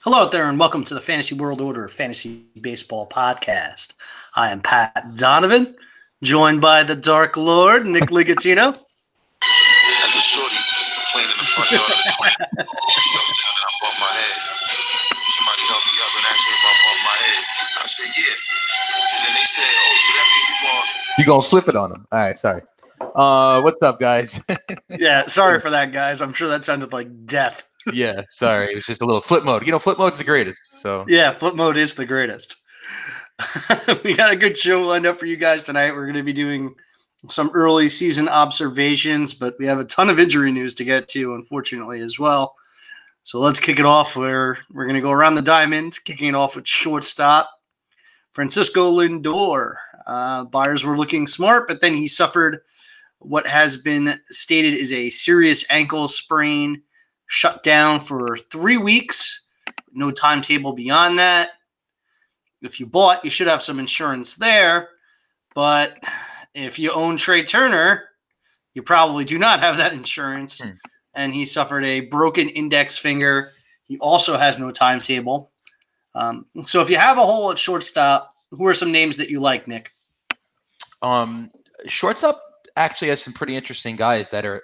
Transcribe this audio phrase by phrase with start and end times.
[0.00, 3.92] Hello out there, and welcome to the Fantasy World Order Fantasy Baseball Podcast.
[4.34, 5.76] I am Pat Donovan,
[6.22, 8.68] joined by the Dark Lord, Nick Ligatino.
[8.72, 10.56] As a shorty
[11.12, 14.40] playing in the front yard of the court, I bumped my head.
[15.36, 17.44] Somebody helped me up and asked me if I bumped my head.
[17.76, 19.16] I said, yeah.
[19.16, 21.92] And then they said, oh, so that means you going You gonna flip it on
[21.92, 22.06] him?
[22.10, 22.62] All right, sorry.
[23.14, 24.44] Uh, what's up, guys?
[24.98, 26.20] Yeah, sorry for that, guys.
[26.20, 27.64] I'm sure that sounded like death.
[27.92, 28.72] Yeah, sorry.
[28.72, 29.64] It was just a little flip mode.
[29.66, 30.80] You know, flip mode's the greatest.
[30.80, 32.56] So Yeah, flip mode is the greatest.
[34.04, 35.92] we got a good show lined up for you guys tonight.
[35.92, 36.74] We're going to be doing
[37.28, 41.34] some early season observations, but we have a ton of injury news to get to,
[41.34, 42.54] unfortunately, as well.
[43.22, 46.34] So let's kick it off where we're going to go around the diamond, kicking it
[46.34, 47.50] off with shortstop
[48.32, 49.74] Francisco Lindor.
[50.06, 52.60] Uh, buyers were looking smart, but then he suffered
[53.18, 56.82] what has been stated is a serious ankle sprain,
[57.32, 59.46] shut down for three weeks.
[59.92, 61.50] No timetable beyond that.
[62.60, 64.88] If you bought, you should have some insurance there.
[65.54, 65.96] But
[66.54, 68.08] if you own Trea Turner,
[68.74, 70.60] you probably do not have that insurance.
[70.60, 70.70] Hmm.
[71.14, 73.52] And he suffered a broken index finger.
[73.86, 75.52] He also has no timetable.
[76.16, 79.40] Um, so if you have a hole at shortstop, who are some names that you
[79.40, 79.92] like, Nick?
[81.02, 81.48] um
[81.86, 82.38] shortstop
[82.76, 84.62] actually has some pretty interesting guys that are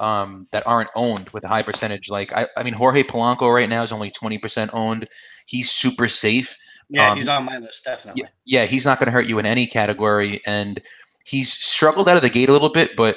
[0.00, 2.08] um that aren't owned with a high percentage.
[2.08, 5.08] Like I, I mean Jorge Polanco right now is only 20% owned.
[5.46, 6.56] He's super safe.
[6.88, 8.22] Yeah, Um, he's on my list, definitely.
[8.22, 10.80] Yeah, yeah, he's not going to hurt you in any category, and
[11.24, 13.16] he's struggled out of the gate a little bit, but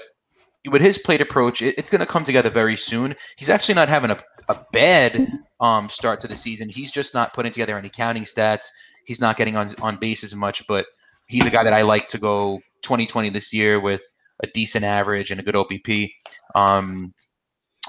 [0.69, 3.15] with his plate approach, it, it's going to come together very soon.
[3.37, 4.17] He's actually not having a,
[4.49, 6.69] a bad um, start to the season.
[6.69, 8.67] He's just not putting together any counting stats.
[9.05, 10.85] He's not getting on on base as much, but
[11.27, 14.03] he's a guy that I like to go 2020 this year with
[14.41, 16.11] a decent average and a good OPP.
[16.55, 17.13] Um,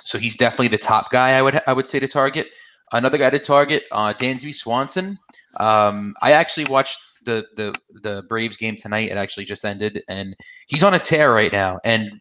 [0.02, 2.48] so he's definitely the top guy I would I would say to target.
[2.92, 5.16] Another guy to target, uh, Dansby Swanson.
[5.60, 9.10] Um, I actually watched the the the Braves game tonight.
[9.10, 10.34] It actually just ended, and
[10.66, 11.78] he's on a tear right now.
[11.84, 12.20] And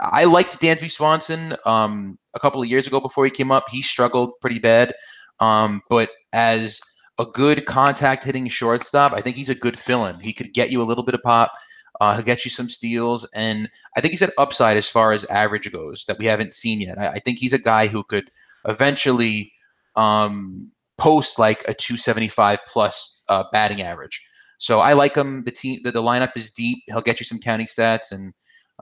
[0.00, 3.64] I liked Dansby Swanson um, a couple of years ago before he came up.
[3.70, 4.92] He struggled pretty bad,
[5.40, 6.80] um, but as
[7.18, 10.18] a good contact hitting shortstop, I think he's a good fill-in.
[10.20, 11.52] He could get you a little bit of pop.
[12.00, 15.24] Uh, he'll get you some steals, and I think he's an upside as far as
[15.26, 16.98] average goes that we haven't seen yet.
[16.98, 18.30] I, I think he's a guy who could
[18.66, 19.52] eventually
[19.96, 24.20] um, post like a 275 plus uh, batting average.
[24.58, 25.44] So I like him.
[25.44, 26.78] The team, the, the lineup is deep.
[26.86, 28.32] He'll get you some counting stats, and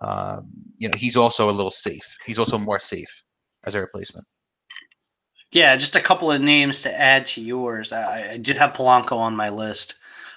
[0.00, 2.16] um, you know he's also a little safe.
[2.24, 3.24] He's also more safe
[3.64, 4.26] as a replacement.
[5.50, 7.92] Yeah, just a couple of names to add to yours.
[7.92, 9.96] I, I did have Polanco on my list.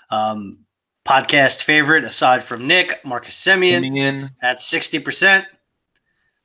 [0.10, 0.65] Um,
[1.06, 5.46] podcast favorite, aside from Nick, Marcus Semien at 60%.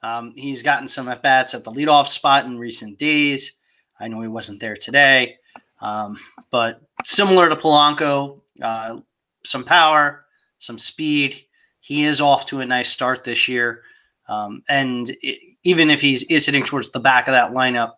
[0.02, 3.58] Um, he's gotten some at bats at the leadoff spot in recent days.
[3.98, 5.36] I know he wasn't there today,
[5.80, 6.18] um,
[6.50, 9.00] but similar to Polanco, uh,
[9.44, 10.26] some power,
[10.58, 11.42] some speed.
[11.80, 13.82] He is off to a nice start this year.
[14.28, 17.92] Um, and i even if he's is hitting towards the back of that lineup,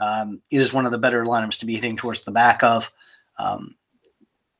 [0.00, 2.90] um, it is one of the better lineups to be hitting towards the back of.
[3.38, 3.74] Um,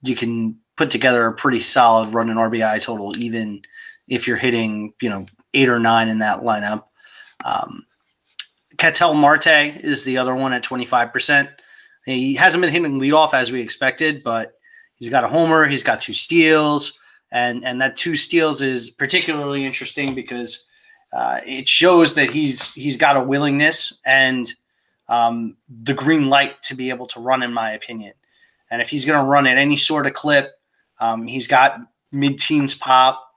[0.02, 3.62] you can put together a pretty solid run and RBI total, even
[4.08, 6.82] if you're hitting, you know, eight or nine in that lineup.
[7.44, 7.86] Um,
[8.78, 11.50] Ketel Marte is the other one at 25%.
[12.04, 14.54] He hasn't been hitting leadoff as we expected, but
[14.98, 16.98] he's got a homer, he's got two steals,
[17.30, 20.66] and and that two steals is particularly interesting because
[21.12, 24.52] uh, it shows that he's he's got a willingness and
[25.08, 28.14] um, the green light to be able to run, in my opinion.
[28.68, 30.58] And if he's going to run at any sort of clip,
[31.02, 31.80] um, he's got
[32.12, 33.28] mid-teens pop.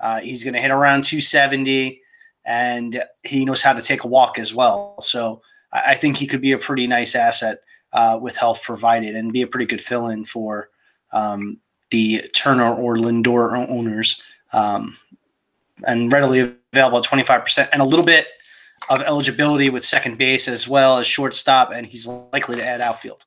[0.00, 2.02] Uh, he's going to hit around 270,
[2.44, 5.00] and he knows how to take a walk as well.
[5.00, 5.40] So
[5.72, 7.58] I, think he could be a pretty nice asset
[7.92, 10.70] uh, with health provided, and be a pretty good fill-in for
[11.12, 11.60] um,
[11.90, 14.20] the Turner or Lindor owners,
[14.52, 14.96] um,
[15.86, 18.26] and readily available at 25%, and a little bit
[18.90, 23.24] of eligibility with second base as well as shortstop, and he's likely to add outfield.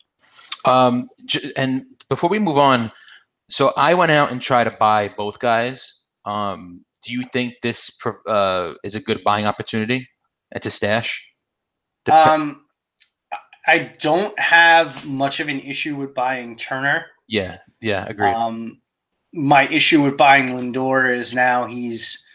[0.65, 1.07] Um,
[1.55, 2.91] and before we move on,
[3.49, 6.03] so I went out and tried to buy both guys.
[6.25, 7.97] Um, do you think this
[8.27, 10.07] uh, is a good buying opportunity?
[10.51, 11.31] It's a stash.
[12.05, 12.65] Dep- Um,
[13.67, 17.05] I don't have much of an issue with buying Turner.
[17.27, 18.33] yeah, yeah, agreed.
[18.33, 18.81] Um,
[19.33, 22.25] my issue with buying Lindor is now he's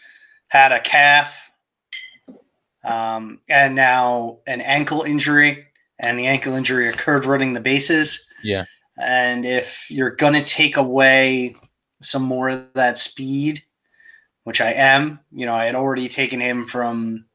[0.49, 1.49] had a calf,
[2.83, 5.65] um, and now an ankle injury,
[5.99, 8.27] and the ankle injury occurred running the bases.
[8.43, 8.65] yeah,
[8.97, 11.55] And if you're going to take away
[12.01, 13.63] some more of that speed,
[14.43, 17.25] which I am, you know, I had already taken him from,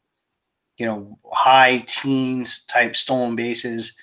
[0.77, 3.97] you know, high teens type stolen bases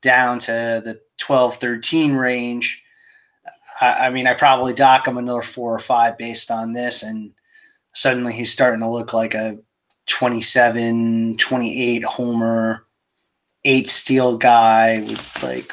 [0.00, 2.82] down to the 12, 13 range.
[3.80, 7.32] I, I mean, I probably dock him another four or five based on this, and
[7.94, 9.58] suddenly he's starting to look like a
[10.06, 12.86] 27, 28 homer,
[13.64, 15.72] eight steal guy with like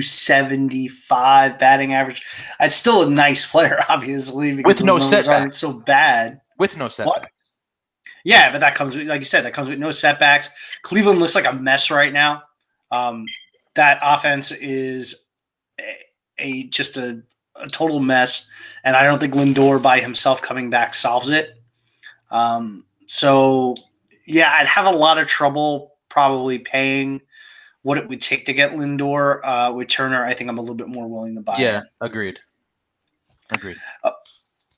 [0.00, 2.24] 275 batting average.
[2.60, 5.40] It's still a nice player, obviously, because With no numbers setbacks.
[5.40, 6.40] aren't so bad.
[6.58, 7.28] with no setbacks.
[8.24, 10.50] Yeah, but that comes with, like you said, that comes with no setbacks.
[10.82, 12.42] Cleveland looks like a mess right now.
[12.92, 13.26] Um,
[13.74, 15.28] that offense is
[15.80, 15.96] a,
[16.38, 17.22] a just a,
[17.60, 18.48] a total mess,
[18.84, 21.54] and I don't think Lindor by himself coming back solves it.
[22.30, 23.74] Um, so
[24.26, 27.20] yeah, I'd have a lot of trouble probably paying
[27.82, 29.40] what it would take to get Lindor.
[29.44, 31.56] Uh, with Turner, I think I'm a little bit more willing to buy.
[31.58, 31.86] Yeah, him.
[32.00, 32.38] agreed.
[33.50, 33.76] Agreed.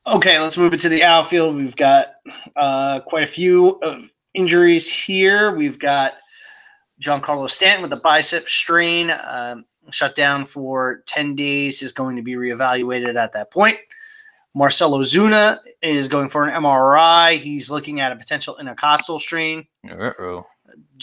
[0.07, 1.57] Okay, let's move into the outfield.
[1.57, 2.17] We've got
[2.57, 5.55] uh, quite a few of injuries here.
[5.55, 6.15] We've got
[7.05, 12.23] Giancarlo Stanton with a bicep strain, um, shut down for 10 days, is going to
[12.23, 13.79] be reevaluated at that point.
[14.55, 17.39] Marcell Ozuna is going for an MRI.
[17.39, 19.67] He's looking at a potential intercostal strain.
[19.91, 20.47] Uh-oh.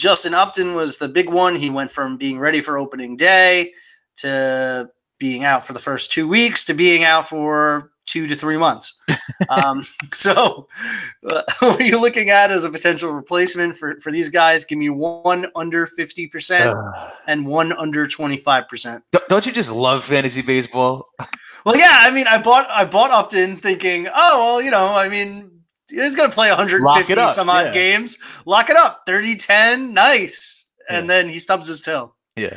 [0.02, 1.54] Justin Upton was the big one.
[1.54, 3.72] He went from being ready for opening day
[4.16, 4.90] to
[5.20, 8.98] being out for the first two weeks to being out for two to three months.
[9.48, 10.66] um, so,
[11.24, 14.64] uh, what are you looking at as a potential replacement for, for these guys?
[14.64, 17.12] Give me one under 50% Ugh.
[17.28, 19.02] and one under 25%.
[19.12, 21.10] Don't- Don't you just love fantasy baseball?
[21.64, 25.08] Well, yeah, I mean, I bought I bought Upton thinking, oh, well, you know, I
[25.08, 27.72] mean, he's going to play 150 up, some odd yeah.
[27.72, 28.18] games.
[28.46, 29.02] Lock it up.
[29.06, 30.68] 30 10, nice.
[30.88, 32.14] And then he stubs his toe.
[32.36, 32.56] Yeah.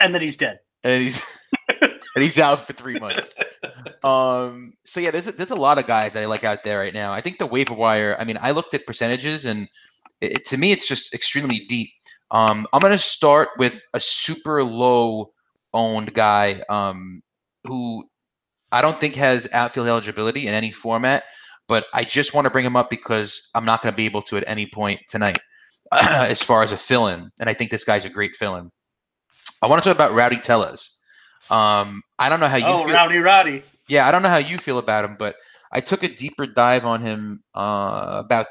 [0.00, 0.60] And then he's dead.
[0.84, 1.38] and he's
[1.80, 3.34] and he's out for three months.
[4.02, 6.94] Um, so yeah, there's a, there's a lot of guys I like out there right
[6.94, 7.12] now.
[7.12, 8.16] I think the waiver wire.
[8.18, 9.68] I mean, I looked at percentages, and
[10.20, 11.90] it, it- to me, it's just extremely deep.
[12.30, 15.32] Um, I'm gonna start with a super low
[15.74, 17.22] owned guy um,
[17.64, 18.04] who
[18.72, 21.24] I don't think has outfield eligibility in any format,
[21.68, 24.22] but I just want to bring him up because I'm not going to be able
[24.22, 25.38] to at any point tonight
[25.92, 28.70] as far as a fill-in, and I think this guy's a great fill-in.
[29.62, 30.92] I want to talk about Rowdy Tellez.
[31.50, 32.66] Um, I don't know how you.
[32.66, 33.62] Oh, feel- Rowdy Roddy.
[33.88, 35.36] yeah, I don't know how you feel about him, but
[35.72, 38.46] I took a deeper dive on him uh, about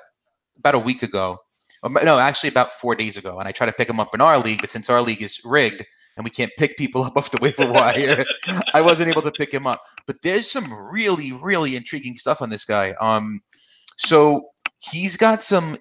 [0.58, 1.38] about a week ago.
[1.84, 4.22] Um, No, actually about four days ago, and I tried to pick him up in
[4.22, 5.84] our league, but since our league is rigged
[6.18, 8.26] and we can't pick people up off the waiver wire,
[8.74, 9.82] I wasn't able to pick him up.
[10.06, 12.94] But there's some really, really intriguing stuff on this guy.
[13.02, 13.42] Um,
[13.98, 14.50] so
[14.92, 15.78] he's got some,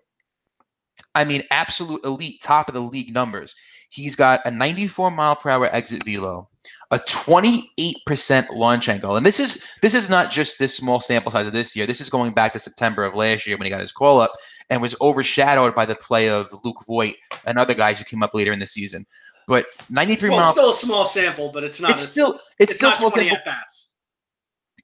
[1.15, 3.55] I mean, absolute elite, top of the league numbers.
[3.91, 6.49] He's got a 94 mile per hour exit velo,
[6.91, 11.47] a 28% launch angle, and this is this is not just this small sample size
[11.47, 11.87] of this year.
[11.87, 14.33] This is going back to September of last year when he got his call up
[14.69, 17.15] and was overshadowed by the play of Luke Voit
[17.47, 19.07] and other guys who came up later in the season.
[19.47, 22.33] But 93 Well, it's mile, still a small sample, but it's not it's as, still
[22.33, 23.91] it's, it's still not small 20 sample- at bats.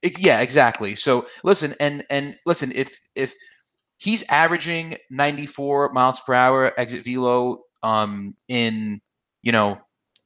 [0.03, 0.95] Ex- yeah, exactly.
[0.95, 3.33] So listen, and and listen, if if
[3.97, 8.99] he's averaging 94 miles per hour exit velo um in
[9.43, 9.79] you know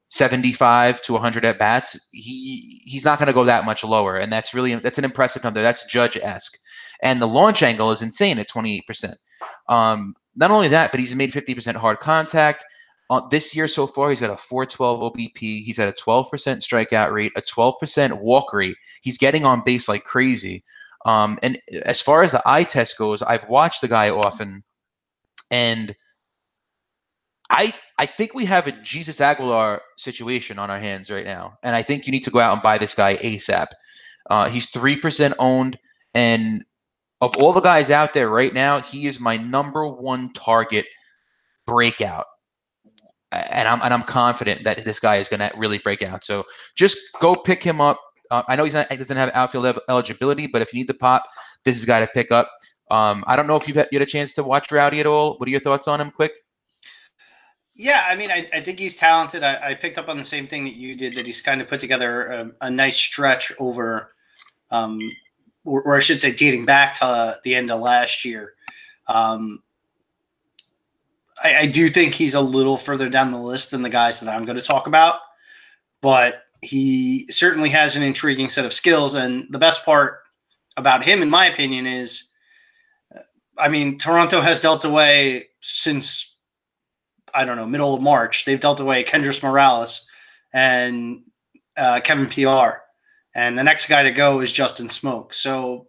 [0.10, 4.32] 75 to 100 at bats, he he's not going to go that much lower, and
[4.32, 5.62] that's really that's an impressive number.
[5.62, 6.58] That's Judge esque,
[7.02, 9.18] and the launch angle is insane at 28 percent.
[9.68, 12.64] Um, not only that, but he's made 50 percent hard contact.
[13.10, 15.64] Uh, this year so far, he's got a 412 OBP.
[15.64, 18.78] He's at a 12% strikeout rate, a 12% walk rate.
[19.02, 20.64] He's getting on base like crazy.
[21.06, 24.64] Um, and as far as the eye test goes, I've watched the guy often,
[25.52, 25.96] and
[27.52, 31.76] I I think we have a Jesus Aguilar situation on our hands right now, and
[31.76, 33.68] I think you need to go out and buy this guy ASAP.
[34.32, 35.78] Uh, he's three percent owned,
[36.16, 36.66] and
[37.22, 40.88] of all the guys out there right now, he is my number one target
[41.68, 42.26] breakout.
[43.32, 46.24] And I'm and I'm confident that this guy is going to really break out.
[46.24, 46.44] So
[46.76, 48.00] just go pick him up.
[48.32, 50.94] Uh, I know he's not he doesn't have outfield eligibility, but if you need the
[50.94, 51.24] pop,
[51.64, 52.50] this is guy to pick up.
[52.92, 55.06] Um, I don't know if you've had, you had a chance to watch Rowdy at
[55.06, 55.38] all.
[55.38, 56.12] What are your thoughts on him?
[56.12, 56.32] Quick.
[57.76, 59.44] Yeah, I mean, I, I think he's talented.
[59.44, 61.68] I, I picked up on the same thing that you did that he's kind of
[61.68, 64.14] put together a, a nice stretch over,
[64.72, 65.00] um,
[65.66, 68.54] or, or I should say, dating back to the end of last year.
[69.08, 69.62] Um,
[71.44, 74.34] I, I do think he's a little further down the list than the guys that
[74.34, 75.20] I'm going to talk about,
[76.02, 79.14] but he certainly has an intriguing set of skills.
[79.14, 80.20] And the best part
[80.78, 82.32] about him, in my opinion, is
[83.58, 86.38] I mean, Toronto has dealt away since
[87.34, 88.46] I don't know middle of March.
[88.46, 90.08] They've dealt away Kendrys Morales
[90.54, 91.22] and
[91.78, 92.82] uh, Kevin Pillar,
[93.34, 95.34] and the next guy to go is Justin Smoak.
[95.34, 95.88] So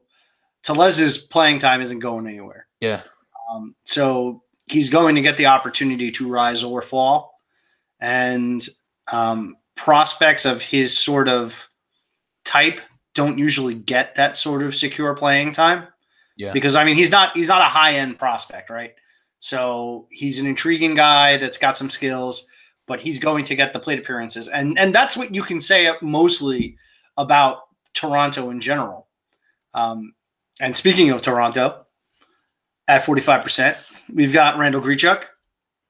[0.62, 2.66] Tellez's playing time isn't going anywhere.
[2.80, 3.02] Yeah.
[3.50, 7.40] Um, so he's going to get the opportunity to rise or fall,
[8.00, 8.66] and
[9.12, 11.68] um, prospects of his sort of
[12.44, 12.80] type
[13.14, 15.86] don't usually get that sort of secure playing time.
[16.36, 16.52] Yeah.
[16.52, 18.94] Because I mean, he's not he's not a high end prospect, right?
[19.38, 22.46] So he's an intriguing guy that's got some skills,
[22.86, 25.90] but he's going to get the plate appearances, and and that's what you can say
[26.02, 26.76] mostly
[27.16, 27.60] about
[27.94, 29.08] Toronto in general.
[29.72, 30.14] Um,
[30.60, 31.85] and speaking of Toronto,
[32.88, 33.76] at forty five percent,
[34.12, 35.24] we've got Randall Grichuk,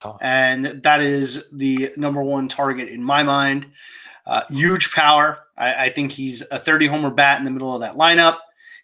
[0.03, 0.17] Oh.
[0.21, 3.67] and that is the number one target in my mind.
[4.25, 5.39] Uh, huge power.
[5.57, 8.37] I, I think he's a 30 homer bat in the middle of that lineup.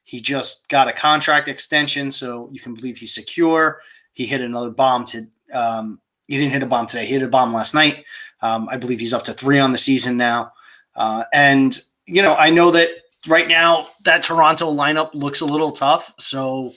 [0.05, 3.79] He just got a contract extension, so you can believe he's secure.
[4.13, 5.27] He hit another bomb to.
[5.53, 7.05] Um, he didn't hit a bomb today.
[7.05, 8.05] He hit a bomb last night.
[8.41, 10.53] Um, I believe he's up to three on the season now.
[10.95, 12.89] Uh, and you know, I know that
[13.27, 16.13] right now that Toronto lineup looks a little tough.
[16.19, 16.71] So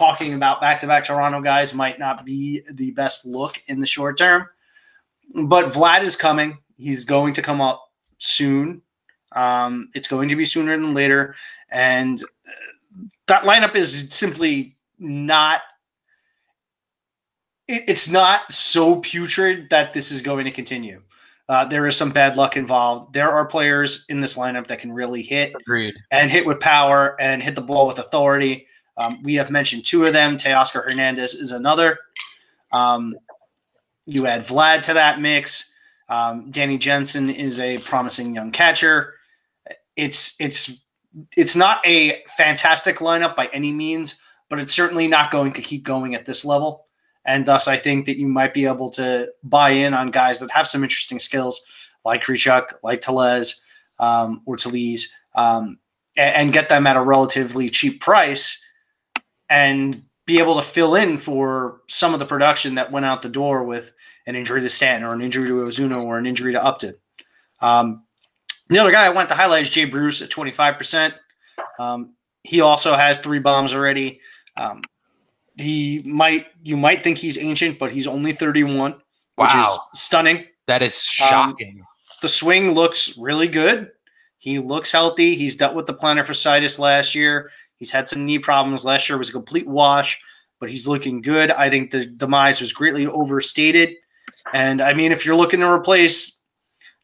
[0.00, 4.48] talking about back-to-back Toronto guys might not be the best look in the short term.
[5.34, 6.56] But Vlad is coming.
[6.78, 7.84] He's going to come up
[8.16, 8.80] soon.
[9.32, 11.36] Um, it's going to be sooner than later,
[11.70, 15.60] and uh, that lineup is simply not.
[17.68, 21.02] It, it's not so putrid that this is going to continue.
[21.48, 23.12] Uh, there is some bad luck involved.
[23.12, 25.94] There are players in this lineup that can really hit Agreed.
[26.10, 28.66] and hit with power and hit the ball with authority.
[29.00, 30.36] Um, we have mentioned two of them.
[30.36, 31.98] Teoscar Hernandez is another.
[32.70, 33.16] Um,
[34.04, 35.74] you add Vlad to that mix.
[36.10, 39.14] Um, Danny Jansen is a promising young catcher.
[39.96, 40.84] It's it's
[41.34, 45.82] it's not a fantastic lineup by any means, but it's certainly not going to keep
[45.82, 46.86] going at this level.
[47.24, 50.50] And thus, I think that you might be able to buy in on guys that
[50.50, 51.62] have some interesting skills,
[52.04, 53.64] like Grichuk, like Tellez,
[53.98, 55.78] um, or Talese, um,
[56.16, 58.62] and, and get them at a relatively cheap price,
[59.50, 63.28] and be able to fill in for some of the production that went out the
[63.28, 63.92] door with
[64.26, 66.94] an injury to Stanton or an injury to Ozuna or an injury to Upton.
[67.60, 68.04] Um,
[68.68, 71.12] the other guy I want to highlight is Jay Bruce at 25%.
[71.80, 72.14] Um,
[72.44, 74.20] he also has three bombs already.
[74.56, 74.82] Um,
[75.56, 79.02] he might, you might think he's ancient, but he's only 31, which
[79.36, 79.78] Wow.
[79.92, 80.46] is stunning.
[80.68, 81.82] That is shocking.
[82.22, 83.90] The swing looks really good.
[84.38, 85.34] He looks healthy.
[85.34, 87.50] He's dealt with the plantar fasciitis last year.
[87.80, 89.18] He's had some knee problems last year.
[89.18, 90.22] Was a complete wash,
[90.60, 91.50] but he's looking good.
[91.50, 93.96] I think the demise was greatly overstated.
[94.52, 96.40] And I mean, if you're looking to replace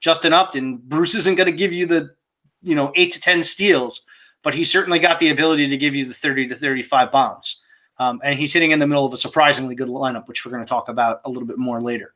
[0.00, 2.14] Justin Upton, Bruce isn't going to give you the,
[2.62, 4.06] you know, eight to 10 steals,
[4.42, 7.62] but he's certainly got the ability to give you the 30 to 35 bombs.
[7.98, 10.62] Um, and he's hitting in the middle of a surprisingly good lineup, which we're going
[10.62, 12.12] to talk about a little bit more later.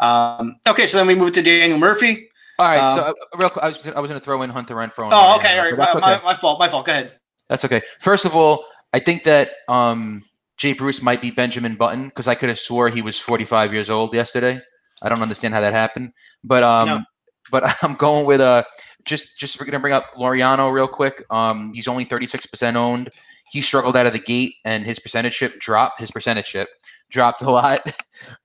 [0.00, 2.28] Um, okay, so then we move to Daniel Murphy.
[2.58, 2.78] All right.
[2.78, 5.10] um, so uh, real quick, I was I was going to throw in Hunter Renfroe.
[5.12, 5.76] Oh, okay, all right.
[5.76, 6.24] My, okay.
[6.24, 6.58] my fault.
[6.58, 6.86] My fault.
[6.86, 7.18] Go ahead.
[7.48, 7.82] That's okay.
[8.00, 10.24] First of all, I think that um,
[10.56, 13.90] Jay Bruce might be Benjamin Button because I could have swore he was 45 years
[13.90, 14.60] old yesterday.
[15.02, 16.12] I don't understand how that happened,
[16.42, 17.02] but um, No.
[17.50, 18.64] but I'm going with uh,
[19.04, 21.24] just just we're gonna bring up Laureano real quick.
[21.30, 23.10] Um, he's only 36% owned.
[23.50, 26.00] He struggled out of the gate, and his percentage ship dropped.
[26.00, 26.68] His percentage ship
[27.10, 27.80] dropped a lot,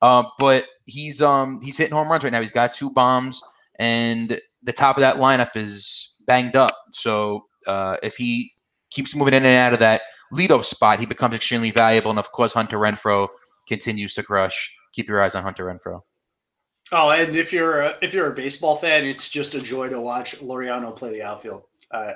[0.02, 2.40] um, but he's um he's hitting home runs right now.
[2.42, 3.42] He's got two bombs,
[3.80, 6.78] and the top of that lineup is banged up.
[6.92, 8.53] So uh, if he
[8.94, 10.02] keeps moving in and out of that
[10.34, 12.12] leadoff spot, he becomes extremely valuable.
[12.12, 13.28] And of course, Hunter Renfroe
[13.68, 14.76] continues to crush.
[14.94, 16.02] Keep your eyes on Hunter Renfroe.
[16.92, 20.00] Oh, and if you're a, if you're a baseball fan, it's just a joy to
[20.00, 21.64] watch Laureano play the outfield.
[21.90, 22.14] Uh,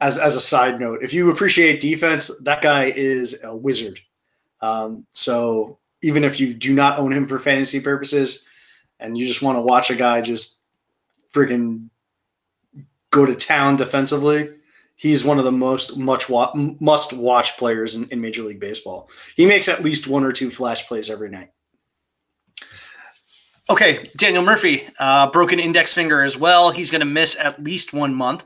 [0.00, 4.00] as as a side note, if you appreciate defense, that guy is a wizard.
[4.60, 8.46] Um, so even if you do not own him for fantasy purposes,
[9.00, 10.62] and you just want to watch a guy just
[11.32, 11.88] friggin'
[13.10, 14.48] go to town defensively,
[14.98, 19.08] he's one of the most much wa- must watch players in, in Major League Baseball.
[19.36, 21.50] He makes at least one or two flash plays every night.
[23.70, 26.70] Okay, Daniel Murphy, uh, broken index finger as well.
[26.70, 28.44] He's going to miss at least one month.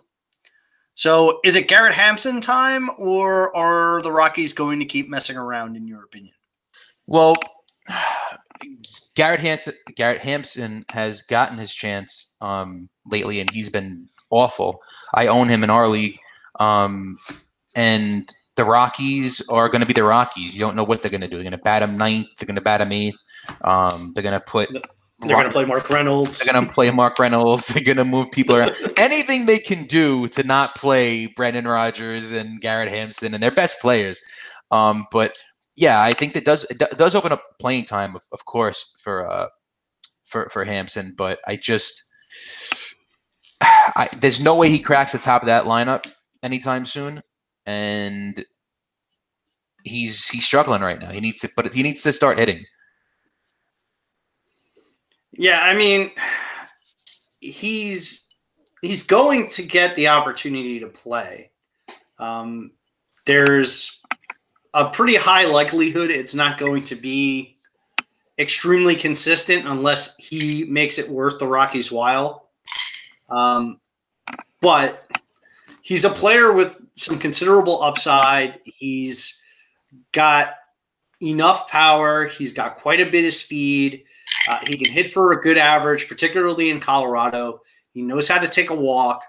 [0.95, 5.77] So, is it Garrett Hampson time, or are the Rockies going to keep messing around?
[5.77, 6.35] In your opinion?
[7.07, 7.37] Well,
[9.15, 14.81] Garrett Hampson, Garrett Hampson has gotten his chance um, lately, and he's been awful.
[15.15, 16.19] I own him in our league,
[16.59, 17.17] um,
[17.75, 20.55] and the Rockies are going to be the Rockies.
[20.55, 21.37] You don't know what they're going to do.
[21.37, 22.29] They're going to bat them ninth.
[22.39, 23.17] They're going to bat him eighth.
[23.65, 24.71] Um, they're going to put.
[25.21, 26.39] They're going to play Mark Reynolds.
[26.41, 27.67] They're going to play Mark Reynolds.
[27.69, 28.75] They're going to move people around.
[28.97, 33.81] Anything they can do to not play Brendan Rodgers and Garrett Hampson and their best
[33.81, 34.21] players.
[34.73, 35.39] Um, but
[35.77, 39.31] yeah, I think that does it does open up playing time, of, of course, for
[39.31, 39.47] uh,
[40.25, 41.15] for for Hampson.
[41.17, 42.03] But I just
[43.63, 47.23] I, there's no way he cracks the top of that lineup anytime soon,
[47.67, 48.45] and
[49.85, 51.11] he's he's struggling right now.
[51.11, 52.65] He needs to, but he needs to start hitting.
[55.33, 56.11] Yeah, I mean,
[57.41, 58.29] he's
[58.83, 61.51] he's going to get the opportunity to play.
[62.19, 62.73] Um,
[63.27, 64.01] there's
[64.75, 67.57] a pretty high likelihood it's not going to be
[68.39, 72.49] extremely consistent unless he makes it worth the Rockies' while.
[73.29, 73.81] Um,
[74.61, 75.07] but
[75.83, 78.61] he's a player with some considerable upside.
[78.65, 79.41] He's
[80.13, 80.55] got
[81.21, 82.27] enough power.
[82.27, 84.05] He's got quite a bit of speed.
[84.49, 87.61] Uh, he can hit for a good average, particularly in Colorado.
[87.93, 89.23] He knows how to take a walk.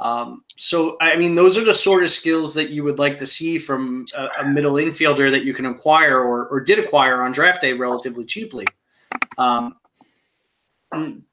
[0.00, 3.26] Um, so, I mean, those are the sort of skills that you would like to
[3.26, 7.30] see from a, a middle infielder that you can acquire or, or, did acquire on
[7.30, 8.66] draft day relatively cheaply.
[9.38, 9.76] Um,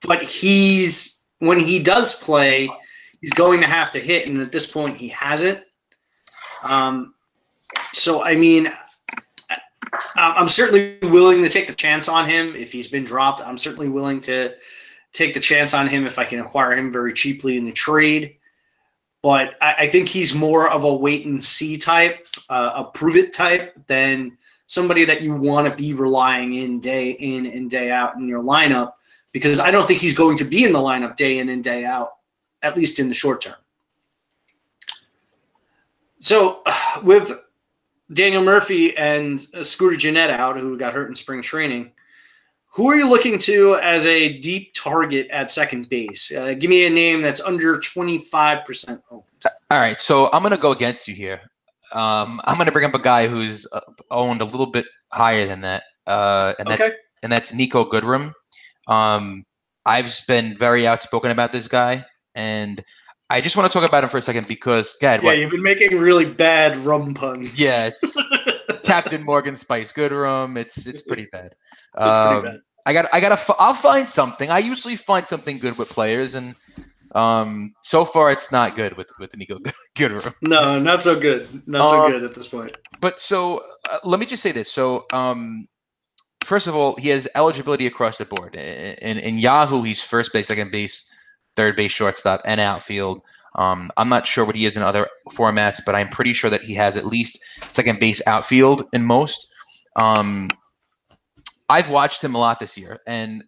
[0.06, 2.70] but he's, when he does play,
[3.22, 4.28] he's going to have to hit.
[4.28, 5.64] And at this point, he hasn't.
[6.64, 7.14] Um,
[7.94, 8.72] so, I mean,
[10.16, 13.42] I'm certainly willing to take the chance on him if he's been dropped.
[13.42, 14.52] I'm certainly willing to
[15.14, 18.36] take the chance on him if I can acquire him very cheaply in the trade.
[19.22, 23.16] But I, I think he's more of a wait and see type, uh, a prove
[23.16, 27.92] it type than somebody that you want to be relying in day in and day
[27.92, 28.92] out in your lineup
[29.34, 31.86] because I don't think he's going to be in the lineup day in and day
[31.86, 32.12] out,
[32.62, 33.56] at least in the short term.
[36.20, 36.62] So
[37.04, 37.32] with
[38.12, 41.92] Daniel Murphy and Scooter Gennett out, who got hurt in spring training,
[42.74, 46.32] who are you looking to as a deep target at second base?
[46.32, 49.24] Uh, give me a name that's under 25% owned.
[49.72, 51.42] All right, so I'm going to go against you here.
[51.92, 55.48] Um, I'm going to bring up a guy who's uh, owned a little bit higher
[55.48, 56.96] than that, uh, and that's okay.
[57.24, 58.34] and that's Niko Goodrum.
[58.88, 59.46] Um,
[59.86, 62.06] I've been very outspoken about this guy,
[62.36, 62.84] and
[63.30, 65.38] I just want to talk about him for a second because, God, yeah, what?
[65.38, 67.60] you've been making really bad rum puns.
[67.60, 67.92] Yeah,
[68.86, 70.58] Captain Morgan Spice Goodrum.
[70.58, 71.54] It's it's pretty bad.
[71.98, 72.62] It's um, pretty bad.
[72.86, 74.50] I got I got to I'll find something.
[74.50, 76.56] I usually find something good with players, and
[77.14, 79.60] um, so far it's not good with with Niko
[79.96, 80.34] Goodrum.
[80.42, 81.48] No, not so good.
[81.68, 82.76] Not so um, good at this point.
[83.00, 83.62] But so
[83.92, 84.72] uh, let me just say this.
[84.72, 85.68] So um,
[86.44, 88.56] first of all, he has eligibility across the board.
[88.56, 91.10] In, in Yahoo, he's first base, second base,
[91.60, 93.22] third base, shortstop, and outfield.
[93.56, 96.64] Um, I'm not sure what he is in other formats, but I'm pretty sure that
[96.64, 97.38] he has at least
[97.70, 99.46] second base outfield in most.
[99.98, 100.50] Um,
[101.68, 103.44] I've watched him a lot this year, and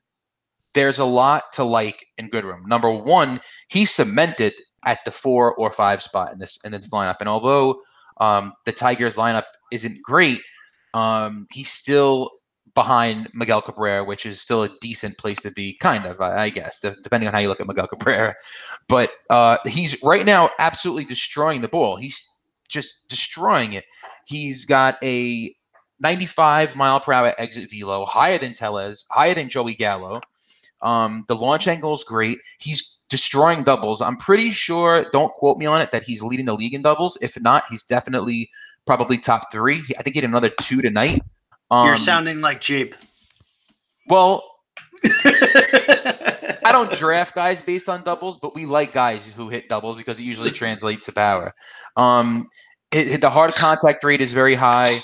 [0.74, 2.66] there's a lot to like in Goodrum.
[2.66, 4.54] Number one, he cemented
[4.86, 7.80] at the four or five spot in this in this lineup, and although
[8.20, 10.42] um, the Tigers lineup isn't great,
[10.94, 12.30] um, he's still
[12.74, 16.50] behind Miguel Cabrera, which is still a decent place to be, kind of, I, I
[16.50, 18.36] guess, depending on how you look at Miguel Cabrera.
[18.88, 21.98] But uh, he's right now absolutely destroying the ball.
[21.98, 22.32] He's
[22.70, 23.86] just destroying it.
[24.26, 25.54] He's got a
[26.00, 30.22] 95 mile per hour exit velo, higher than Tellez, higher than Joey Gallo.
[30.82, 32.40] Um, the launch angle is great.
[32.60, 34.02] He's destroying doubles.
[34.02, 37.18] I'm pretty sure, don't quote me on it, that he's leading the league in doubles.
[37.22, 38.50] If not, he's definitely
[38.86, 39.84] probably top three.
[40.00, 41.22] I think he had another two tonight.
[41.72, 42.96] Um, You're sounding like Jeep.
[44.08, 44.44] Well,
[45.24, 50.20] I don't draft guys based on doubles, but we like guys who hit doubles because
[50.20, 51.54] it usually translates to power.
[51.96, 52.46] Um,
[52.92, 54.98] it, the hard contact rate is very high.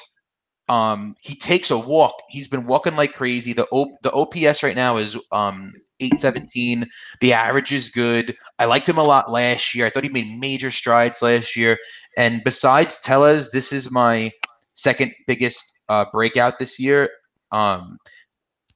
[0.67, 2.13] Um, he takes a walk.
[2.29, 3.53] He's been walking like crazy.
[3.53, 6.85] The o, the OPS right now is um 817.
[7.21, 8.35] The average is good.
[8.59, 9.85] I liked him a lot last year.
[9.85, 11.77] I thought he made major strides last year.
[12.17, 14.31] And besides Tellez, this is my
[14.73, 17.09] second biggest uh, breakout this year.
[17.51, 17.97] Um,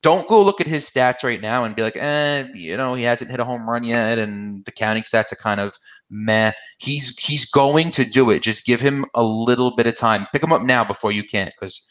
[0.01, 3.03] don't go look at his stats right now and be like, eh, you know, he
[3.03, 5.77] hasn't hit a home run yet, and the counting stats are kind of
[6.09, 6.51] meh.
[6.79, 8.41] He's he's going to do it.
[8.41, 10.27] Just give him a little bit of time.
[10.33, 11.87] Pick him up now before you can't, because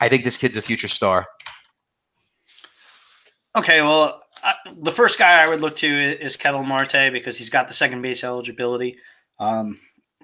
[0.00, 1.26] I think this kid's a future star.
[3.54, 7.50] Okay, well, uh, the first guy I would look to is Ketel Marte because he's
[7.50, 8.96] got the second base eligibility.
[9.38, 9.78] Um,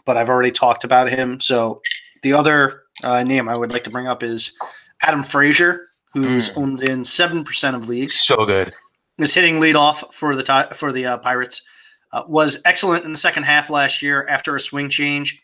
[0.04, 1.38] but I've already talked about him.
[1.38, 1.82] So
[2.22, 4.52] the other uh, name I would like to bring up is
[5.02, 5.82] Adam Frazier,
[6.12, 6.58] who's mm.
[6.58, 8.20] owned in seven percent of leagues.
[8.22, 8.72] So good.
[9.18, 11.62] Is hitting leadoff for the for the uh, Pirates.
[12.11, 15.42] Uh, was excellent in the second half last year after a swing change.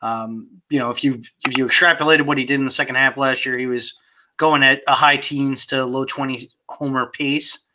[0.00, 3.16] Um, you know, if you if you extrapolated what he did in the second half
[3.16, 3.98] last year, he was
[4.36, 7.68] going at a high teens to low 20 homer pace.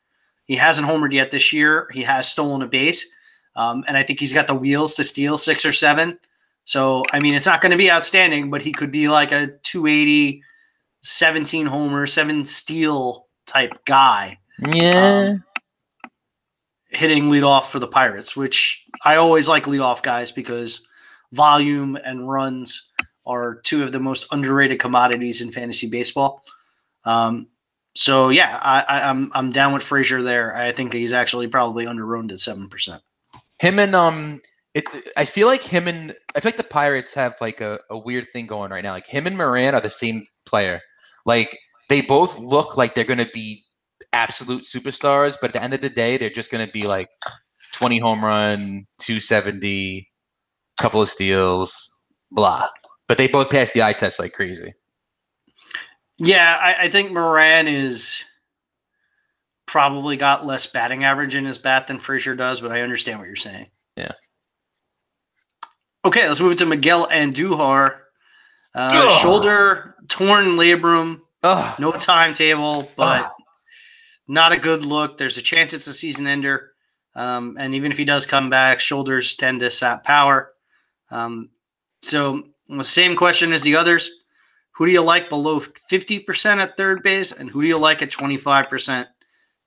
[0.45, 1.89] He hasn't homered yet this year.
[1.91, 3.13] He has stolen a base,
[3.55, 6.17] um, and I think he's got the wheels to steal six or seven.
[6.65, 9.47] So, I mean, it's not going to be outstanding, but he could be like a
[9.63, 10.43] 280,
[11.01, 14.39] 17 homer, seven steal type guy.
[14.59, 15.35] Yeah.
[15.35, 15.43] Um,
[16.89, 20.87] hitting leadoff for the Pirates, which I always like leadoff guys because
[21.31, 22.89] volume and runs
[23.25, 26.43] are two of the most underrated commodities in fantasy baseball.
[27.05, 27.47] Um,
[27.95, 30.55] so yeah, I, I, I'm I'm down with Frazier there.
[30.55, 33.01] I think he's actually probably underowned at seven percent.
[33.59, 34.41] Him and um,
[34.73, 34.85] it.
[35.17, 38.27] I feel like him and I feel like the Pirates have like a, a weird
[38.29, 38.91] thing going right now.
[38.91, 40.81] Like him and Moran are the same player.
[41.25, 41.57] Like
[41.89, 43.63] they both look like they're gonna be
[44.13, 47.09] absolute superstars, but at the end of the day, they're just gonna be like
[47.73, 50.09] twenty home run, two seventy,
[50.77, 52.67] couple of steals, blah.
[53.07, 54.73] But they both pass the eye test like crazy.
[56.17, 58.23] Yeah, I, I think Moran is
[59.65, 63.25] probably got less batting average in his bat than Frazier does, but I understand what
[63.25, 63.67] you're saying.
[63.97, 64.11] Yeah.
[66.05, 67.99] Okay, let's move to Miguel Andujar.
[68.75, 71.21] Uh, shoulder torn labrum,
[71.79, 73.31] no timetable, but
[74.27, 75.17] not a good look.
[75.17, 76.71] There's a chance it's a season ender.
[77.15, 80.51] Um, and even if he does come back, shoulders tend to sap power.
[81.11, 81.49] Um,
[82.01, 84.09] so, the same question as the others.
[84.77, 87.31] Who do you like below 50% at third base?
[87.31, 89.05] And who do you like at 25%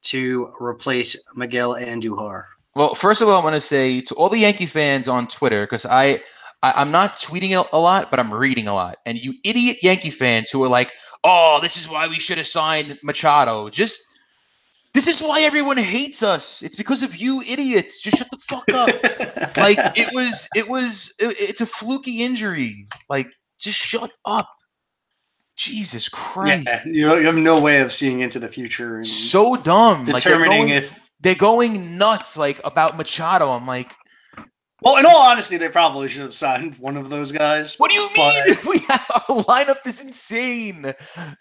[0.07, 2.42] to replace Miguel Andujar?
[2.77, 5.65] Well, first of all, I want to say to all the Yankee fans on Twitter,
[5.65, 6.21] because I,
[6.62, 10.11] I I'm not tweeting a, lot, but I'm reading a lot, and you idiot Yankee
[10.11, 10.93] fans who are like,
[11.25, 14.03] "Oh, this is why we should have signed Machado." Just
[14.93, 16.62] this is why everyone hates us.
[16.62, 18.03] It's because of you idiots.
[18.03, 18.89] Just shut the fuck up.
[19.57, 22.87] like it was, it was, it- it's a fluky injury.
[23.09, 24.51] Like just shut up.
[25.57, 26.69] Jesus Christ.
[26.69, 30.05] yeah, you have no way of seeing into the future and So dumb.
[30.05, 31.06] Like, determining going- if.
[31.20, 33.50] They're going nuts like about Machado.
[33.50, 33.92] I'm like,
[34.83, 37.76] Well, in all honesty, they probably should have signed one of those guys.
[37.79, 38.57] what do you mean?
[38.68, 40.92] We have our lineup is insane.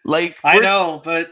[0.05, 1.31] Like I know, but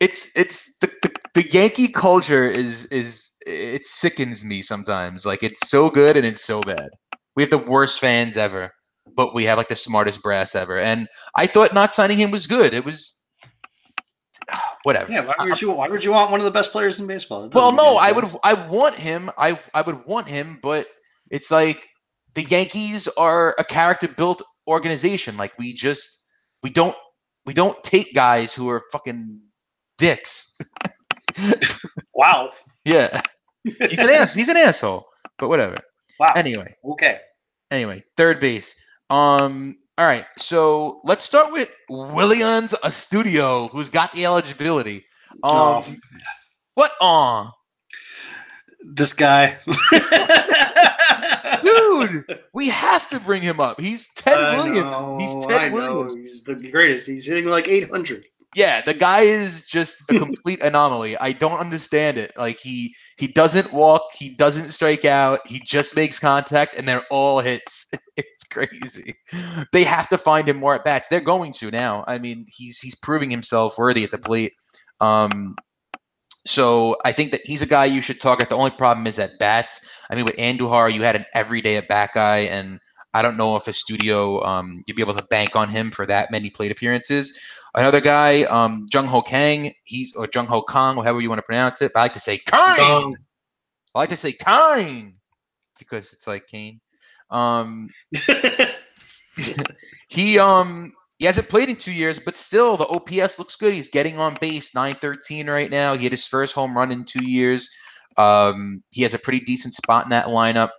[0.00, 5.24] it's it's the, the, the Yankee culture is is it sickens me sometimes.
[5.24, 6.90] Like it's so good and it's so bad.
[7.36, 8.70] We have the worst fans ever,
[9.14, 10.78] but we have like the smartest brass ever.
[10.78, 12.74] And I thought not signing him was good.
[12.74, 13.22] It was
[14.86, 15.10] whatever.
[15.12, 15.72] yeah, why would you?
[15.72, 17.48] Why would you want one of the best players in baseball?
[17.52, 18.24] Well, no, I would.
[18.44, 19.30] I want him.
[19.36, 20.86] I I would want him, but
[21.28, 21.88] it's like
[22.34, 25.36] the Yankees are a character built organization.
[25.36, 26.08] Like we just
[26.62, 26.94] we don't
[27.46, 29.40] we don't take guys who are fucking
[29.98, 30.56] dicks.
[32.14, 32.50] Wow.
[32.86, 33.20] Yeah.
[33.64, 34.32] He's an ass.
[34.32, 35.04] He's an asshole.
[35.38, 35.76] But whatever.
[36.18, 36.32] Wow.
[36.34, 37.18] Anyway, okay.
[37.70, 38.74] anyway, third base.
[39.10, 39.76] Um.
[39.98, 40.24] All right.
[40.36, 45.04] So let's start with Williams a Studio, who's got the eligibility.
[45.42, 45.42] Um.
[45.44, 45.86] Oh.
[46.74, 46.90] What?
[47.00, 47.50] Aw.
[48.84, 49.56] This guy.
[51.62, 53.80] Dude, we have to bring him up.
[53.80, 55.22] He's Ted I Williams.
[55.22, 56.00] He's know, Ted I know.
[56.00, 56.18] Williams.
[56.18, 57.06] He's the greatest.
[57.08, 58.24] He's hitting like 800.
[58.54, 61.16] Yeah, the guy is just a complete anomaly.
[61.16, 62.32] I don't understand it.
[62.36, 67.06] Like he he doesn't walk, he doesn't strike out, he just makes contact, and they're
[67.10, 67.90] all hits.
[68.18, 69.14] It's crazy.
[69.72, 71.08] They have to find him more at bats.
[71.08, 72.02] They're going to now.
[72.06, 74.52] I mean, he's he's proving himself worthy at the plate.
[75.02, 75.54] Um,
[76.46, 78.48] so I think that he's a guy you should target.
[78.48, 79.86] The only problem is at bats.
[80.08, 82.80] I mean, with Andujar, you had an everyday at bat guy, and
[83.14, 86.30] I don't know if Astudillo um, you'd be able to bank on him for that
[86.30, 87.38] many plate appearances.
[87.74, 91.44] Another guy, um, Jung Ho Kang, he's or Jung Ho Kong, however you want to
[91.44, 91.92] pronounce it.
[91.94, 92.76] But I like to say Kang.
[92.76, 93.16] Gong.
[93.94, 95.14] I like to say Kang
[95.78, 96.80] because it's like Kane.
[97.30, 97.88] Um,
[100.08, 103.72] he um he hasn't played in two years, but still the OPS looks good.
[103.72, 105.96] He's getting on base, 913 right now.
[105.96, 107.70] He had his first home run in two years.
[108.18, 110.70] Um, he has a pretty decent spot in that lineup.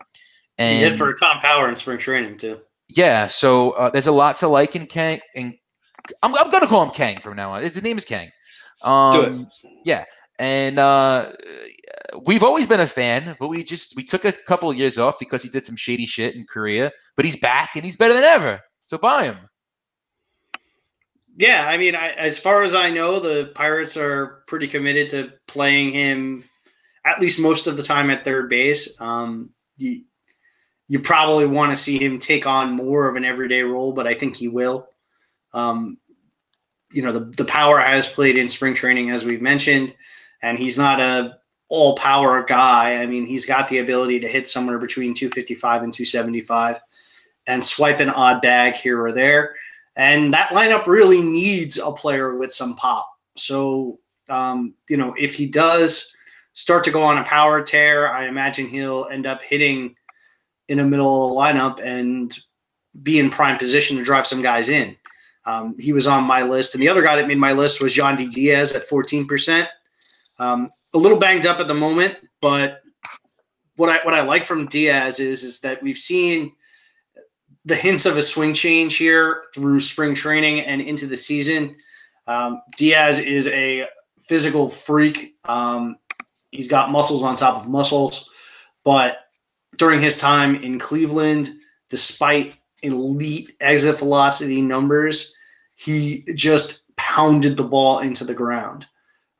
[0.57, 2.59] He And hit for Tom Power in spring training too.
[2.89, 5.19] yeah, so uh, there's a lot to like in Kang.
[5.35, 5.53] And
[6.23, 7.63] I'm, I'm gonna call him Kang from now on.
[7.63, 8.29] His name is Kang.
[8.83, 9.47] Um, Do it.
[9.85, 10.05] Yeah,
[10.39, 11.31] and uh,
[12.25, 15.19] we've always been a fan, but we just we took a couple of years off
[15.19, 16.91] because he did some shady shit in Korea.
[17.15, 18.61] But he's back and he's better than ever.
[18.81, 19.37] So buy him.
[21.39, 25.33] Yeah, I mean, I, as far as I know, the Pirates are pretty committed to
[25.47, 26.43] playing him
[27.05, 28.99] at least most of the time at third base.
[28.99, 29.51] Um,
[30.87, 34.13] you probably want to see him take on more of an everyday role, but I
[34.13, 34.87] think he will.
[35.53, 35.97] Um,
[36.91, 39.93] you know, the, the power has played in spring training, as we've mentioned,
[40.41, 41.37] and he's not a
[41.69, 42.95] all power guy.
[43.01, 46.79] I mean, he's got the ability to hit somewhere between 255 and 275
[47.45, 49.55] and swipe an odd bag here or there.
[49.97, 53.09] And that lineup really needs a player with some pop.
[53.35, 56.13] So, um, you know, if he does
[56.53, 59.95] start to go on a power tear, I imagine he'll end up hitting
[60.67, 62.37] in the middle of the lineup and
[63.03, 64.95] be in prime position to drive some guys in.
[65.45, 66.73] Um, he was on my list.
[66.73, 69.67] And the other guy that made my list was Yandy Diaz at 14%.
[70.39, 72.81] Um, a little banged up at the moment, but
[73.75, 76.51] what I what I like from Diaz is is that we've seen
[77.65, 81.75] the hints of a swing change here through spring training and into the season.
[82.25, 83.87] Um, Diaz is a
[84.21, 85.35] physical freak.
[85.45, 85.97] Um,
[86.51, 88.29] he's got muscles on top of muscles,
[88.83, 89.17] but
[89.77, 91.55] during his time in Cleveland,
[91.89, 95.35] despite elite exit velocity numbers,
[95.75, 98.85] he just pounded the ball into the ground.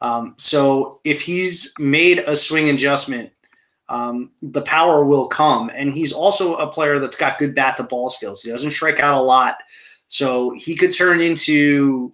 [0.01, 3.31] Um, so if he's made a swing adjustment,
[3.89, 5.71] um, the power will come.
[5.73, 8.41] And he's also a player that's got good bat to ball skills.
[8.41, 9.57] He doesn't strike out a lot.
[10.07, 12.13] So he could turn into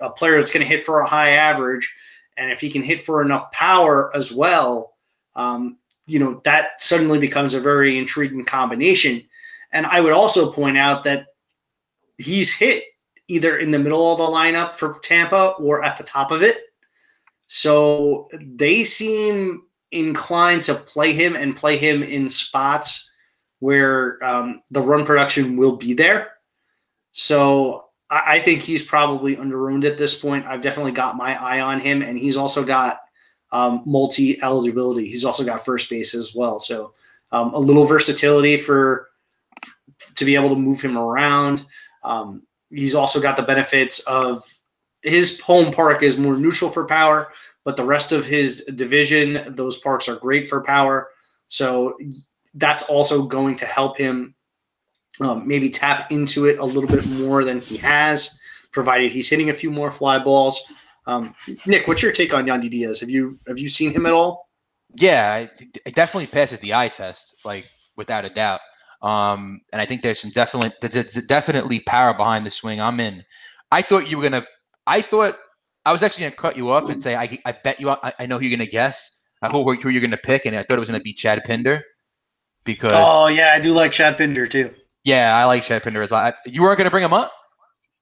[0.00, 1.94] a player that's going to hit for a high average.
[2.36, 4.94] And if he can hit for enough power as well,
[5.34, 9.22] um, you know, that suddenly becomes a very intriguing combination.
[9.72, 11.26] And I would also point out that
[12.18, 12.84] he's hit
[13.28, 16.56] either in the middle of the lineup for Tampa or at the top of it.
[17.48, 23.12] So they seem inclined to play him and play him in spots
[23.58, 26.32] where um, the run production will be there.
[27.12, 30.46] So I, I think he's probably underowned at this point.
[30.46, 33.00] I've definitely got my eye on him, and he's also got
[33.56, 35.08] um, multi eligibility.
[35.08, 36.60] He's also got first base as well.
[36.60, 36.92] So
[37.32, 39.08] um, a little versatility for
[40.14, 41.64] to be able to move him around.
[42.04, 44.44] Um, he's also got the benefits of
[45.00, 47.32] his home park is more neutral for power,
[47.64, 51.08] but the rest of his division, those parks are great for power.
[51.48, 51.96] So
[52.52, 54.34] that's also going to help him
[55.22, 58.38] um, maybe tap into it a little bit more than he has,
[58.70, 60.85] provided he's hitting a few more fly balls.
[61.06, 61.34] Um,
[61.66, 63.00] Nick, what's your take on Yandy Diaz?
[63.00, 64.48] Have you have you seen him at all?
[64.96, 65.46] Yeah,
[65.84, 67.64] it definitely passes the eye test, like
[67.96, 68.60] without a doubt.
[69.02, 72.80] Um, and I think there's some definitely there's definitely power behind the swing.
[72.80, 73.22] I'm in.
[73.70, 74.44] I thought you were gonna.
[74.86, 75.36] I thought
[75.84, 78.26] I was actually gonna cut you off and say I, I bet you I, I
[78.26, 79.24] know who you're gonna guess.
[79.42, 81.82] I who, who you're gonna pick, and I thought it was gonna be Chad Pinder
[82.64, 82.92] because.
[82.94, 84.74] Oh yeah, I do like Chad Pinder too.
[85.04, 86.32] Yeah, I like Chad Pinder as well.
[86.46, 87.32] You weren't gonna bring him up.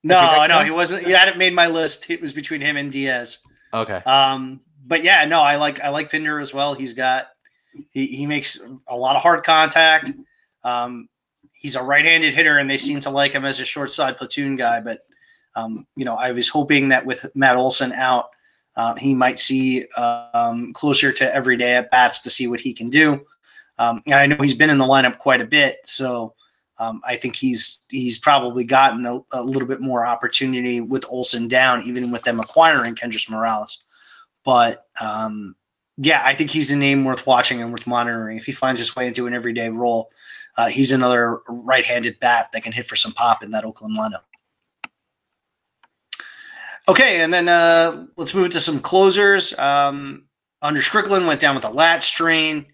[0.05, 1.07] No, no, he wasn't.
[1.07, 2.11] He hadn't made my list.
[2.11, 3.39] It was between him and Diaz.
[3.73, 4.03] Okay.
[4.05, 6.75] Um, but yeah, no, I like I like Pinder as well.
[6.75, 7.29] He's got
[7.93, 10.11] he, he makes a lot of hard contact.
[10.63, 11.09] Um,
[11.53, 14.57] he's a right-handed hitter, and they seem to like him as a short side platoon
[14.57, 14.81] guy.
[14.81, 15.01] But
[15.57, 18.29] um, you know, I was hoping that with Matt Olson out,
[18.77, 22.75] uh, he might see um, closer to every day at bats to see what he
[22.75, 23.25] can do.
[23.79, 26.34] Um, and I know he's been in the lineup quite a bit, so
[26.79, 31.47] um, I think he's he's probably gotten a, a, little bit more opportunity with Olson
[31.47, 33.83] down, even with them acquiring Kendrys Morales.
[34.45, 35.55] But um,
[35.97, 38.37] yeah, I think he's a name worth watching and worth monitoring.
[38.37, 40.11] If he finds his way into an everyday role,
[40.57, 44.23] uh, he's another right-handed bat that can hit for some pop in that Oakland lineup.
[46.89, 49.57] Okay, and then uh, let's move to some closers.
[49.59, 50.25] Um,
[50.63, 52.67] Hunter Strickland went down with a lat strain.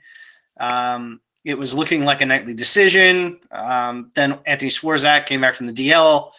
[0.58, 3.40] Um, it was looking like a nightly decision.
[3.50, 6.30] Um, then Anthony Swarzak came back from the DL,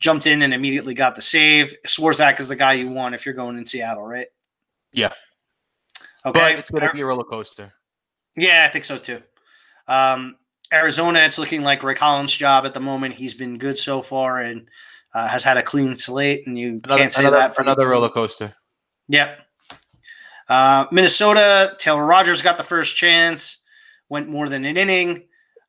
[0.00, 1.74] jumped in and immediately got the save.
[1.86, 4.26] Swarzak is the guy you want if you're going in Seattle, right?
[4.92, 5.12] Yeah.
[6.26, 6.40] Okay.
[6.40, 7.72] But it's going to be a roller coaster.
[8.36, 9.22] Yeah, I think so too.
[9.86, 10.36] Um,
[10.72, 13.14] Arizona, it's looking like Greg Holland's job at the moment.
[13.14, 14.68] He's been good so far and
[15.14, 17.84] uh, has had a clean slate, and you another, can't say another, that for another
[17.84, 18.54] the- roller coaster.
[19.08, 19.40] Yep.
[20.48, 23.64] Uh, Minnesota, Taylor Rogers got the first chance
[24.08, 25.24] went more than an inning.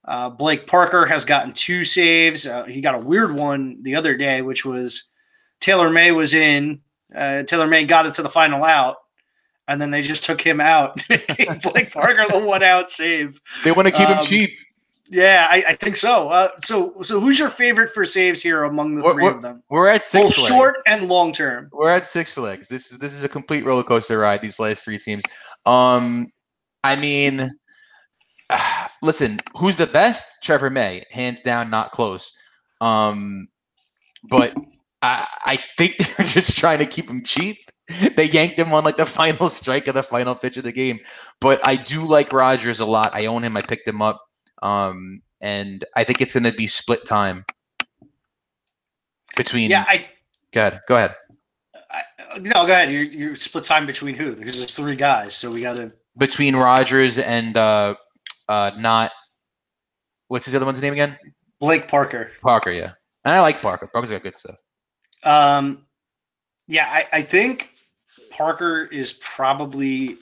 [0.06, 2.48] Uh, Blake Parker has gotten two saves.
[2.48, 5.10] Uh, he got a weird one the other day, which was
[5.60, 6.82] Taylor May was in.
[7.14, 8.96] Uh, Taylor May got it to the final out,
[9.68, 11.02] and then they just took him out.
[11.08, 13.40] Blake Parker the one out save.
[13.64, 14.52] They want to keep Um, him cheap.
[15.12, 16.30] Yeah, I, I think so.
[16.30, 19.42] Uh, so, so who's your favorite for saves here among the What- 3 what- of
[19.42, 20.48] them, We're at six both flags.
[20.50, 21.70] short and long term?
[21.74, 22.68] We're at six flags.
[22.68, 24.42] This is this is a complete roller coaster ride.
[24.44, 25.24] These last three teams.
[25.66, 26.28] Um,
[26.84, 27.50] I mean,
[29.02, 30.44] listen, who's the best?
[30.44, 32.38] Trevor May, hands down, not close.
[32.82, 33.48] Um,
[34.30, 34.54] but
[35.02, 37.58] I I think they're just trying to keep him cheap.
[38.16, 41.00] They yanked him on like the final strike of the final pitch of the game.
[41.42, 43.14] But I do like Rogers a lot.
[43.14, 43.58] I own him.
[43.58, 44.22] I picked him up.
[44.62, 47.46] Um, and I think it's going to be split time
[49.36, 49.70] between.
[49.70, 50.06] Yeah, I
[50.52, 50.82] Go ahead.
[50.88, 51.16] Go ahead.
[51.92, 52.92] I, no, go ahead.
[52.92, 54.36] You're, you're split time between who?
[54.36, 55.92] Because there's three guys, so we got to.
[56.18, 57.96] between Rogers and uh,
[58.50, 59.12] uh, not
[60.28, 61.18] what's his other one's name again?
[61.60, 62.32] Blake Parker.
[62.42, 62.92] Parker, yeah.
[63.26, 63.88] And I like Parker.
[63.88, 64.56] Parker's got good stuff.
[65.24, 65.86] Um,
[66.68, 67.70] yeah, I, I think
[68.32, 70.16] Parker is probably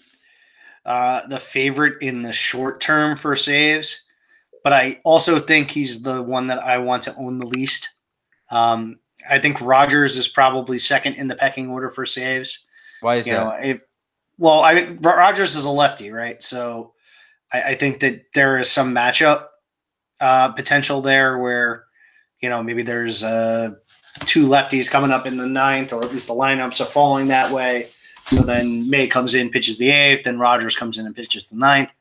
[0.86, 4.08] uh, the favorite in the short term for saves,
[4.64, 7.90] but I also think he's the one that I want to own the least.
[8.50, 12.66] Um, I think Rogers is probably second in the pecking order for saves.
[13.02, 13.44] Why is You that?
[13.44, 13.82] know, it,
[14.38, 16.42] well, I Rogers is a lefty, right?
[16.42, 16.94] So
[17.52, 19.48] I, I think that there is some matchup
[20.20, 21.86] uh, potential there where,
[22.40, 23.76] you know, maybe there's uh,
[24.22, 27.52] two lefties coming up in the ninth, or at least the lineups are falling that
[27.52, 27.88] way.
[28.24, 31.56] So then May comes in, pitches the eighth, then Rogers comes in and pitches the
[31.56, 31.92] ninth.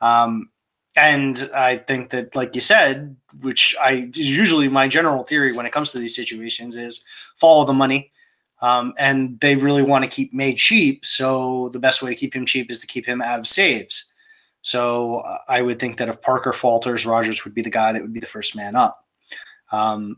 [0.00, 0.50] Um,
[0.94, 5.72] and I think that, like you said, which I usually my general theory when it
[5.72, 7.04] comes to these situations is
[7.36, 8.10] follow the money.
[8.60, 11.04] Um, and they really want to keep May cheap.
[11.04, 14.11] So the best way to keep him cheap is to keep him out of saves.
[14.62, 18.00] So uh, I would think that if Parker falters, Rogers would be the guy that
[18.00, 19.06] would be the first man up.
[19.72, 20.16] Um,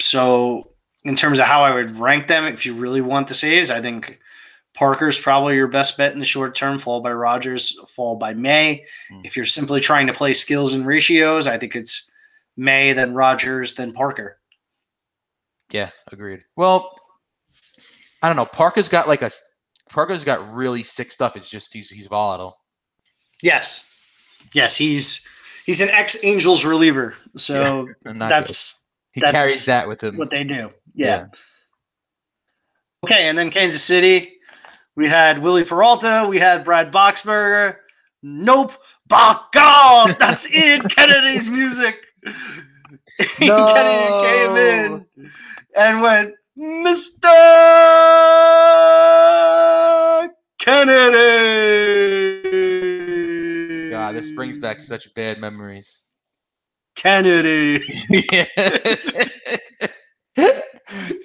[0.00, 0.70] so
[1.04, 3.80] in terms of how I would rank them, if you really want the saves, I
[3.80, 4.20] think
[4.74, 8.84] Parker's probably your best bet in the short term, followed by Rogers, followed by May.
[9.12, 9.24] Mm.
[9.24, 12.10] If you're simply trying to play skills and ratios, I think it's
[12.56, 14.38] May, then Rogers, then Parker.
[15.70, 16.44] Yeah, agreed.
[16.56, 16.94] Well,
[18.22, 18.46] I don't know.
[18.46, 19.30] Parker's got like a
[19.90, 21.36] Parker's got really sick stuff.
[21.36, 22.58] It's just he's he's volatile.
[23.44, 23.84] Yes.
[24.54, 25.26] Yes, he's
[25.66, 27.14] he's an ex Angels reliever.
[27.36, 30.16] So I'm not that's He that's carries that with him.
[30.16, 30.70] what they do.
[30.94, 31.06] Yeah.
[31.06, 31.26] Yeah.
[33.04, 34.32] Okay, and then Kansas City,
[34.96, 37.76] we had Wily Peralta, we had Brad Boxberger.
[38.22, 38.72] Nope,
[39.10, 40.16] Bacall.
[40.18, 42.02] That's Ian Kennedy's music.
[43.42, 45.06] Ian Kennedy came in
[45.76, 47.28] and went, Mr.
[50.58, 52.23] Kennedy.
[54.12, 56.02] This brings back such bad memories.
[56.96, 57.78] Kennedy.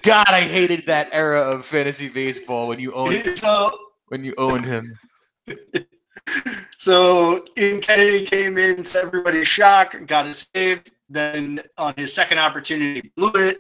[0.03, 4.65] God, I hated that era of fantasy baseball when you owned so when you owned
[4.65, 4.91] him.
[6.77, 10.81] So in Kennedy came in to everybody's shock, got it save.
[11.09, 13.57] Then on his second opportunity, blew it.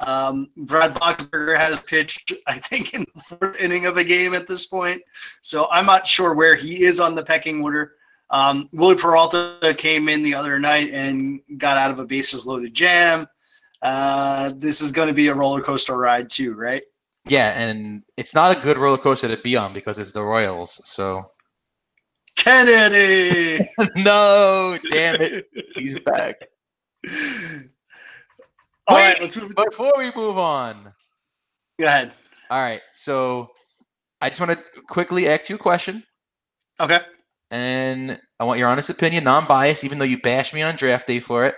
[0.00, 4.48] Um, Brad Boxberger has pitched, I think, in the fourth inning of a game at
[4.48, 5.00] this point.
[5.42, 7.94] So I'm not sure where he is on the pecking order.
[8.32, 12.74] Um, Wily Peralta came in the other night and got out of a bases loaded
[12.74, 13.28] jam.
[13.82, 16.82] Uh, this is going to be a roller coaster ride too, right?
[17.28, 20.80] Yeah, and it's not a good roller coaster to be on because it's the Royals.
[20.88, 21.22] So
[22.36, 23.68] Kennedy.
[23.96, 26.36] no, damn it, he's back.
[28.88, 29.54] All Wait, right, let's move.
[29.54, 30.92] Before we move on,
[31.78, 32.12] Go ahead.
[32.50, 32.80] all right.
[32.92, 33.50] So
[34.20, 36.02] I just want to quickly ask you a question,
[36.80, 37.00] Okay.
[37.52, 41.20] And I want your honest opinion, non-biased, even though you bashed me on draft day
[41.20, 41.54] for it.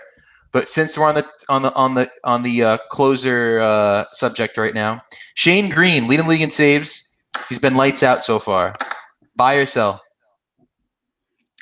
[0.51, 4.57] But since we're on the on the on the on the uh, closer uh, subject
[4.57, 5.01] right now,
[5.35, 7.17] Shane Greene leading league in saves.
[7.49, 8.75] He's been lights out so far.
[9.35, 10.01] Buy or sell?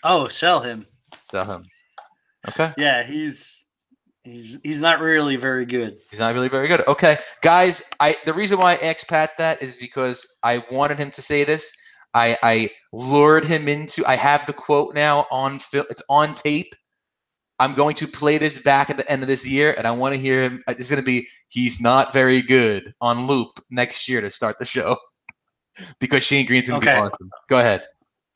[0.03, 0.85] Oh, sell him.
[1.25, 1.65] Sell him.
[2.49, 2.73] Okay.
[2.77, 3.65] Yeah, he's
[4.23, 5.97] he's he's not really very good.
[6.09, 6.81] He's not really very good.
[6.87, 7.83] Okay, guys.
[7.99, 11.43] I the reason why I asked Pat that is because I wanted him to say
[11.43, 11.71] this.
[12.13, 14.05] I I lured him into.
[14.05, 15.85] I have the quote now on film.
[15.89, 16.73] It's on tape.
[17.59, 20.13] I'm going to play this back at the end of this year, and I want
[20.15, 20.63] to hear him.
[20.67, 24.65] It's going to be he's not very good on loop next year to start the
[24.65, 24.97] show
[25.99, 26.99] because Shane Greene's going to Okay.
[26.99, 27.29] be awesome.
[27.49, 27.83] Go ahead.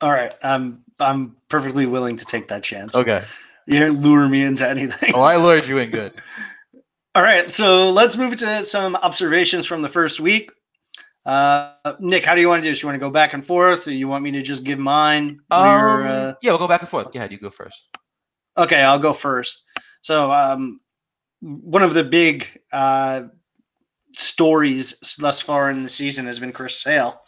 [0.00, 2.94] All right, I'm I'm perfectly willing to take that chance.
[2.94, 3.22] Okay.
[3.66, 5.12] You didn't lure me into anything.
[5.14, 6.12] Oh, I lured you in good.
[7.14, 10.50] All right, so let's move to some observations from the first week.
[11.28, 12.82] Uh, Nick, how do you want to do this?
[12.82, 15.40] You want to go back and forth, or you want me to just give mine?
[15.50, 17.14] Um, uh, yeah, we'll go back and forth.
[17.14, 17.30] Ahead.
[17.30, 17.86] You go first.
[18.56, 19.66] Okay, I'll go first.
[20.00, 20.80] So, um,
[21.40, 23.24] one of the big uh,
[24.16, 27.20] stories thus far in the season has been Chris Sale,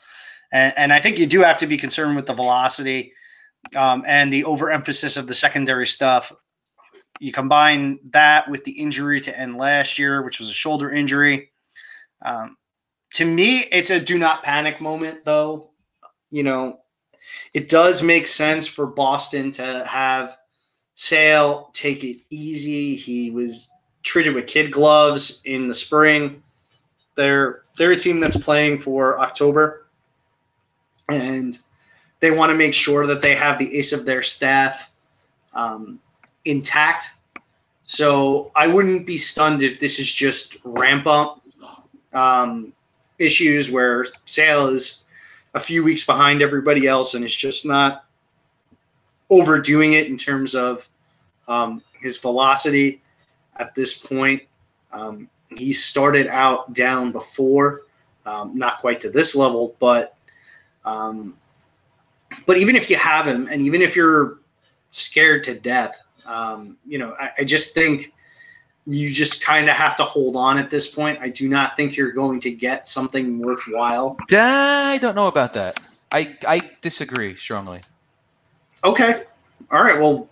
[0.50, 3.12] and, and I think you do have to be concerned with the velocity
[3.76, 6.32] um, and the overemphasis of the secondary stuff.
[7.20, 11.50] You combine that with the injury to end last year, which was a shoulder injury.
[12.22, 12.56] Um,
[13.14, 15.70] to me, it's a do not panic moment, though.
[16.30, 16.80] You know,
[17.52, 20.36] it does make sense for Boston to have
[20.94, 22.94] Sale take it easy.
[22.94, 26.42] He was treated with kid gloves in the spring.
[27.14, 29.86] They're they're a team that's playing for October,
[31.08, 31.58] and
[32.20, 34.90] they want to make sure that they have the ace of their staff
[35.54, 35.98] um,
[36.44, 37.10] intact.
[37.82, 41.42] So I wouldn't be stunned if this is just ramp up
[42.12, 42.72] um,
[43.20, 45.04] issues where Sale is
[45.54, 48.04] a few weeks behind everybody else and is just not
[49.28, 50.88] overdoing it in terms of
[51.46, 53.00] um, his velocity
[53.56, 54.42] at this point.
[54.92, 57.82] Um, he started out down before,
[58.26, 60.16] um, not quite to this level, but
[60.84, 61.36] um,
[62.46, 64.38] but even if you have him, and even if you're
[64.90, 68.12] scared to death, um, you know, I, I just think
[68.86, 71.18] you just kind of have to hold on at this point.
[71.20, 74.16] I do not think you're going to get something worthwhile.
[74.32, 75.80] I don't know about that.
[76.12, 77.80] I I disagree strongly.
[78.82, 79.22] Okay,
[79.70, 80.00] all right.
[80.00, 80.28] Well,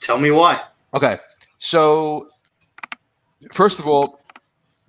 [0.00, 0.62] tell me why.
[0.94, 1.18] Okay,
[1.58, 2.28] so
[3.52, 4.20] first of all,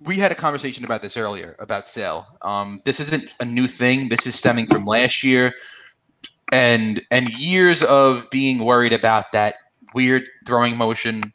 [0.00, 2.26] we had a conversation about this earlier about Sale.
[2.42, 4.08] Um, this isn't a new thing.
[4.08, 5.54] This is stemming from last year,
[6.50, 9.54] and and years of being worried about that
[9.94, 11.32] weird throwing motion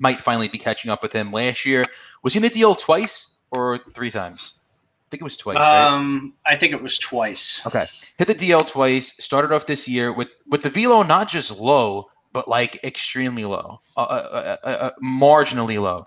[0.00, 1.32] might finally be catching up with him.
[1.32, 1.84] Last year,
[2.22, 4.58] was he in the deal twice or three times?
[5.06, 5.56] I think it was twice.
[5.56, 5.86] right?
[5.86, 7.64] Um, I think it was twice.
[7.66, 7.86] Okay.
[8.18, 9.16] Hit the DL twice.
[9.24, 13.78] Started off this year with with the velo not just low, but like extremely low,
[13.96, 16.02] uh, uh, uh, uh, marginally low.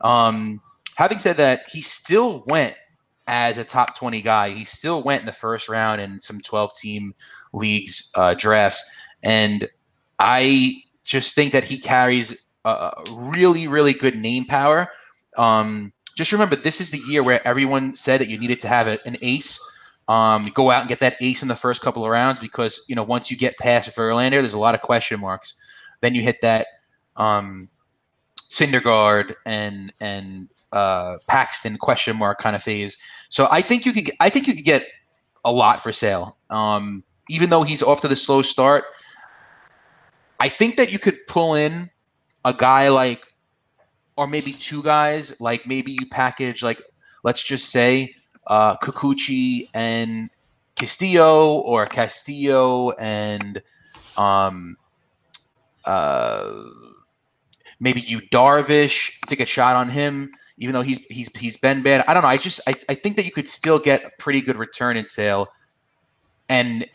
[0.00, 0.60] Um,
[0.96, 2.74] having said that, he still went
[3.28, 4.50] as a top twenty guy.
[4.50, 7.14] He still went in the first round in some twelve team
[7.52, 8.84] leagues uh, drafts,
[9.22, 9.68] and
[10.18, 14.88] I just think that he carries a really really good name power.
[15.36, 18.88] Um, just remember, this is the year where everyone said that you needed to have
[18.88, 19.60] a, an ace
[20.08, 22.96] um, go out and get that ace in the first couple of rounds because you
[22.96, 25.60] know once you get past Verlander, there's a lot of question marks.
[26.00, 26.66] Then you hit that
[27.16, 27.68] um,
[28.50, 32.96] Syndergaard and and uh, Paxton question mark kind of phase.
[33.28, 34.86] So I think you could I think you could get
[35.44, 36.36] a lot for Sale.
[36.48, 38.84] Um, even though he's off to the slow start,
[40.40, 41.90] I think that you could pull in
[42.48, 43.24] a guy like,
[44.16, 45.38] or maybe two guys.
[45.40, 46.82] Like maybe you package like
[47.22, 48.14] let's just say
[48.46, 50.30] uh, Kikuchi and
[50.74, 53.62] Castillo, or Castillo and
[54.16, 54.76] um,
[55.84, 56.52] uh,
[57.80, 62.04] maybe you Darvish take a shot on him, even though he's he's he's been bad.
[62.08, 62.28] I don't know.
[62.28, 65.06] I just I, I think that you could still get a pretty good return in
[65.06, 65.48] Sale,
[66.48, 66.86] and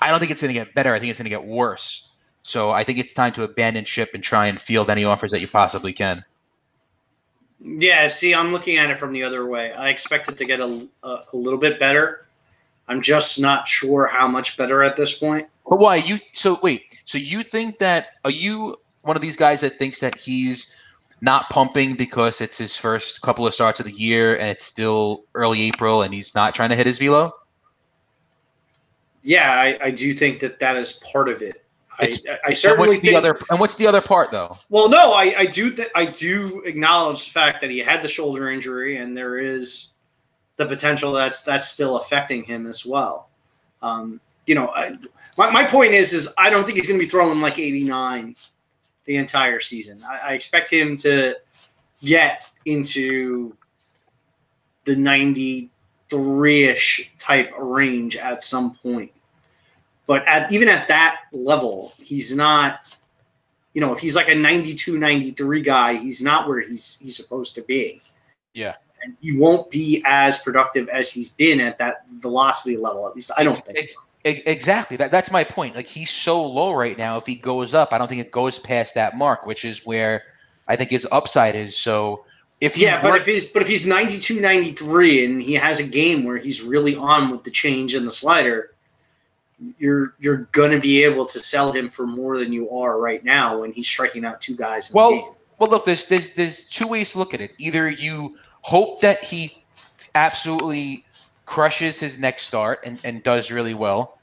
[0.00, 0.94] I don't think it's going to get better.
[0.94, 2.07] I think it's going to get worse.
[2.48, 5.40] So I think it's time to abandon ship and try and field any offers that
[5.40, 6.24] you possibly can.
[7.60, 9.72] Yeah, see, I'm looking at it from the other way.
[9.72, 12.26] I expect it to get a, a, a little bit better.
[12.86, 15.46] I'm just not sure how much better at this point.
[15.68, 16.18] But why you?
[16.32, 17.02] So wait.
[17.04, 20.74] So you think that are you one of these guys that thinks that he's
[21.20, 25.24] not pumping because it's his first couple of starts of the year and it's still
[25.34, 27.34] early April and he's not trying to hit his velo?
[29.22, 31.62] Yeah, I, I do think that that is part of it.
[32.00, 33.18] I, I, I And certainly what's the think.
[33.18, 33.38] other?
[33.50, 34.54] And what's the other part though?
[34.70, 38.08] Well, no, I, I do th- I do acknowledge the fact that he had the
[38.08, 39.90] shoulder injury, and there is
[40.56, 43.28] the potential that's that's still affecting him as well.
[43.82, 44.96] Um, you know, I,
[45.36, 48.34] my, my point is is I don't think he's going to be throwing like 89
[49.04, 49.98] the entire season.
[50.08, 51.36] I, I expect him to
[52.02, 53.54] get into
[54.84, 55.68] the 93ish
[57.18, 59.12] type range at some point.
[60.08, 62.98] But at even at that level, he's not
[63.74, 67.54] you know, if he's like a 92, 93 guy, he's not where he's he's supposed
[67.54, 68.00] to be.
[68.52, 68.74] Yeah.
[69.04, 73.06] And he won't be as productive as he's been at that velocity level.
[73.06, 74.00] At least I don't think so.
[74.24, 74.96] Exactly.
[74.96, 75.76] That that's my point.
[75.76, 77.18] Like he's so low right now.
[77.18, 80.24] If he goes up, I don't think it goes past that mark, which is where
[80.66, 81.76] I think his upside is.
[81.76, 82.24] So
[82.60, 85.86] if he Yeah, but if he's but if he's 92, 93 and he has a
[85.86, 88.72] game where he's really on with the change and the slider,
[89.78, 93.60] you're you're gonna be able to sell him for more than you are right now
[93.60, 95.36] when he's striking out two guys in Well.
[95.58, 97.52] Well, look, there's there's there's two ways to look at it.
[97.58, 99.64] Either you hope that he
[100.14, 101.04] absolutely
[101.46, 104.18] crushes his next start and, and does really well,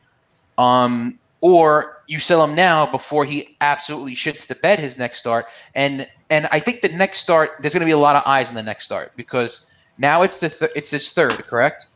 [0.58, 5.48] um, or you sell him now before he absolutely shits the bed his next start.
[5.74, 8.50] And and I think the next start there's going to be a lot of eyes
[8.50, 11.88] in the next start because now it's the th- it's his third, correct?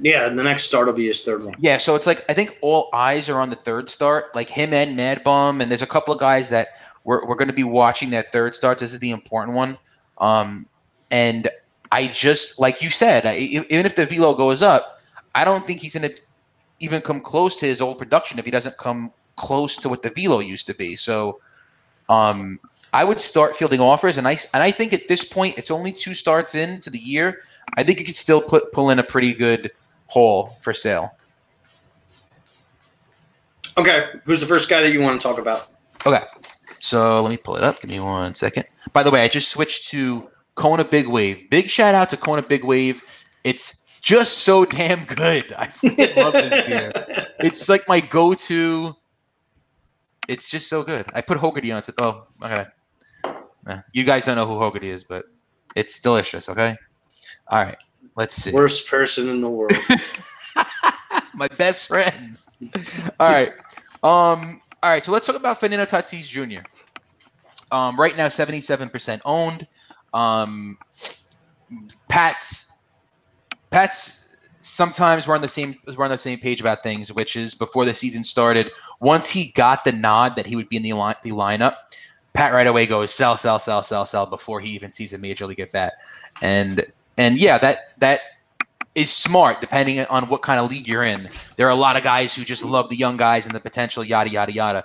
[0.00, 1.54] Yeah, and the next start will be his third one.
[1.58, 4.72] Yeah, so it's like I think all eyes are on the third start, like him
[4.72, 6.68] and MadBum, and there's a couple of guys that
[7.04, 8.78] we're, we're going to be watching that third start.
[8.78, 9.78] This is the important one,
[10.18, 10.66] um,
[11.10, 11.48] and
[11.92, 15.00] I just like you said, I, even if the velo goes up,
[15.34, 16.20] I don't think he's going to
[16.80, 20.10] even come close to his old production if he doesn't come close to what the
[20.10, 20.96] velo used to be.
[20.96, 21.40] So,
[22.08, 22.60] um,
[22.92, 25.92] I would start fielding offers, and I and I think at this point it's only
[25.92, 27.40] two starts into the year.
[27.76, 29.70] I think you could still put pull in a pretty good
[30.06, 31.10] haul for Sale.
[33.76, 35.68] Okay, who's the first guy that you want to talk about?
[36.04, 36.24] Okay.
[36.80, 37.80] So let me pull it up.
[37.80, 38.64] Give me one second.
[38.92, 41.48] By the way, I just switched to Kona Big Wave.
[41.50, 43.24] Big shout out to Kona Big Wave.
[43.44, 45.52] It's just so damn good.
[45.52, 45.70] I
[46.16, 46.92] love this beer.
[47.40, 48.96] It's like my go-to.
[50.28, 51.06] It's just so good.
[51.14, 51.88] I put Hogarty on it.
[51.98, 52.66] Oh, okay.
[53.68, 55.26] Nah, You guys don't know who Hogarty is, but
[55.76, 56.48] it's delicious.
[56.48, 56.74] Okay.
[57.48, 57.76] All right.
[58.16, 58.50] Let's see.
[58.50, 59.78] Worst person in the world.
[61.34, 62.38] my best friend.
[63.20, 63.50] all right.
[64.02, 64.60] Um.
[64.82, 65.04] All right.
[65.04, 66.66] So let's talk about Fernando Tatis Jr.
[67.70, 68.00] Um.
[68.00, 69.66] Right now, seventy-seven percent owned.
[70.14, 70.78] Um.
[72.08, 72.78] Pat's.
[73.70, 74.24] Pat's.
[74.60, 77.84] Sometimes we're on the same we're on the same page about things, which is before
[77.84, 78.70] the season started.
[79.00, 81.76] Once he got the nod that he would be in the line, the lineup,
[82.38, 85.44] Pat right away goes sell, sell, sell, sell, sell before he even sees a major
[85.44, 85.94] league at bat,
[86.40, 86.86] and
[87.16, 88.20] and yeah, that that
[88.94, 91.28] is smart depending on what kind of league you're in.
[91.56, 94.04] There are a lot of guys who just love the young guys and the potential,
[94.04, 94.84] yada yada yada.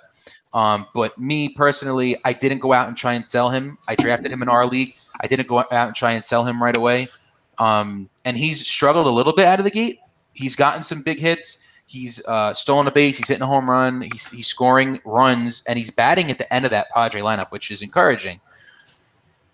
[0.51, 3.78] Um, but me personally, I didn't go out and try and sell him.
[3.88, 4.95] I drafted him in our league.
[5.22, 7.06] I didn't go out and try and sell him right away.
[7.60, 9.99] Um, and he's struggled a little bit out of the gate.
[10.34, 11.72] He's gotten some big hits.
[11.94, 13.20] He's uh, stolen a base.
[13.20, 14.02] He's hitting a home run.
[14.02, 17.70] He's, he's scoring runs, and he's batting at the end of that Padre lineup, which
[17.70, 18.39] is encouraging.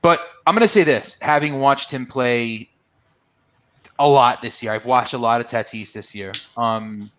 [0.01, 2.69] But I'm going to say this: having watched him play
[3.99, 6.31] a lot this year, I've watched a lot of Tatis this year.
[6.55, 7.11] Um,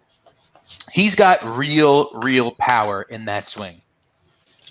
[0.91, 3.83] he's got real, real power in that swing.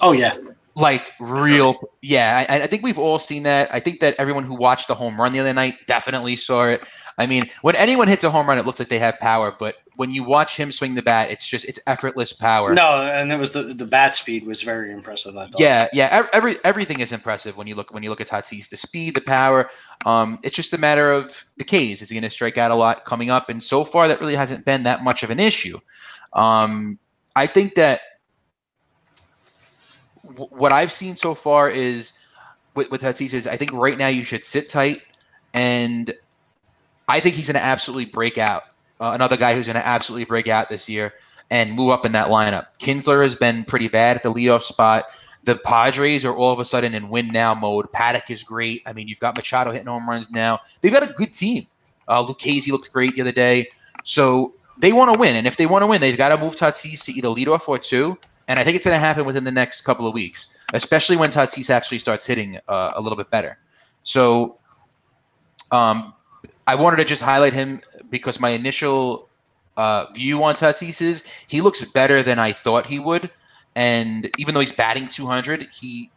[0.02, 0.36] Oh yeah,
[0.76, 1.76] like real.
[2.02, 3.72] Yeah, I, I, think we've all seen that.
[3.74, 6.82] I think that everyone who watched the home run the other night definitely saw it.
[7.18, 9.76] I mean, when anyone hits a home run, it looks like they have power, but
[10.00, 12.74] when you watch him swing the bat, it's just it's effortless power.
[12.74, 15.36] No, and it was the the bat speed was very impressive.
[15.36, 15.60] I thought.
[15.60, 16.26] Yeah, yeah.
[16.32, 18.70] Every everything is impressive when you look when you look at Tatis.
[18.70, 19.70] The speed, the power.
[20.06, 22.02] Um, it's just a matter of the K's.
[22.02, 23.50] Is he going to strike out a lot coming up?
[23.50, 25.78] And so far, that really hasn't been that much of an issue.
[26.32, 26.98] Um,
[27.36, 28.00] I think that
[30.24, 32.18] w- what I've seen so far is
[32.74, 35.02] with, with Tatis is I think right now you should sit tight,
[35.54, 36.14] and
[37.10, 38.64] I think he's going to absolutely break out.
[39.00, 41.14] Uh, another guy who's going to absolutely break out this year
[41.50, 42.66] and move up in that lineup.
[42.80, 45.06] Kinsler has been pretty bad at the leadoff spot.
[45.46, 47.92] The Padres are all of a sudden in win now mode.
[47.92, 48.84] Paddack is great.
[48.86, 50.60] I mean, you've got Machado hitting home runs now.
[50.82, 51.66] They've got a good team.
[52.08, 53.68] Uh, Lucchesi looked great the other day.
[54.04, 56.54] So they want to win, and if they want to win, they've got to move
[56.54, 58.18] Tatis to either leadoff or two.
[58.48, 61.30] And I think it's going to happen within the next couple of weeks, especially when
[61.30, 63.60] Tatis actually starts hitting uh, a little bit better.
[64.04, 64.58] So,
[65.72, 66.14] um,
[66.70, 69.28] I wanted to just highlight him because my initial
[69.76, 73.32] uh, view on Tatis is he looks better than I thought he would,
[73.74, 76.12] and even though he's batting 200, he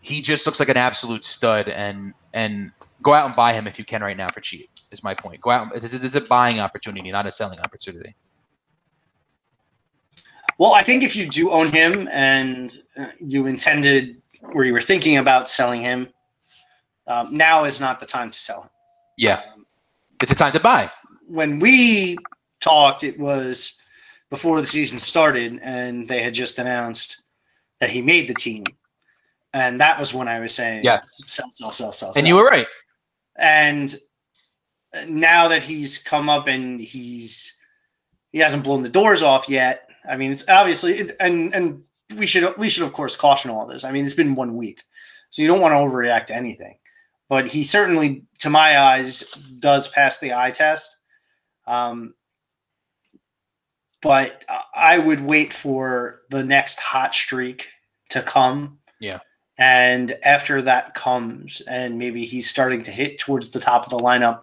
[0.00, 1.68] he just looks like an absolute stud.
[1.68, 5.04] And and go out and buy him if you can right now for cheap is
[5.04, 5.40] my point.
[5.40, 5.72] Go out.
[5.72, 8.16] This is a buying opportunity, not a selling opportunity.
[10.58, 14.20] Well, I think if you do own him and uh, you intended
[14.52, 16.08] or you were thinking about selling him,
[17.06, 18.70] um, now is not the time to sell him.
[19.16, 19.42] Yeah,
[20.22, 20.90] it's a time to buy.
[21.28, 22.18] When we
[22.60, 23.80] talked, it was
[24.30, 27.22] before the season started, and they had just announced
[27.80, 28.64] that he made the team,
[29.52, 32.44] and that was when I was saying, "Yeah, sell, sell, sell, sell." And you were
[32.44, 32.66] right.
[33.36, 33.94] And
[35.08, 37.56] now that he's come up and he's
[38.32, 39.90] he hasn't blown the doors off yet.
[40.08, 41.82] I mean, it's obviously and and
[42.16, 43.84] we should we should of course caution all this.
[43.84, 44.82] I mean, it's been one week,
[45.30, 46.78] so you don't want to overreact to anything.
[47.28, 49.20] But he certainly, to my eyes,
[49.58, 50.96] does pass the eye test.
[51.66, 52.14] Um,
[54.00, 57.68] but I would wait for the next hot streak
[58.10, 58.78] to come.
[59.00, 59.18] Yeah.
[59.58, 63.98] And after that comes, and maybe he's starting to hit towards the top of the
[63.98, 64.42] lineup,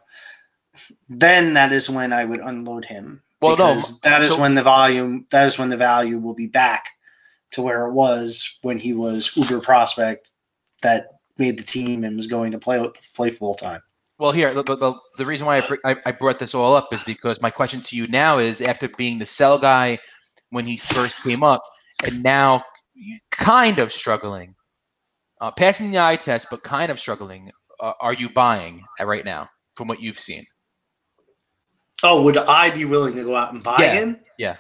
[1.07, 3.21] then that is when I would unload him.
[3.41, 6.47] Well, no, that is so, when the volume, that is when the value will be
[6.47, 6.89] back
[7.51, 10.31] to where it was when he was uber prospect
[10.81, 13.81] that made the team and was going to play play full time.
[14.19, 17.41] Well, here the, the, the reason why I, I brought this all up is because
[17.41, 19.97] my question to you now is after being the sell guy
[20.51, 21.63] when he first came up,
[22.05, 22.63] and now
[23.31, 24.53] kind of struggling,
[25.41, 27.51] uh, passing the eye test, but kind of struggling.
[27.79, 30.45] Uh, are you buying right now from what you've seen?
[32.03, 33.93] Oh, would I be willing to go out and buy yeah.
[33.93, 34.19] him?
[34.37, 34.57] Yeah.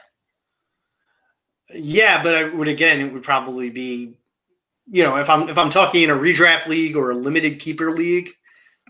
[1.75, 3.01] Yeah, but I would again.
[3.01, 4.17] It would probably be,
[4.91, 7.91] you know, if I'm if I'm talking in a redraft league or a limited keeper
[7.91, 8.29] league,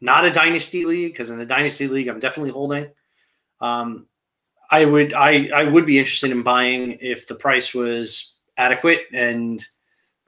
[0.01, 2.89] not a dynasty league, because in a dynasty league I'm definitely holding.
[3.61, 4.07] Um,
[4.71, 9.63] I would I I would be interested in buying if the price was adequate, and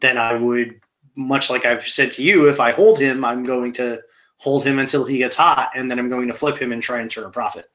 [0.01, 0.79] then I would,
[1.15, 4.01] much like I've said to you, if I hold him, I'm going to
[4.37, 6.99] hold him until he gets hot, and then I'm going to flip him and try
[6.99, 7.65] and turn a profit.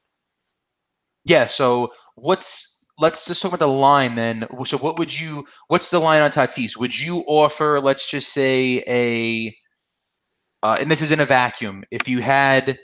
[1.24, 1.46] Yeah.
[1.46, 4.46] So what's let's just talk about the line then.
[4.64, 5.46] So what would you?
[5.68, 6.76] What's the line on Tatis?
[6.76, 7.80] Would you offer?
[7.80, 9.54] Let's just say a.
[10.62, 11.84] Uh, and this is in a vacuum.
[11.90, 12.78] If you had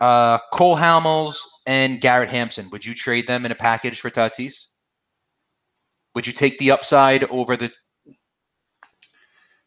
[0.00, 4.66] uh, Cole Hamels and Garrett Hampson, would you trade them in a package for Tatis?
[6.14, 7.72] Would you take the upside over the?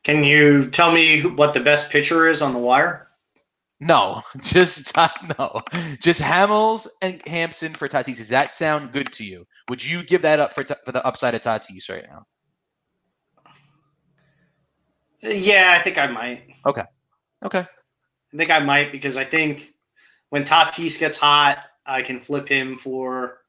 [0.04, 3.07] Can you tell me what the best pitcher is on the wire?
[3.80, 4.96] No, just
[5.40, 5.62] no,
[6.02, 8.18] just Hamels and Hampson for Tatis.
[8.18, 9.46] Does that sound good to you?
[9.70, 12.24] Would you give that up for for the upside of Tatis right now?
[15.22, 16.44] Yeah, I think I might.
[16.66, 16.84] Okay,
[17.44, 17.66] okay.
[18.34, 19.74] I think I might because I think
[20.30, 23.40] when Tatis gets hot, I can flip him for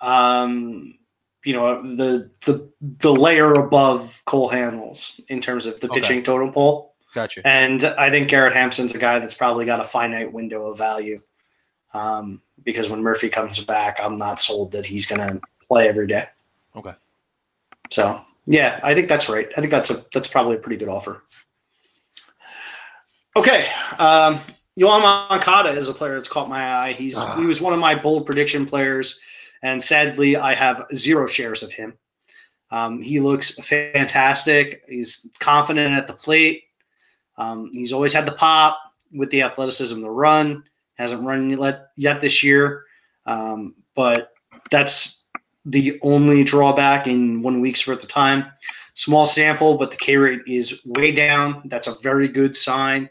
[0.00, 0.98] um
[1.44, 6.00] you know the the the layer above Cole Hamels in terms of the Okay.
[6.00, 6.91] pitching totem pole.
[7.14, 7.46] Gotcha.
[7.46, 11.20] And I think Garrett Hampson's a guy that's probably got a finite window of value.
[11.94, 16.06] Um, because when Murphy comes back, I'm not sold that he's going to play every
[16.06, 16.26] day.
[16.76, 16.92] Okay.
[17.90, 19.48] So yeah, I think that's right.
[19.56, 21.22] I think that's a that's probably a pretty good offer.
[23.34, 23.66] Okay,
[23.98, 24.40] um,
[24.76, 26.92] Moncada is a player that's caught my eye.
[26.92, 27.36] He's Ah.
[27.36, 29.20] he was one of my bold prediction players,
[29.62, 31.94] and sadly, I have zero shares of him.
[32.70, 34.82] Um, he looks fantastic.
[34.88, 36.64] He's confident at the plate.
[37.42, 38.78] Um, he's always had the pop
[39.12, 40.64] with the athleticism to run.
[40.94, 42.84] Hasn't run yet, yet this year,
[43.26, 44.32] um, but
[44.70, 45.24] that's
[45.64, 48.46] the only drawback in one week's worth of time.
[48.94, 51.62] Small sample, but the K rate is way down.
[51.64, 53.08] That's a very good sign.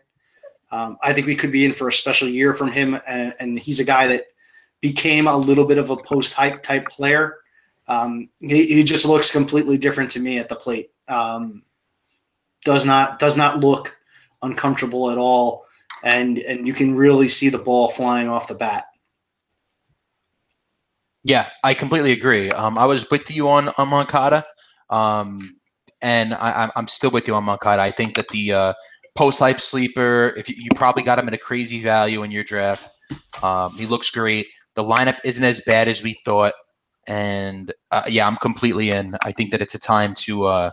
[0.71, 3.59] Um, I think we could be in for a special year from him, and, and
[3.59, 4.25] he's a guy that
[4.79, 7.39] became a little bit of a post hype type player.
[7.87, 10.91] Um, he, he just looks completely different to me at the plate.
[11.07, 11.63] Um,
[12.63, 13.97] does not does not look
[14.41, 15.65] uncomfortable at all,
[16.03, 18.85] and and you can really see the ball flying off the bat.
[21.23, 22.49] Yeah, I completely agree.
[22.51, 24.43] Um, I was with you on on Moncada,
[24.89, 25.55] um,
[26.01, 27.81] and I, I'm- I'm still with you on Moncada.
[27.81, 28.73] I think that the uh,
[29.15, 32.43] post hype sleeper, if you, you probably got him at a crazy value in your
[32.43, 32.89] draft,
[33.43, 34.47] um, he looks great.
[34.75, 36.53] The lineup isn't as bad as we thought,
[37.07, 39.15] and uh, yeah, I'm completely in.
[39.23, 40.45] I think that it's a time to.
[40.45, 40.71] Uh,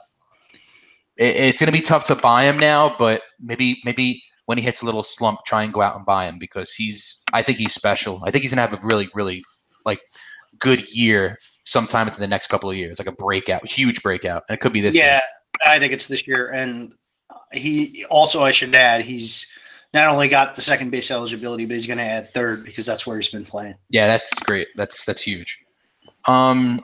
[1.18, 4.64] it, it's going to be tough to buy him now, but maybe maybe when he
[4.64, 7.22] hits a little slump, try and go out and buy him because he's.
[7.32, 8.22] I think he's special.
[8.24, 9.44] I think he's going to have a really really
[9.84, 10.00] like
[10.60, 14.56] good year sometime in the next couple of years, like a breakout, huge breakout, and
[14.56, 14.94] it could be this.
[14.94, 15.04] year.
[15.04, 15.20] yeah,
[15.66, 16.94] I think it's this year, and
[17.52, 19.52] he also I should add he's
[19.94, 23.06] not only got the second base eligibility, but he's going to add third because that's
[23.06, 23.74] where he's been playing.
[23.88, 24.68] Yeah, that's great.
[24.76, 25.58] That's that's huge.
[26.26, 26.80] Um,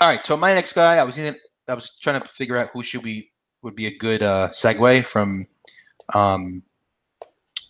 [0.00, 0.24] all right.
[0.24, 1.36] So my next guy, I was in.
[1.68, 3.31] I was trying to figure out who should be
[3.62, 5.46] would be a good uh, segue from
[6.14, 6.62] um,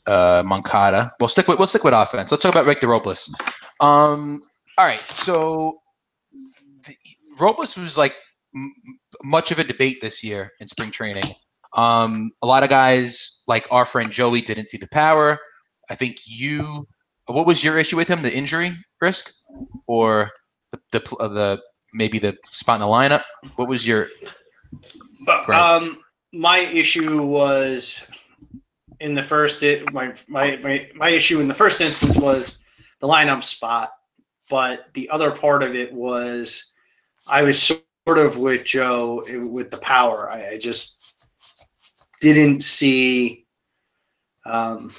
[0.06, 1.12] uh, Moncada.
[1.20, 2.30] We'll stick with we'll stick with offense.
[2.30, 3.34] Let's talk about Vic Robles.
[3.80, 4.42] Um,
[4.78, 5.00] all right.
[5.00, 5.80] So
[6.86, 6.94] the,
[7.38, 8.14] Robles was like
[8.54, 8.74] m-
[9.22, 11.24] much of a debate this year in spring training.
[11.74, 15.38] Um, a lot of guys like our friend Joey didn't see the power.
[15.90, 16.84] I think you.
[17.26, 18.22] What was your issue with him?
[18.22, 19.32] The injury risk,
[19.86, 20.30] or
[20.70, 21.60] the the, the
[21.94, 23.22] maybe the spot in the lineup?
[23.56, 24.08] What was your?
[25.24, 25.98] But um,
[26.32, 28.06] my issue was
[29.00, 32.60] in the first it, my, my my my issue in the first instance was
[33.00, 33.92] the lineup spot,
[34.48, 36.72] but the other part of it was
[37.28, 40.30] I was sort of with Joe with the power.
[40.30, 41.16] I, I just
[42.20, 43.46] didn't see.
[44.44, 44.92] Um,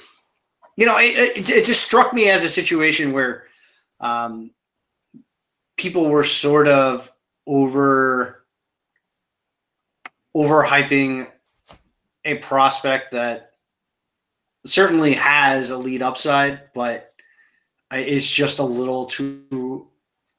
[0.76, 3.44] you know, it, it, it just struck me as a situation where
[4.00, 4.50] um,
[5.76, 7.12] people were sort of
[7.46, 8.43] over
[10.36, 11.30] overhyping
[12.24, 13.52] a prospect that
[14.66, 17.14] certainly has a lead upside, but
[17.92, 19.88] it's just a little too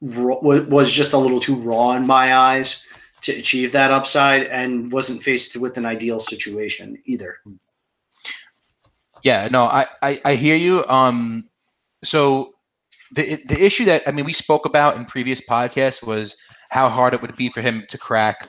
[0.02, 2.84] was just a little too raw in my eyes
[3.22, 7.38] to achieve that upside, and wasn't faced with an ideal situation either.
[9.24, 10.86] Yeah, no, I, I, I hear you.
[10.86, 11.48] Um,
[12.04, 12.52] so
[13.14, 16.36] the the issue that I mean we spoke about in previous podcasts was
[16.70, 18.46] how hard it would be for him to crack,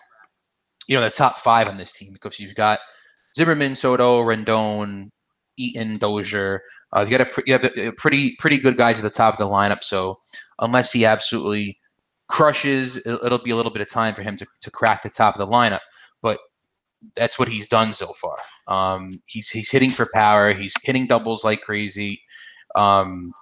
[0.88, 2.80] you know, the top five on this team because you've got
[3.36, 5.10] Zimmerman, Soto, Rendon,
[5.58, 6.62] Eaton, Dozier.
[6.96, 9.34] Uh, you got a you have a, a pretty pretty good guys at the top
[9.34, 9.84] of the lineup.
[9.84, 10.18] So
[10.60, 11.78] unless he absolutely
[12.28, 15.10] crushes, it'll, it'll be a little bit of time for him to, to crack the
[15.10, 15.82] top of the lineup.
[16.22, 16.40] But
[17.16, 18.38] that's what he's done so far.
[18.68, 20.54] Um, he's he's hitting for power.
[20.54, 22.22] He's hitting doubles like crazy.
[22.76, 23.34] Um,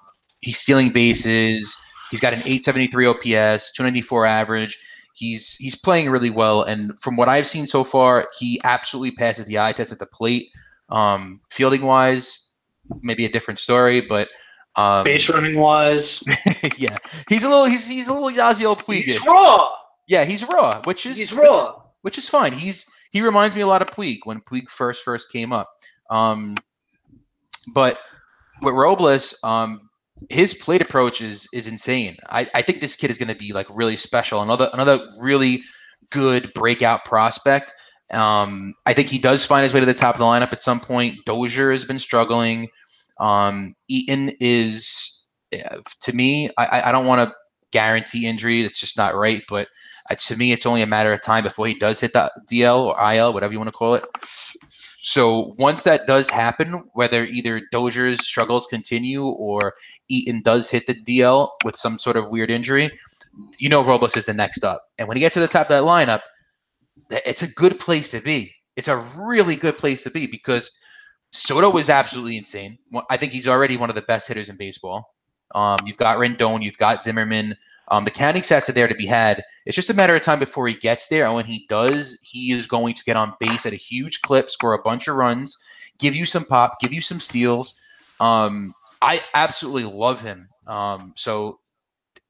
[0.42, 1.76] he's stealing bases.
[2.12, 4.78] He's got an 873 OPS, 294 average.
[5.16, 9.46] He's he's playing really well, and from what I've seen so far, he absolutely passes
[9.48, 10.48] the eye test at the plate.
[10.90, 12.56] Um, fielding wise,
[13.02, 14.28] maybe a different story, but
[14.76, 16.22] um, Base running wise,
[16.78, 16.98] yeah,
[17.30, 19.04] he's a little he's he's a little Yasiel Puig.
[19.04, 19.72] he's raw.
[20.08, 21.82] Yeah, he's raw, which is He's raw.
[22.02, 22.54] which is fine.
[22.54, 25.70] He's he reminds me a lot of Puig when Puig first first came up.
[26.12, 26.56] Um,
[27.74, 28.00] but
[28.62, 29.85] with Robles, um,
[30.30, 32.18] his plate approach is is insane.
[32.30, 34.42] I, I think this kid is going to be like really special.
[34.42, 35.62] Another another really
[36.12, 37.74] good breakout prospect.
[38.12, 40.62] Um, I think he does find his way to the top of the lineup at
[40.62, 41.18] some point.
[41.26, 42.70] Dozier has been struggling.
[43.20, 47.36] Um, Eaton is, uh, to me, I- I don't want to
[47.72, 48.64] guarantee injury.
[48.64, 49.44] It's just not right.
[49.48, 49.68] But
[50.10, 52.86] uh, to me, it's only a matter of time before he does hit the DL
[52.86, 54.04] or IL, whatever you want to call it.
[55.08, 59.74] So once that does happen, whether either Dozier's struggles continue or
[60.10, 62.90] Eaton does hit the DL with some sort of weird injury,
[63.60, 64.84] you know Robles is the next up.
[64.98, 66.22] And when he gets to the top of that lineup,
[67.10, 68.52] it's a good place to be.
[68.76, 70.72] It's a really good place to be because
[71.32, 72.78] Soto was absolutely insane.
[73.10, 75.15] I think he's already one of the best hitters in baseball.
[75.54, 77.56] Um, you've got Rendon, you've got Zimmerman.
[77.90, 79.44] Um, the counting stats are there to be had.
[79.66, 81.26] It's just a matter of time before he gets there.
[81.26, 84.50] And when he does, he is going to get on base at a huge clip,
[84.50, 85.58] score a bunch of runs,
[86.00, 87.80] give you some pop, give you some steals.
[88.20, 90.50] Um, I absolutely love him.
[90.66, 91.60] Um, so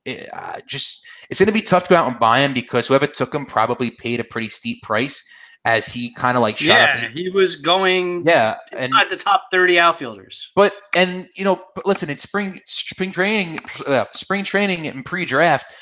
[0.04, 2.88] it, uh, just it's going to be tough to go out and buy him because
[2.88, 5.28] whoever took him probably paid a pretty steep price
[5.66, 9.48] as he kind of like shot yeah, he was going yeah and at the top
[9.52, 10.52] 30 outfielders.
[10.56, 15.74] But and you know, but listen, it's spring spring training, uh, spring training and pre-draft.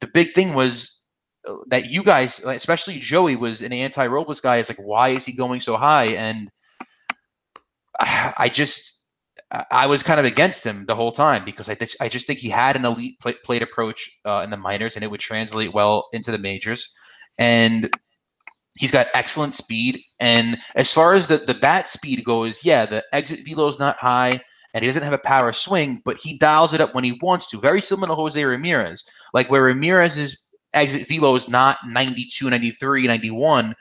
[0.00, 1.06] The big thing was
[1.46, 4.56] uh, that you guys, especially Joey, was an anti-Robles guy.
[4.56, 6.06] It's like, why is he going so high?
[6.06, 6.50] And
[8.00, 8.96] I just
[9.70, 12.40] I was kind of against him the whole time because I, th- I just think
[12.40, 15.72] he had an elite play- plate approach uh, in the minors and it would translate
[15.72, 16.92] well into the majors.
[17.38, 17.90] And
[18.78, 20.00] he's got excellent speed.
[20.20, 23.96] And as far as the, the bat speed goes, yeah, the exit velo is not
[23.96, 24.40] high
[24.74, 27.48] and he doesn't have a power swing, but he dials it up when he wants
[27.50, 27.58] to.
[27.58, 29.08] Very similar to Jose Ramirez.
[29.32, 33.74] Like where Ramirez's exit velo is not 92, 93, 91,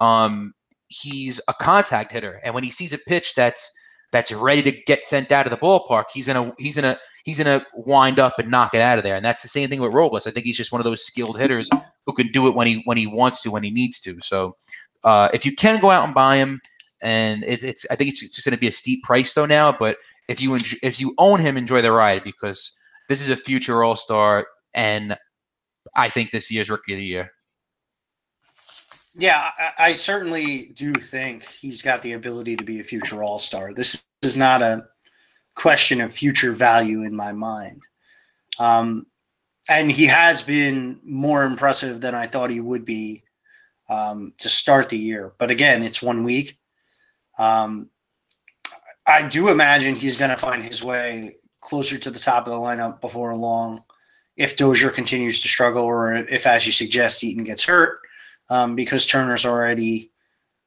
[0.00, 0.52] um,
[0.88, 2.40] he's a contact hitter.
[2.44, 3.72] And when he sees a pitch that's
[4.12, 7.64] that's ready to get sent out of the ballpark, he's gonna he's gonna he's gonna
[7.74, 9.16] wind up and knock it out of there.
[9.16, 10.26] And that's the same thing with Robles.
[10.26, 11.68] I think he's just one of those skilled hitters
[12.06, 14.16] who can do it when he when he wants to, when he needs to.
[14.20, 14.56] So
[15.04, 16.60] uh, if you can go out and buy him,
[17.02, 19.72] and it's, it's I think it's just going to be a steep price though now.
[19.72, 19.96] But
[20.28, 23.96] if you if you own him, enjoy the ride because this is a future All
[23.96, 25.16] Star, and
[25.96, 27.30] I think this year's Rookie of the Year.
[29.16, 33.74] Yeah, I, certainly do think he's got the ability to be a future All Star.
[33.74, 34.86] This is not a
[35.60, 37.82] question of future value in my mind.
[38.58, 39.06] Um,
[39.68, 43.24] and he has been more impressive than I thought he would be
[43.88, 45.32] um, to start the year.
[45.38, 46.58] But again, it's one week.
[47.38, 47.90] Um,
[49.06, 52.58] I do imagine he's going to find his way closer to the top of the
[52.58, 53.82] lineup before long
[54.36, 58.00] if Dozier continues to struggle or if, as you suggest, Eaton gets hurt
[58.48, 60.10] um, because Turner's already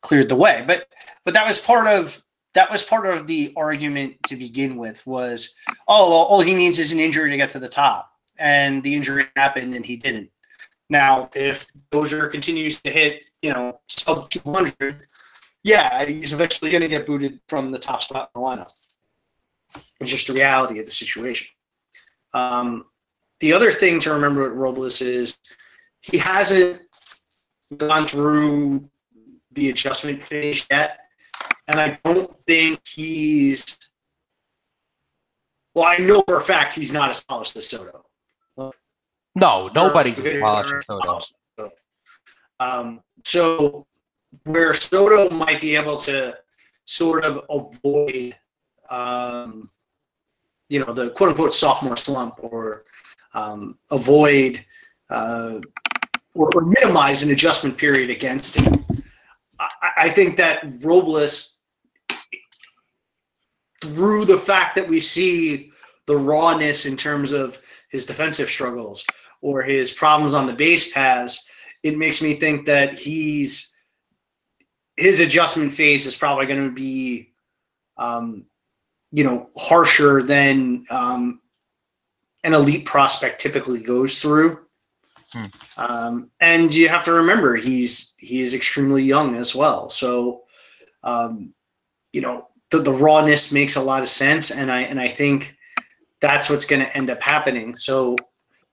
[0.02, 0.64] cleared the way.
[0.68, 0.88] But
[1.26, 2.24] but that was part of
[2.54, 5.56] that was part of the argument to begin with was
[5.88, 8.94] oh well all he needs is an injury to get to the top and the
[8.94, 10.30] injury happened and he didn't.
[10.90, 15.04] Now if Dozier continues to hit you know sub 200,
[15.64, 18.72] yeah he's eventually going to get booted from the top spot in the lineup.
[20.00, 21.48] It's just the reality of the situation.
[22.34, 22.86] Um,
[23.40, 25.38] the other thing to remember with Robles is
[26.02, 26.82] he hasn't
[27.78, 28.90] gone through
[29.52, 31.03] the adjustment phase yet,
[31.68, 33.80] and I don't think he's.
[35.74, 38.06] Well, I know for a fact he's not as polished as Soto.
[39.36, 41.72] No, nobody's as polished as Soto.
[42.60, 43.88] Um, so
[44.44, 46.38] where Soto might be able to
[46.86, 48.36] sort of avoid,
[48.90, 49.70] um,
[50.70, 52.84] you know, the quote unquote sophomore slump or
[53.34, 54.64] um, avoid
[55.10, 55.60] uh,
[56.36, 58.86] or, or minimize an adjustment period against him.
[59.60, 61.53] I, I think that Robles,
[63.84, 65.72] through the fact that we see
[66.08, 69.06] the rawness in terms of his defensive struggles
[69.42, 71.50] or his problems on the base paths,
[71.84, 73.76] it makes me think that he's
[74.98, 77.34] his adjustment phase is probably going to be,
[77.98, 78.46] um,
[79.12, 81.42] you know, harsher than um,
[82.44, 84.60] an elite prospect typically goes through.
[85.32, 85.46] Hmm.
[85.78, 89.90] Um, and you have to remember he's he is extremely young as well.
[89.90, 90.44] So,
[91.04, 91.54] um,
[92.12, 95.56] you know, the, the rawness makes a lot of sense, and I and I think
[96.20, 97.76] that's what's going to end up happening.
[97.76, 98.16] So,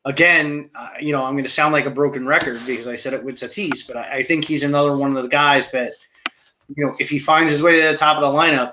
[0.06, 3.12] again, uh, you know, I'm going to sound like a broken record because I said
[3.12, 5.92] it with Tatis, but I, I think he's another one of the guys that,
[6.74, 8.72] you know, if he finds his way to the top of the lineup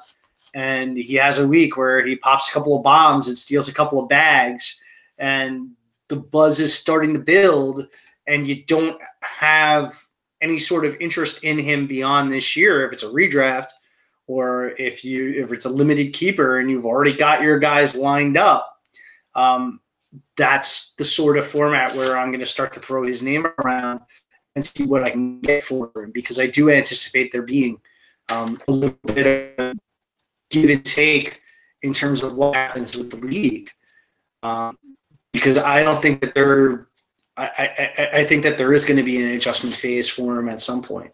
[0.53, 3.73] and he has a week where he pops a couple of bombs and steals a
[3.73, 4.81] couple of bags
[5.17, 5.71] and
[6.07, 7.85] the buzz is starting to build
[8.27, 9.93] and you don't have
[10.41, 13.71] any sort of interest in him beyond this year if it's a redraft
[14.27, 18.37] or if you if it's a limited keeper and you've already got your guys lined
[18.37, 18.79] up
[19.35, 19.79] um,
[20.35, 23.99] that's the sort of format where i'm going to start to throw his name around
[24.55, 27.79] and see what i can get for him because i do anticipate there being
[28.31, 29.77] um, a little bit of
[30.49, 31.41] give and take
[31.81, 33.69] in terms of what happens with the league
[34.43, 34.77] um,
[35.33, 36.87] because I don't think that there.
[37.35, 40.49] I, I, I think that there is going to be an adjustment phase for him
[40.49, 41.11] at some point.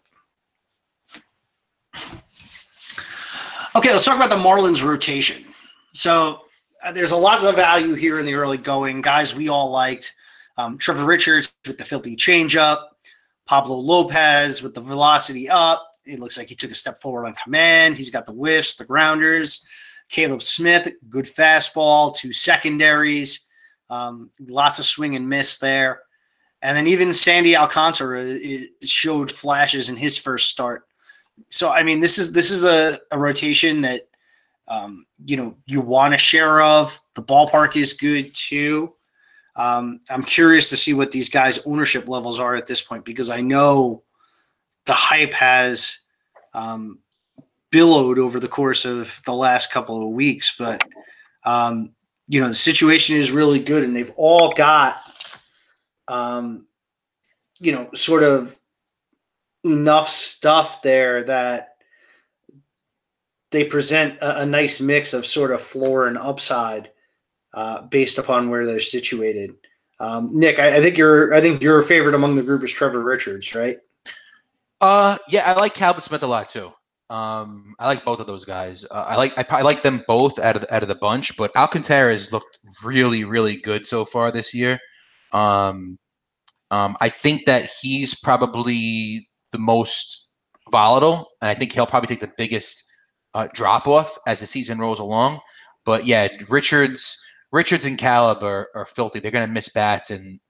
[3.76, 5.44] Okay, let's talk about the Marlins rotation.
[5.94, 6.42] So
[6.84, 9.00] uh, there's a lot of value here in the early going.
[9.00, 10.14] Guys we all liked.
[10.56, 12.84] Um, Trevor Richards with the filthy changeup.
[13.46, 15.84] Pablo Lopez with the velocity up.
[16.06, 17.96] It looks like he took a step forward on command.
[17.96, 19.66] He's got the whiffs, the grounders.
[20.08, 23.48] Caleb Smith, good fastball, two secondaries.
[23.90, 26.02] Um, lots of swing and miss there.
[26.62, 28.38] And then even Sandy Alcantara
[28.84, 30.84] showed flashes in his first start.
[31.50, 34.02] So I mean, this is this is a, a rotation that
[34.68, 37.00] um, you know you want a share of.
[37.14, 38.92] The ballpark is good too.
[39.56, 43.30] Um, I'm curious to see what these guys' ownership levels are at this point because
[43.30, 44.02] I know
[44.86, 46.00] the hype has
[46.54, 46.98] um,
[47.70, 50.82] billowed over the course of the last couple of weeks, but
[51.44, 51.90] um,
[52.28, 54.96] you know the situation is really good, and they've all got
[56.08, 56.66] um,
[57.60, 58.56] you know sort of
[59.64, 61.76] enough stuff there that
[63.50, 66.90] they present a, a nice mix of sort of floor and upside
[67.54, 69.54] uh, based upon where they're situated.
[70.00, 73.02] Um, Nick, I, I, think your I think your favorite among the group is Trevor
[73.02, 73.78] Richards, right?
[74.80, 76.72] Uh, yeah, I like Calvin Smith a lot too.
[77.10, 78.84] Um, I like both of those guys.
[78.90, 81.36] Uh, I like I, I, like them both out of the, out of the bunch,
[81.36, 84.80] but Alcantara has looked really really good so far this year.
[85.32, 85.98] Um,
[86.70, 90.32] um, I think that he's probably the most
[90.70, 92.84] volatile, and I think he'll probably take the biggest
[93.34, 95.40] uh, drop off as the season rolls along.
[95.84, 97.16] But yeah, Richards
[97.52, 99.20] Richards and Caleb are, are filthy.
[99.20, 100.40] They're going to miss bats, and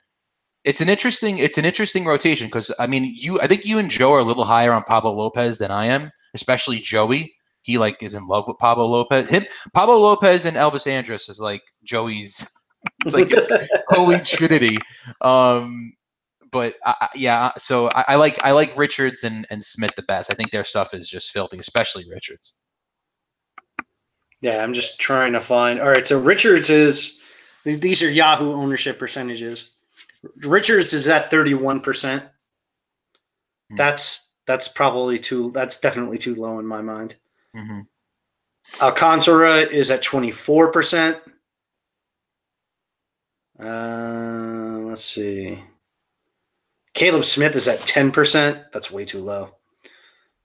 [0.65, 3.91] it's an interesting it's an interesting rotation because I mean you I think you and
[3.91, 7.33] Joe are a little higher on Pablo Lopez than I am, especially Joey.
[7.61, 9.29] He like is in love with Pablo Lopez.
[9.29, 9.45] Him
[9.75, 12.49] Pablo Lopez and Elvis Andrus is like Joey's.
[13.07, 13.51] It's like it's
[13.89, 14.77] holy trinity.
[15.23, 15.95] Um,
[16.55, 20.33] but I, yeah, so I, I, like I like Richards and, and Smith the best.
[20.33, 22.57] I think their stuff is just filthy, especially Richards.
[24.41, 25.81] Yeah, I'm just trying to find.
[25.81, 27.21] All right, so Richards is
[27.65, 29.75] these are Yahoo ownership percentages.
[30.47, 32.23] Richards is at 31 percent.
[33.71, 33.77] Hmm.
[33.77, 35.51] That's that's probably too.
[35.51, 37.17] That's definitely too low in my mind.
[37.57, 37.81] Mm-hmm.
[38.81, 41.19] Alcantara is at 24 percent.
[43.59, 45.61] Uh, let's see.
[46.95, 48.73] Caleb Smith is at 10%.
[48.73, 49.57] That's way too low.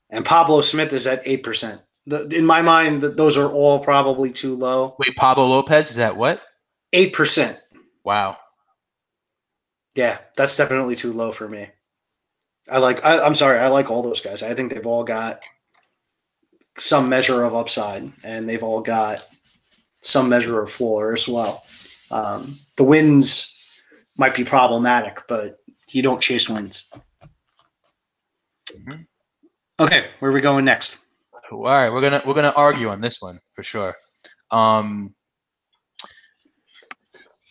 [0.10, 4.32] And Pablo Smith is at 8% the, in my mind, that those are all probably
[4.32, 4.96] too low.
[5.00, 6.42] Wait, Pablo Lopez is that what?
[6.92, 7.58] Eight percent.
[8.04, 8.38] Wow.
[9.96, 11.70] Yeah, that's definitely too low for me.
[12.70, 13.06] I like.
[13.06, 13.60] I, I'm sorry.
[13.60, 14.42] I like all those guys.
[14.42, 15.40] I think they've all got
[16.78, 19.26] some measure of upside, and they've all got
[20.02, 21.64] some measure of floor as well.
[22.10, 23.84] Um, the wins
[24.18, 25.59] might be problematic, but
[25.92, 26.90] you don't chase wins.
[28.72, 29.02] Mm-hmm.
[29.80, 30.98] Okay, where are we going next?
[31.52, 33.96] All right, we're gonna we're gonna argue on this one for sure.
[34.52, 35.16] Um,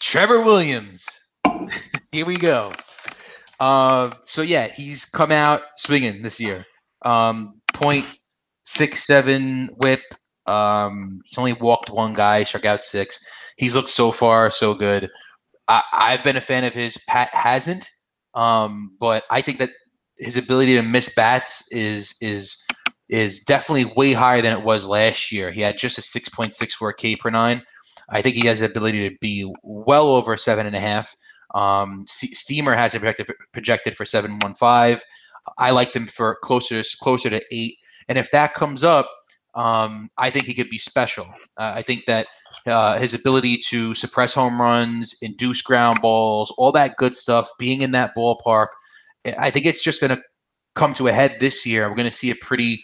[0.00, 1.06] Trevor Williams.
[2.12, 2.72] Here we go.
[3.60, 6.64] Uh, so yeah, he's come out swinging this year.
[7.04, 8.06] Um, point
[8.64, 10.00] six seven whip.
[10.46, 13.18] Um, he's only walked one guy, struck out six.
[13.56, 15.10] He's looked so far so good.
[15.66, 16.96] I, I've been a fan of his.
[17.08, 17.90] Pat hasn't,
[18.34, 19.70] um, but I think that
[20.18, 22.64] his ability to miss bats is is
[23.08, 25.50] is definitely way higher than it was last year.
[25.50, 27.62] He had just a 6.64 K per nine.
[28.10, 31.14] I think he has the ability to be well over seven and a half.
[31.54, 35.02] Um, Steamer has it projected projected for seven one five.
[35.56, 37.76] I like them for closer closer to eight.
[38.08, 39.08] And if that comes up,
[39.58, 41.26] um, I think he could be special.
[41.58, 42.28] Uh, I think that
[42.64, 47.82] uh, his ability to suppress home runs, induce ground balls, all that good stuff, being
[47.82, 48.68] in that ballpark,
[49.36, 50.22] I think it's just going to
[50.76, 51.88] come to a head this year.
[51.88, 52.80] We're going to see a pretty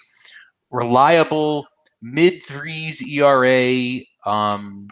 [0.73, 1.65] reliable
[2.03, 4.89] mid threes ERA, um,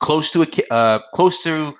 [0.00, 1.72] close to a uh, close to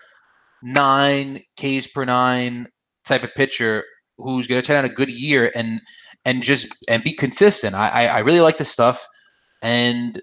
[0.63, 2.69] nine Ks per nine
[3.05, 3.83] type of pitcher
[4.19, 5.81] who's going to turn out a good year and
[6.25, 7.75] and just and be consistent.
[7.75, 9.07] I, I, I really like the stuff,
[9.63, 10.21] and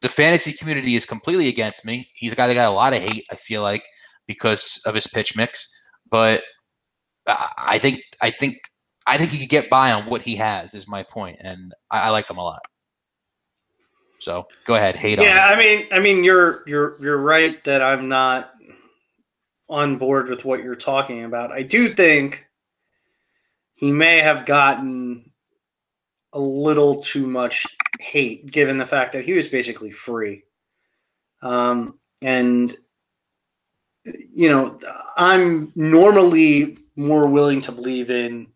[0.00, 2.08] the fantasy community is completely against me.
[2.14, 3.26] He's a guy that got a lot of hate.
[3.30, 3.82] I feel like
[4.26, 5.68] because of his pitch mix,
[6.10, 6.42] but
[7.26, 8.56] I think I think
[9.06, 10.74] I think he could get by on what he has.
[10.74, 12.60] Is my point, and I, I like him a lot.
[14.18, 15.28] So go ahead, hate yeah, on.
[15.28, 18.52] Yeah, I mean, I mean, you're you're you're right that I'm not
[19.68, 21.50] on board with what you're talking about.
[21.50, 22.43] I do think
[23.74, 25.24] he may have gotten
[26.32, 27.66] a little too much
[28.00, 30.42] hate given the fact that he was basically free.
[31.42, 32.74] Um, and
[34.04, 34.78] you know,
[35.16, 38.48] I'm normally more willing to believe in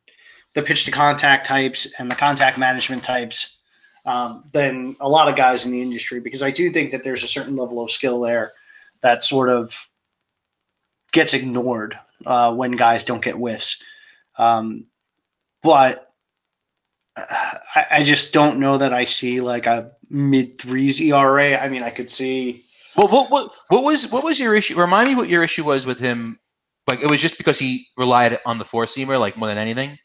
[0.54, 3.60] the pitch to contact types and the contact management types
[4.06, 7.22] um, than a lot of guys in the industry because I do think that there's
[7.22, 8.50] a certain level of skill there
[9.02, 9.88] that sort of
[11.12, 13.82] gets ignored uh, when guys don't get whiffs.
[14.36, 14.86] Um,
[15.62, 16.12] but
[17.16, 21.56] I, I, just don't know that I see like a mid threes ERA.
[21.58, 22.62] I mean, I could see.
[22.96, 24.78] Well, what, what what was what was your issue?
[24.78, 26.38] Remind me what your issue was with him.
[26.86, 29.98] Like it was just because he relied on the four seamer like more than anything.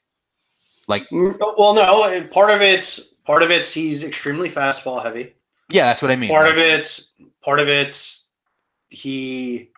[0.87, 2.27] Like, mm, well, no.
[2.27, 5.33] Part of it's part of it's he's extremely fastball heavy.
[5.71, 6.29] Yeah, that's what I mean.
[6.29, 8.29] Part of it's part of it's
[8.89, 9.69] he.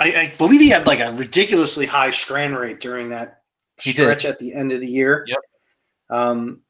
[0.00, 3.37] I, I believe he had like a ridiculously high strand rate during that
[3.80, 4.30] he stretch did.
[4.30, 5.24] at the end of the year.
[5.26, 5.38] Yep.
[6.10, 6.62] Um,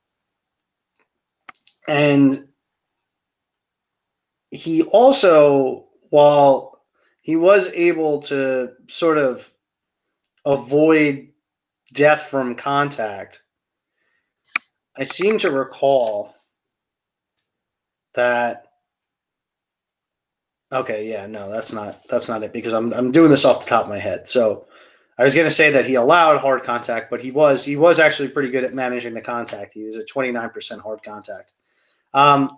[1.87, 2.49] and
[4.51, 6.83] he also, while
[7.21, 9.51] he was able to sort of
[10.45, 11.29] avoid
[11.93, 13.43] death from contact,
[14.97, 16.35] I seem to recall
[18.15, 18.69] that
[20.71, 23.71] Okay, yeah, no, that's not that's not it because I'm I'm doing this off the
[23.71, 24.29] top of my head.
[24.29, 24.68] So
[25.19, 27.99] I was going to say that he allowed hard contact, but he was he was
[27.99, 29.75] actually pretty good at managing the contact.
[29.75, 31.55] He was at 29% hard contact.
[32.15, 32.57] Um,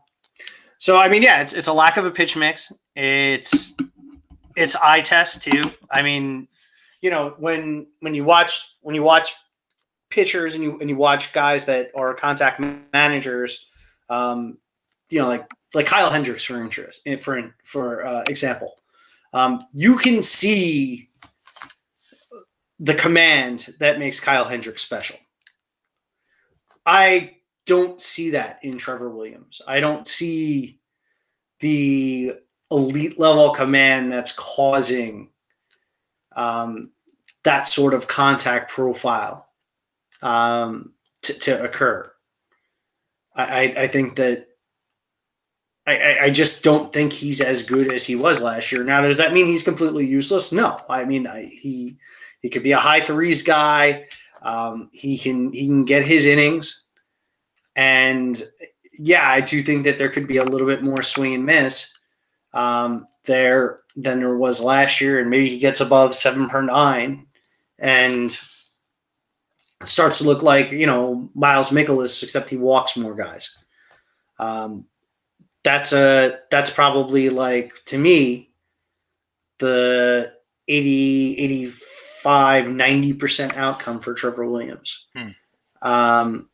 [0.78, 2.72] so I mean, yeah, it's it's a lack of a pitch mix.
[2.94, 3.74] It's
[4.56, 5.70] it's eye test too.
[5.90, 6.48] I mean,
[7.00, 9.32] you know, when when you watch when you watch
[10.10, 12.60] pitchers and you and you watch guys that are contact
[12.92, 13.66] managers,
[14.10, 14.58] um,
[15.08, 18.76] you know, like like Kyle Hendricks for interest for for uh, example,
[19.32, 21.08] um, you can see
[22.80, 25.18] the command that makes Kyle Hendricks special.
[26.86, 29.60] I don't see that in Trevor Williams.
[29.68, 30.80] I don't see
[31.60, 32.32] the
[32.70, 35.28] elite level command that's causing
[36.34, 36.90] um,
[37.44, 39.46] that sort of contact profile
[40.22, 42.10] um, to, to, occur.
[43.34, 44.48] I, I, think that
[45.86, 48.84] I, I, just don't think he's as good as he was last year.
[48.84, 50.52] Now, does that mean he's completely useless?
[50.52, 50.78] No.
[50.88, 51.96] I mean, I, he
[52.40, 54.06] he could be a high threes guy.
[54.42, 56.86] Um, he can he can get his innings,
[57.76, 58.42] and
[58.98, 61.92] yeah, I do think that there could be a little bit more swing and miss
[62.52, 67.26] um, there than there was last year, and maybe he gets above seven per nine,
[67.78, 68.36] and
[69.82, 73.56] starts to look like you know Miles Mikolas, except he walks more guys.
[74.38, 74.86] Um,
[75.62, 78.50] that's a that's probably like to me
[79.58, 80.32] the
[80.68, 81.72] 80
[82.20, 85.06] 85 90% outcome for Trevor Williams.
[85.14, 85.28] Hmm.
[85.82, 86.48] Um,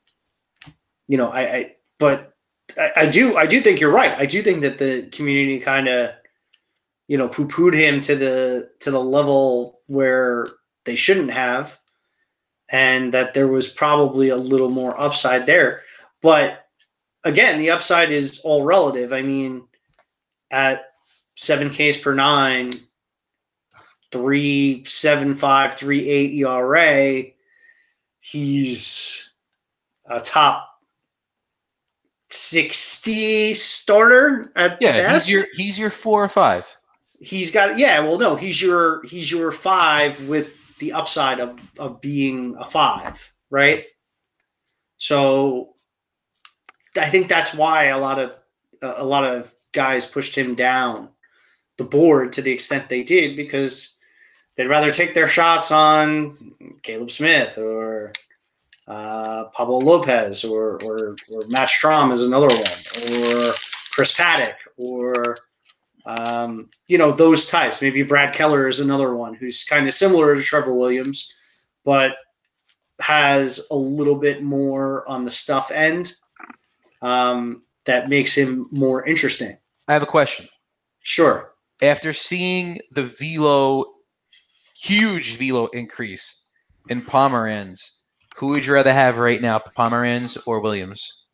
[1.09, 2.35] you know, I, I but
[2.79, 4.13] I, I, do I do think you're right.
[4.19, 6.11] I do think that the community kind of
[7.09, 10.49] you know poo-pooed him to the to the level where
[10.85, 11.79] they shouldn't have
[12.69, 15.83] and that there was probably a little more upside there.
[16.21, 16.67] But
[17.25, 19.13] again, the upside is all relative.
[19.13, 19.67] I mean,
[20.51, 20.87] at
[21.37, 22.73] seven Ks per nine,
[24.11, 27.25] three seven five, three eight ERA,
[28.21, 29.33] he's
[30.07, 30.69] a top
[32.31, 35.27] sixty starter at yeah, best.
[35.27, 36.77] He's your, he's your four or five.
[37.19, 42.01] He's got yeah, well no, he's your he's your five with the upside of of
[42.01, 43.85] being a five, right?
[44.99, 45.75] So
[46.97, 48.37] I think that's why a lot of
[48.83, 51.11] a lot of guys pushed him down
[51.77, 53.96] the board to the extent they did because
[54.57, 56.37] they'd rather take their shots on
[56.83, 58.13] Caleb Smith or
[58.89, 63.53] uh, Pablo Lopez or, or, or Matt Strahm is another one or
[63.91, 65.39] Chris Paddack or
[66.07, 67.83] um, you know those types.
[67.83, 71.33] Maybe Brad Keller is another one who's kind of similar to Trevor Williams,
[71.85, 72.15] but
[73.01, 76.13] has a little bit more on the stuff end
[77.03, 79.57] um, that makes him more interesting.
[79.89, 80.47] I have a question.
[81.03, 81.53] Sure.
[81.83, 83.85] After seeing the velo,
[84.77, 86.51] huge velo increase
[86.89, 88.01] in Pomeranz,
[88.37, 91.25] who would you rather have right now, Pomeranz or Williams?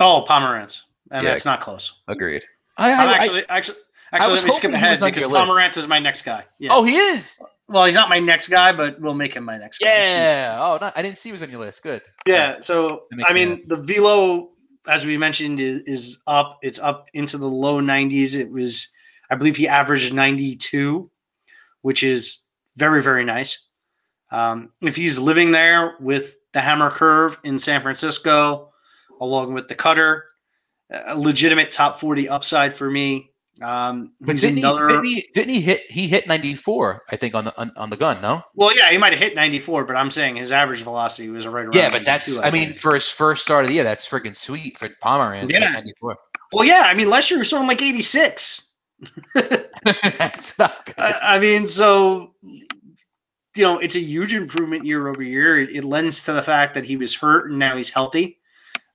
[0.00, 2.00] Oh, Pomeranz, and yeah, that's not close.
[2.08, 2.44] Agreed.
[2.76, 3.78] I, I actually, actually,
[4.12, 6.44] actually, let me skip ahead because Pomeranz is my next guy.
[6.58, 6.70] Yeah.
[6.72, 7.40] Oh, he is.
[7.68, 10.06] Well, he's not my next guy, but we'll make him my next yeah.
[10.06, 10.22] guy.
[10.22, 10.64] Yeah.
[10.64, 11.82] Oh, no, I didn't see he was on your list.
[11.82, 12.02] Good.
[12.26, 12.60] Yeah.
[12.60, 14.50] So, I mean, the velo,
[14.86, 16.58] as we mentioned, is, is up.
[16.62, 18.36] It's up into the low 90s.
[18.36, 18.92] It was,
[19.30, 21.10] I believe, he averaged 92,
[21.84, 23.68] which is very, very nice.
[24.30, 28.72] Um, if he's living there with the hammer curve in San Francisco,
[29.20, 30.24] along with the cutter,
[30.88, 33.32] a legitimate top 40 upside for me.
[33.60, 34.88] Um, But didn't, another.
[34.88, 35.28] he, didn't he?
[35.34, 35.82] Didn't he hit?
[35.90, 38.22] He hit 94, I think, on the on, on the gun.
[38.22, 38.42] No.
[38.54, 41.66] Well, yeah, he might have hit 94, but I'm saying his average velocity was right
[41.66, 41.74] around.
[41.74, 42.42] Yeah, but that's.
[42.42, 45.52] 92, I mean, for his first start of the year, that's freaking sweet for Pomeranz.
[45.52, 45.70] Yeah.
[45.70, 46.16] 94.
[46.54, 46.84] well, yeah.
[46.86, 48.72] I mean, last year he was throwing like 86.
[49.86, 52.34] I, I mean, so
[53.56, 55.60] you know, it's a huge improvement year over year.
[55.60, 58.40] It, it lends to the fact that he was hurt and now he's healthy.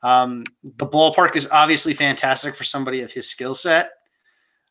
[0.02, 3.92] Um, the ballpark is obviously fantastic for somebody of his skill set.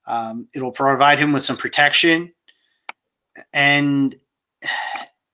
[0.07, 2.33] Um, it'll provide him with some protection,
[3.53, 4.15] and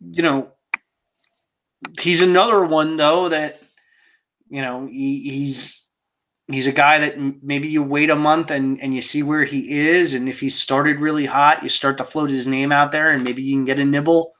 [0.00, 0.50] you know,
[2.00, 3.60] he's another one though that
[4.48, 5.83] you know he, he's
[6.48, 9.70] he's a guy that maybe you wait a month and and you see where he
[9.78, 13.10] is, and if he started really hot, you start to float his name out there,
[13.10, 14.34] and maybe you can get a nibble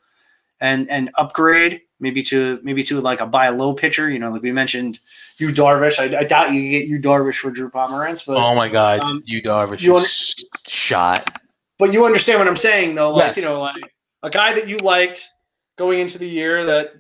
[0.61, 4.11] and and upgrade maybe to maybe to like a buy low pitcher.
[4.11, 4.99] You know, like we mentioned,
[5.39, 5.99] Yu Darvish.
[5.99, 9.21] I, I doubt you get Yu Darvish for Drew Pomeranz, but oh my God, um,
[9.27, 10.07] Yu Darvish you wanna-
[10.67, 11.39] shot.
[11.79, 13.13] but you understand what I'm saying, though.
[13.15, 13.43] Like Yeah.
[13.43, 13.83] you know, like
[14.23, 15.29] a guy that you liked
[15.77, 16.93] going into the year that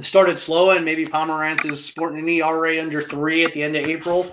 [0.00, 3.86] started slow, and maybe Pomeranz is sporting an ERA under three at the end of
[3.86, 4.26] April,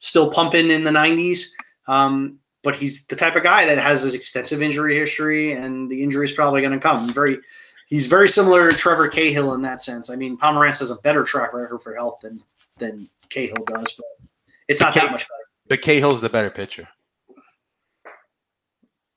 [0.00, 1.50] still pumping in the 90s.
[1.86, 6.02] Um, but he's the type of guy that has this extensive injury history, and the
[6.02, 7.08] injury is probably going to come.
[7.12, 7.38] Very,
[7.88, 10.10] he's very similar to Trevor Cahill in that sense.
[10.10, 12.42] I mean, Pomeranz has a better track record for health than
[12.78, 14.28] than Cahill does, but
[14.66, 15.44] it's not that much better.
[15.68, 16.88] But Cahill's the better pitcher.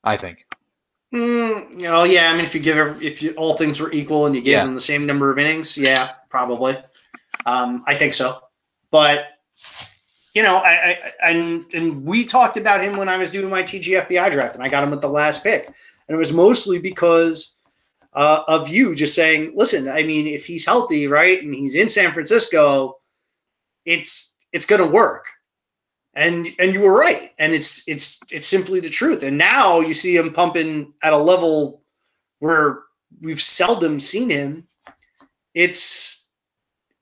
[0.04, 0.44] I think.
[1.12, 2.30] Mm, you know, yeah.
[2.30, 4.64] I mean, if you give if you, all things were equal and you gave Yeah.
[4.64, 6.76] them the same number of innings, yeah, probably.
[7.46, 8.40] Um, I think so.
[8.90, 9.26] But
[10.34, 13.62] you know, I, I and and we talked about him when I was doing my
[13.62, 17.54] TGFBI draft, and I got him at the last pick, and it was mostly because
[18.12, 19.88] uh, of you just saying, listen.
[19.88, 22.98] I mean, if he's healthy, right, and he's in San Francisco,
[23.86, 25.24] it's it's going to work
[26.14, 27.32] and and you were right.
[27.38, 29.22] And it's it's it's simply the truth.
[29.22, 31.82] And now you see him pumping at a level
[32.40, 32.80] where
[33.20, 34.66] we've seldom seen him.
[35.54, 36.26] It's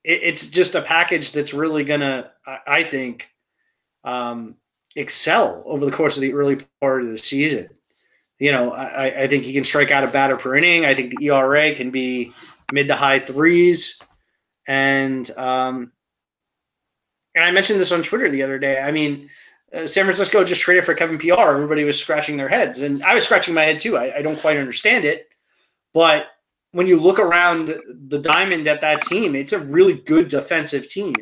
[0.05, 3.31] it, it's just a package that's really gonna i, I think
[4.05, 4.57] um
[4.95, 7.69] excel over the course of the early part of the season.
[8.39, 10.85] You know i i think he can strike out a batter per inning.
[10.85, 12.33] I think the ERA can be
[12.73, 14.01] mid to high threes.
[14.69, 15.93] And um
[17.37, 18.81] and I mentioned this on Twitter the other day.
[18.81, 19.31] I mean,
[19.73, 21.55] uh, San Francisco just traded for Kevin Pillar.
[21.55, 23.97] Everybody was scratching their heads, and I was scratching my head too.
[23.97, 25.29] I, I don't quite understand it,
[25.95, 26.27] but
[26.73, 27.75] when you look around
[28.09, 31.15] the diamond at that team, it's a really good defensive team.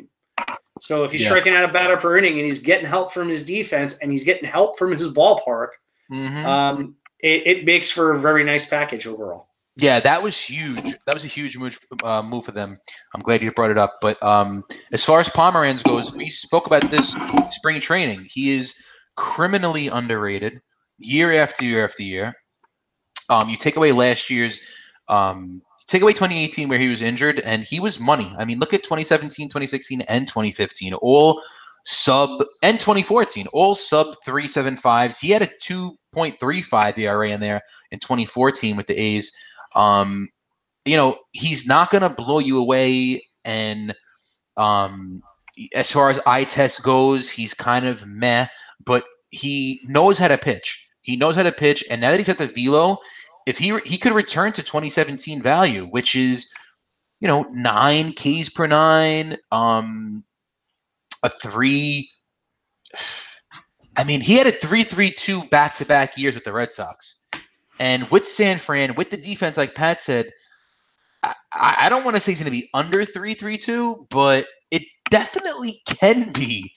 [0.81, 1.27] So if he's Yeah.
[1.27, 4.25] striking out a batter per inning and he's getting help from his defense and he's
[4.25, 5.69] getting help from his ballpark,
[6.11, 6.43] Mhm.
[6.45, 9.47] um, it, it makes for a very nice package overall.
[9.77, 10.95] Yeah, that was huge.
[11.05, 12.77] That was a huge move, uh, move for them.
[13.13, 13.97] I'm glad you brought it up.
[14.01, 14.63] But um,
[14.93, 17.13] as far as Pomeranz goes, we spoke about this
[17.57, 18.25] spring training.
[18.31, 18.73] He is
[19.17, 20.61] criminally underrated
[20.97, 22.33] year after year after year.
[23.29, 24.61] Um, you take away last year's,
[25.09, 28.33] um, take away 2018 where he was injured, and he was money.
[28.37, 31.41] I mean, look at 2017, 2016, and 2015, all
[31.85, 32.29] sub,
[32.63, 35.19] and 2014, all sub 375s.
[35.19, 37.61] He had a 2.35 ERA in there
[37.91, 39.35] in 2014 with the A's.
[39.75, 40.29] Um,
[40.85, 43.23] you know, he's not going to blow you away.
[43.43, 43.93] And
[44.57, 45.21] um,
[45.73, 48.47] as far as eye test goes, he's kind of meh,
[48.85, 50.87] but he knows how to pitch.
[51.01, 51.83] He knows how to pitch.
[51.89, 52.97] And now that he's at the velo,
[53.45, 56.51] if he he could return to 2017 value, which is
[57.19, 60.23] you know nine Ks per nine, um,
[61.23, 62.09] a three.
[63.97, 67.24] I mean, he had a three-three-two back-to-back years with the Red Sox.
[67.79, 70.31] And with San Fran, with the defense, like Pat said,
[71.23, 75.73] I, I don't want to say he's going to be under 332, but it definitely
[75.85, 76.71] can be.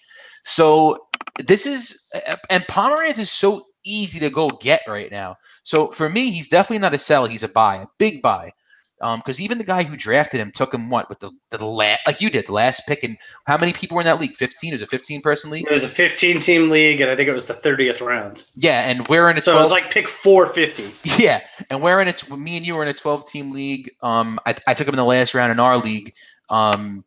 [0.45, 0.99] So
[1.39, 2.09] this is,
[2.51, 5.37] and Pomeranz is so easy to go get right now.
[5.63, 7.27] So for me, he's definitely not a sell.
[7.27, 8.53] He's a buy, a big buy.
[9.01, 12.21] Because even the guy who drafted him took him what with the the last like
[12.21, 13.17] you did the last pick and
[13.47, 14.35] how many people were in that league?
[14.35, 14.75] Fifteen?
[14.75, 15.67] Is it fifteen person league?
[15.67, 18.45] It was a 15 team league, and I think it was the 30th round.
[18.57, 21.11] Yeah, and we're in a So it was like pick 450.
[21.19, 22.29] Yeah, and we're in it.
[22.31, 23.91] Me and you were in a 12 team league.
[24.03, 26.13] Um, I, I took him in the last round in our league.
[26.51, 27.05] Um,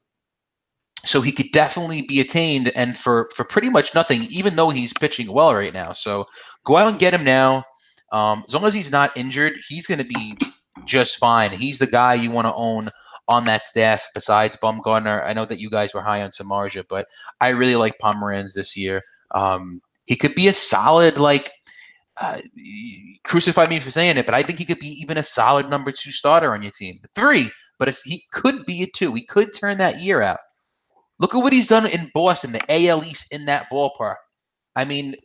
[1.05, 4.93] so he could definitely be attained, and for for pretty much nothing, even though he's
[4.93, 5.93] pitching well right now.
[5.93, 6.27] So
[6.63, 7.63] go out and get him now.
[8.11, 10.37] Um, as long as he's not injured, he's going to be
[10.85, 11.51] just fine.
[11.51, 12.89] He's the guy you want to own
[13.27, 14.07] on that staff.
[14.13, 17.07] Besides Bumgarner, I know that you guys were high on Samardzija, but
[17.39, 19.01] I really like Pomeranz this year.
[19.33, 21.51] Um, he could be a solid like
[22.19, 22.39] uh,
[23.23, 25.91] crucify me for saying it, but I think he could be even a solid number
[25.91, 26.99] two starter on your team.
[27.15, 27.49] Three,
[27.79, 29.13] but he could be a two.
[29.13, 30.39] He could turn that year out.
[31.19, 34.15] Look at what he's done in Boston, the AL East in that ballpark.
[34.75, 35.15] I mean,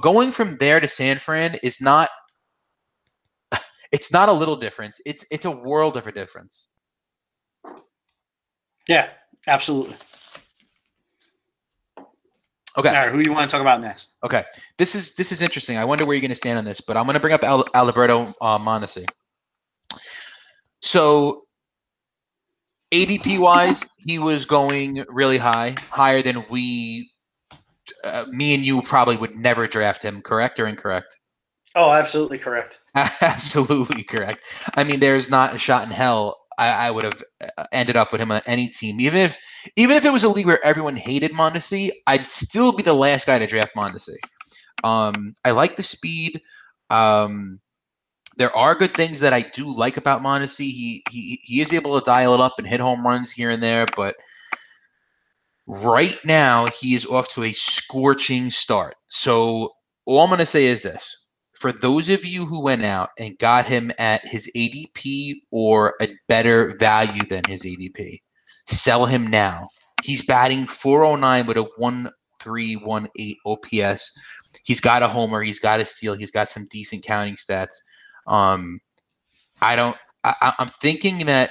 [0.00, 2.10] going from there to San Fran is not.
[3.92, 5.00] It's not a little difference.
[5.06, 6.74] It's it's a world of a difference.
[8.88, 9.08] Yeah,
[9.46, 9.96] absolutely.
[12.78, 12.90] Okay.
[12.90, 14.16] All right, who do you want to talk about next?
[14.22, 14.44] Okay,
[14.76, 15.78] this is this is interesting.
[15.78, 17.42] I wonder where you're going to stand on this, but I'm going to bring up
[17.42, 19.04] Al- Alberto uh, Mondesi.
[20.80, 21.42] So,
[22.92, 27.10] ADP wise, he was going really high, higher than we,
[28.04, 30.22] uh, me and you probably would never draft him.
[30.22, 31.18] Correct or incorrect?
[31.74, 32.78] Oh, absolutely correct.
[33.20, 34.42] Absolutely correct.
[34.74, 37.22] I mean, there's not a shot in hell I, I would have
[37.56, 39.38] uh, ended up with him on any team, even if
[39.76, 43.26] even if it was a league where everyone hated Mondesi, I'd still be the last
[43.26, 44.16] guy to draft Mondesi.
[44.84, 46.40] Um, I like the speed.
[46.90, 47.60] Um,
[48.38, 50.70] there are good things that I do like about Mondesi.
[50.72, 53.62] He he he is able to dial it up and hit home runs here and
[53.62, 54.16] there, but
[55.66, 58.96] right now he is off to a scorching start.
[59.08, 59.72] So
[60.06, 61.27] all I'm going to say is this:
[61.58, 66.08] for those of you who went out and got him at his ADP or a
[66.28, 68.20] better value than his ADP,
[68.68, 69.68] sell him now.
[70.04, 74.20] He's batting 409 with a 1318 OPS.
[74.64, 77.74] He's got a homer, he's got a steal, he's got some decent counting stats.
[78.28, 78.80] Um,
[79.60, 79.96] I don't.
[80.22, 81.50] I, I'm thinking that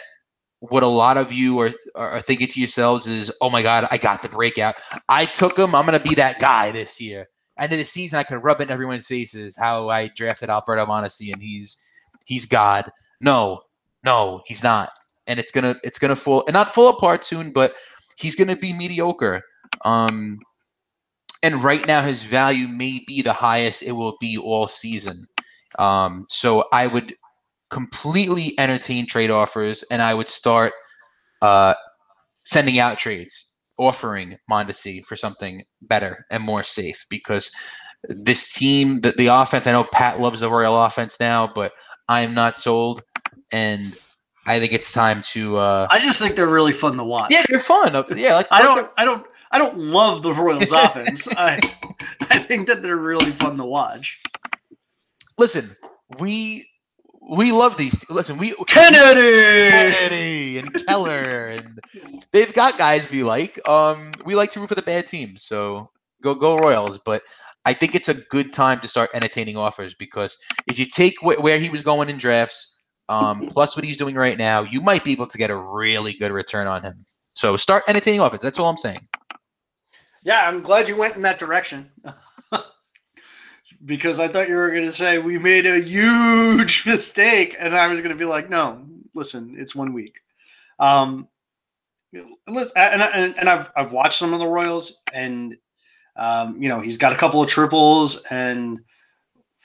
[0.59, 3.97] what a lot of you are are thinking to yourselves is, "Oh my God, I
[3.97, 4.75] got the breakout.
[5.09, 5.75] I took him.
[5.75, 7.27] I'm gonna be that guy this year."
[7.59, 11.33] End of the season, I could rub in everyone's faces how I drafted Alberto Mondesi
[11.33, 11.83] and he's
[12.25, 12.91] he's God.
[13.21, 13.61] No,
[14.03, 14.91] no, he's not.
[15.27, 17.73] And it's gonna it's gonna fall and not fall apart soon, but
[18.17, 19.41] he's gonna be mediocre.
[19.85, 20.39] Um,
[21.43, 25.27] and right now his value may be the highest it will be all season.
[25.77, 27.13] Um, so I would
[27.69, 30.73] completely entertain trade offers and I would start
[31.41, 31.73] uh,
[32.43, 33.46] sending out trades,
[33.77, 37.51] offering Mondesi for something better and more safe because
[38.07, 41.71] this team, the, the offense, I know Pat loves the Royal offense now, but
[42.07, 43.01] I am not sold.
[43.51, 43.81] And
[44.45, 45.57] I think it's time to.
[45.57, 47.31] Uh, I just think they're really fun to watch.
[47.31, 47.93] yeah, they're fun.
[48.15, 51.27] Yeah, like I don't, I don't, I don't love the Royals' offense.
[51.31, 51.59] I,
[52.29, 54.21] I think that they're really fun to watch.
[55.37, 55.75] listen.
[56.19, 56.65] We
[57.29, 58.09] we love these.
[58.09, 59.69] Listen, we Kennedy.
[59.69, 61.79] Kennedy and Keller, and
[62.31, 63.59] they've got guys we like.
[63.67, 65.89] Um, we like to root for the bad teams, so
[66.21, 66.97] go go Royals.
[66.99, 67.23] But
[67.65, 70.37] I think it's a good time to start entertaining offers because
[70.67, 74.15] if you take wh- where he was going in drafts, um, plus what he's doing
[74.15, 76.95] right now, you might be able to get a really good return on him.
[77.33, 78.41] So start entertaining offers.
[78.41, 79.07] That's all I'm saying.
[80.23, 81.91] Yeah, I'm glad you went in that direction.
[83.87, 87.87] because I thought you were going to say we made a huge mistake, and I
[87.87, 88.85] was going to be like, no,
[89.15, 90.19] listen, it's one week.
[90.77, 91.27] Um,
[92.47, 95.57] listen, and, and, and I've I've watched some of the Royals, and
[96.15, 98.79] um, you know he's got a couple of triples, and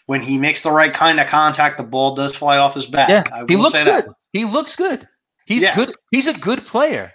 [0.07, 3.11] when he makes the right kind of contact, the ball does fly off his bat.
[3.11, 4.07] Yeah, I he looks say that.
[4.07, 4.15] good.
[4.33, 5.07] He looks good.
[5.45, 5.75] He's Yeah.
[5.77, 5.95] good.
[6.11, 7.13] He's a good player.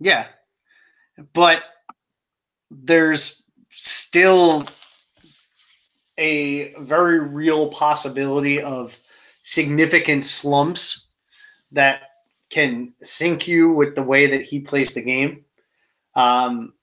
[0.00, 0.26] Yeah.
[1.32, 1.62] But
[2.70, 4.66] there's still
[6.18, 8.98] a very real possibility of
[9.42, 11.08] significant slumps
[11.72, 12.02] that
[12.50, 15.44] can sink you with the way that he plays the game.
[16.14, 16.74] Um,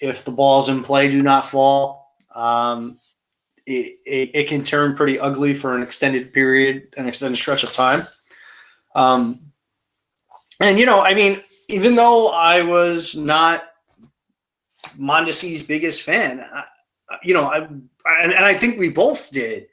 [0.00, 2.98] if the balls in play do not fall, um,
[3.66, 7.72] it, it, it can turn pretty ugly for an extended period, an extended stretch of
[7.72, 8.02] time.
[8.94, 9.38] Um,
[10.60, 13.64] and, you know, I mean, even though I was not
[14.98, 16.64] Mondesi's biggest fan, I,
[17.22, 17.68] you know, I
[18.04, 19.68] and, and I think we both did.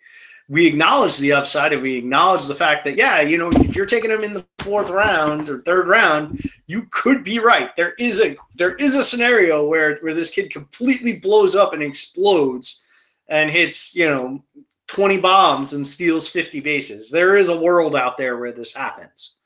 [0.47, 3.85] We acknowledged the upside, and we acknowledged the fact that yeah, you know, if you're
[3.85, 7.75] taking him in the fourth round or third round, you could be right.
[7.75, 11.83] There is a there is a scenario where where this kid completely blows up and
[11.83, 12.83] explodes
[13.27, 14.43] and hits you know
[14.87, 17.11] 20 bombs and steals 50 bases.
[17.11, 19.37] There is a world out there where this happens.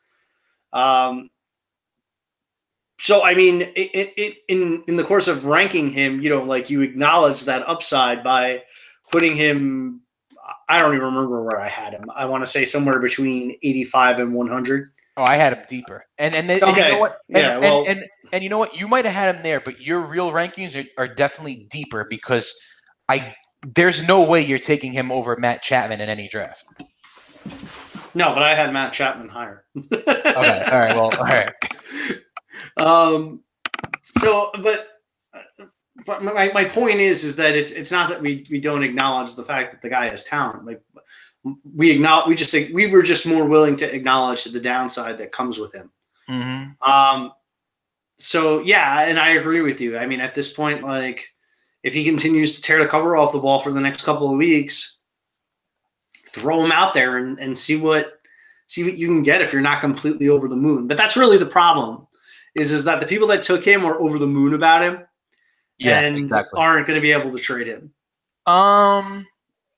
[0.72, 1.30] Um,
[3.04, 6.70] so I mean, it, it, in in the course of ranking him, you know, like
[6.70, 8.64] you acknowledge that upside by
[9.12, 10.00] putting him.
[10.70, 12.06] I don't even remember where I had him.
[12.16, 14.88] I want to say somewhere between eighty-five and one hundred.
[15.18, 16.06] Oh, I had him deeper.
[16.18, 16.92] And and, then, and you Okay.
[16.92, 17.18] know what?
[17.30, 18.80] And, Yeah, and- well- and, and, you know what?
[18.80, 22.52] You might have had him there, but your real rankings are, are definitely deeper because
[23.10, 23.36] I
[23.76, 26.66] there's no way you're taking him over Matt Chapman in any draft.
[28.16, 29.66] No, but I had Matt Chapman higher.
[29.78, 30.24] Okay.
[30.26, 30.96] All right.
[30.96, 31.16] Well.
[31.18, 31.52] All right.
[32.78, 33.42] Um,
[34.02, 34.88] so, but
[36.06, 39.36] but my, my point is is that it's it's not that we we don't acknowledge
[39.36, 40.66] the fact that the guy has talent.
[40.66, 40.82] Like
[41.76, 45.32] we acknowledge, we just think we were just more willing to acknowledge the downside that
[45.32, 45.92] comes with him.
[46.30, 46.90] Mm-hmm.
[46.90, 47.32] Um,
[48.18, 49.98] so yeah, and I agree with you.
[49.98, 51.28] I mean, at this point, like
[51.84, 54.38] if he continues to tear the cover off the ball for the next couple of
[54.38, 55.02] weeks,
[56.28, 58.20] throw him out there and, and see what
[58.68, 60.88] see what you can get if you're not completely over the moon.
[60.88, 62.08] But that's really the problem
[62.56, 65.00] is is that the people that took him are over the moon about him
[65.80, 66.60] Yeah, and exactly.
[66.62, 67.94] aren't going to be able to trade him.
[68.46, 69.26] Um,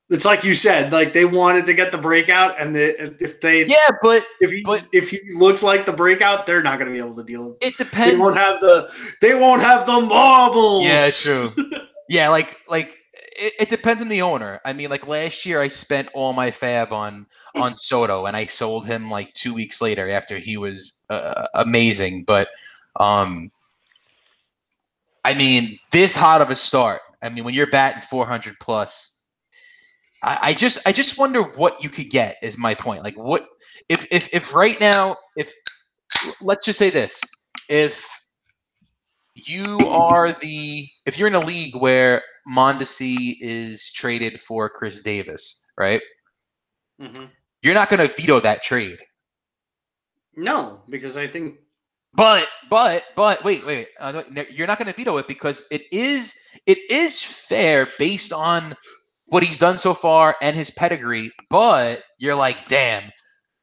[0.09, 3.65] It's like you said, like they wanted to get the breakout, and the, if they
[3.65, 6.93] yeah, but if he but- if he looks like the breakout, they're not going to
[6.93, 7.57] be able to deal.
[7.61, 8.11] it depends.
[8.11, 8.89] They won't have the
[9.21, 10.83] they won't have the marbles.
[10.83, 11.49] Yeah, true.
[12.09, 12.95] Yeah, like like
[13.35, 14.59] it, it depends on the owner.
[14.65, 17.25] I mean, like last year, I spent all my fab on
[17.55, 22.23] on Soto, and I sold him like two weeks later after he was uh, amazing.
[22.23, 22.49] But
[22.99, 23.51] um,
[25.23, 27.01] I mean, this hot of a start.
[27.21, 29.23] I mean, when you're batting 400 plus,
[30.23, 32.37] I, I just I just wonder what you could get.
[32.41, 33.03] Is my point.
[33.03, 33.45] Like, what
[33.89, 35.53] if if if right now, if
[36.41, 37.21] let's just say this,
[37.69, 38.07] if
[39.35, 45.65] you are the if you're in a league where Mondesi is traded for Chris Davis,
[45.77, 46.01] right?
[47.01, 47.29] Mhm.
[47.61, 48.99] You're not going to veto that trade.
[50.35, 51.59] No, because I think
[52.13, 53.87] But but but wait wait.
[53.99, 58.75] Uh, you're not going to veto it because it is it is fair based on
[59.27, 61.31] what he's done so far and his pedigree.
[61.49, 63.11] But you're like, damn,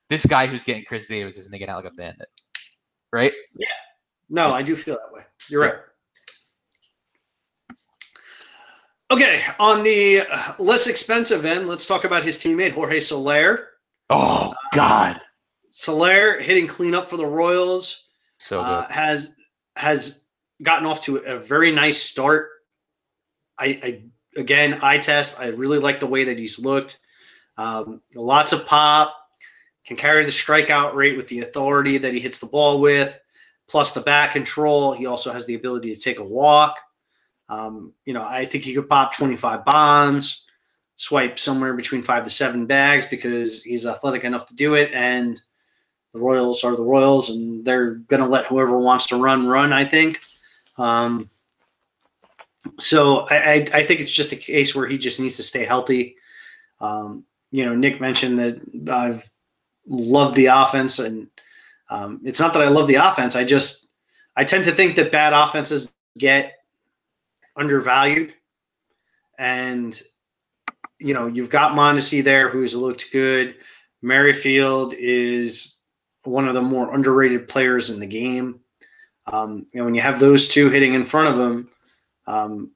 [0.09, 2.28] this guy who's getting Chris Davis getting out like a bandit,
[3.12, 3.32] right?
[3.56, 3.66] Yeah.
[4.28, 5.24] No, I do feel that way.
[5.48, 5.74] You're right.
[9.12, 13.68] Okay, on the uh, less expensive end, let's talk about his teammate Jorge Soler.
[14.09, 15.20] Oh God,
[15.68, 18.09] Soler hitting cleanup for the Royals.
[18.39, 18.64] so good.
[18.64, 19.34] uh, has
[19.76, 20.24] has
[20.62, 22.48] gotten off to a very nice start.
[23.59, 24.02] I, I
[24.40, 25.39] again, eye test.
[25.39, 26.98] I really like the way that he's looked.
[27.59, 29.14] Um, lots of pop.
[29.84, 33.18] Can carry the strikeout rate with the authority that he hits the ball with,
[33.68, 34.94] plus the back control.
[34.94, 36.78] He also has the ability to take a walk.
[37.52, 40.46] Um, you know, I think he could pop 25 bombs,
[40.96, 44.90] swipe somewhere between five to seven bags because he's athletic enough to do it.
[44.94, 45.38] And
[46.14, 49.70] the Royals are the Royals, and they're going to let whoever wants to run run.
[49.70, 50.20] I think.
[50.78, 51.28] Um,
[52.78, 55.64] so I, I, I think it's just a case where he just needs to stay
[55.64, 56.16] healthy.
[56.80, 59.28] Um, you know, Nick mentioned that I've
[59.86, 61.28] loved the offense, and
[61.90, 63.36] um, it's not that I love the offense.
[63.36, 63.90] I just
[64.36, 66.61] I tend to think that bad offenses get
[67.56, 68.34] undervalued,
[69.38, 70.00] and
[70.98, 73.56] you know you've got Mondesi there who's looked good.
[74.02, 75.78] Merrifield is
[76.24, 78.60] one of the more underrated players in the game.
[79.26, 81.68] Um, and when you have those two hitting in front of him,
[82.26, 82.72] um,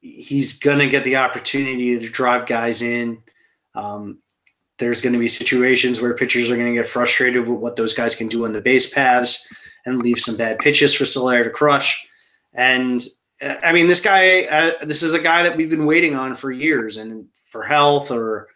[0.00, 3.22] he's going to get the opportunity to drive guys in.
[3.74, 4.20] Um,
[4.78, 7.94] there's going to be situations where pitchers are going to get frustrated with what those
[7.94, 9.46] guys can do on the base paths
[9.84, 12.06] and leave some bad pitches for Soler to crush.
[12.54, 13.00] And
[13.40, 16.50] I mean, this guy, uh, this is a guy that we've been waiting on for
[16.50, 18.48] years, and for health or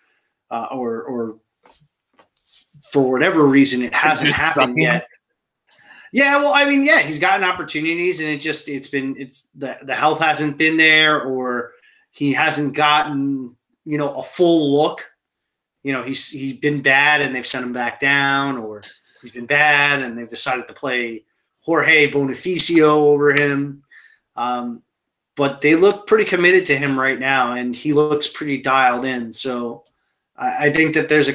[0.50, 1.38] uh, or or
[2.90, 5.06] for whatever reason, it hasn't happened yet.
[6.12, 9.78] Yeah, well, I mean, yeah, he's gotten opportunities, and it just it's been it's the
[9.82, 11.72] the health hasn't been there, or
[12.10, 15.06] he hasn't gotten you know a full look.
[15.82, 18.82] You know, he's he's been bad, and they've sent him back down, or
[19.22, 21.24] he's been bad, and they've decided to play
[21.64, 23.82] Jorge Bonifacio over him.
[24.36, 24.82] Um,
[25.36, 29.32] but they look pretty committed to him right now, and he looks pretty dialed in.
[29.32, 29.84] So
[30.36, 31.34] I, I think that there's a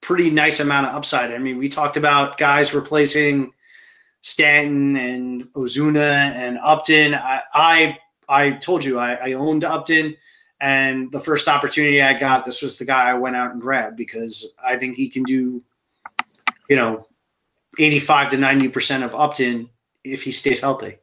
[0.00, 1.32] pretty nice amount of upside.
[1.32, 3.52] I mean, we talked about guys replacing
[4.22, 7.14] Stanton and Ozuna and Upton.
[7.14, 7.98] I I,
[8.28, 10.16] I told you I, I owned Upton,
[10.60, 13.96] and the first opportunity I got, this was the guy I went out and grabbed
[13.96, 15.62] because I think he can do,
[16.68, 17.06] you know,
[17.78, 19.70] eighty-five to ninety percent of Upton
[20.04, 20.98] if he stays healthy.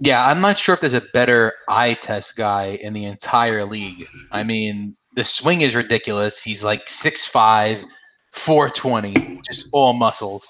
[0.00, 4.06] Yeah, I'm not sure if there's a better eye test guy in the entire league.
[4.30, 6.42] I mean, the swing is ridiculous.
[6.42, 7.82] He's like 6'5,
[8.32, 10.46] 420, just all muscles.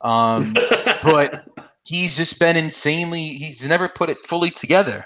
[0.00, 0.52] Um,
[1.04, 1.46] but
[1.86, 5.04] he's just been insanely, he's never put it fully together.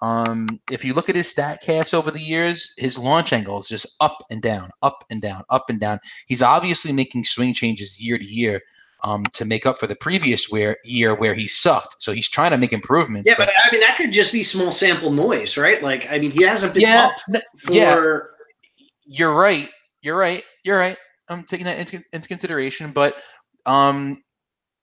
[0.00, 3.96] Um, if you look at his Statcast over the years, his launch angle is just
[4.00, 5.98] up and down, up and down, up and down.
[6.26, 8.62] He's obviously making swing changes year to year
[9.04, 12.02] um, to make up for the previous where, year where he sucked.
[12.02, 13.28] So he's trying to make improvements.
[13.28, 15.82] Yeah, but I mean that could just be small sample noise, right?
[15.82, 18.18] Like I mean he hasn't been Yeah, up for yeah.
[19.04, 19.68] you're right.
[20.02, 20.42] You're right.
[20.64, 20.96] You're right.
[21.28, 22.92] I'm taking that into, into consideration.
[22.92, 23.14] But
[23.66, 24.22] um,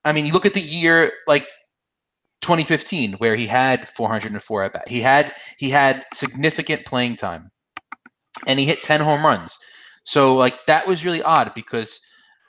[0.04, 1.48] I mean, you look at the year like
[2.42, 4.88] 2015, where he had 404 at bat.
[4.88, 7.50] He had he had significant playing time,
[8.48, 9.58] and he hit 10 home runs.
[10.04, 12.00] So like that was really odd because,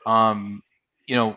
[0.06, 0.60] um,
[1.06, 1.36] you know,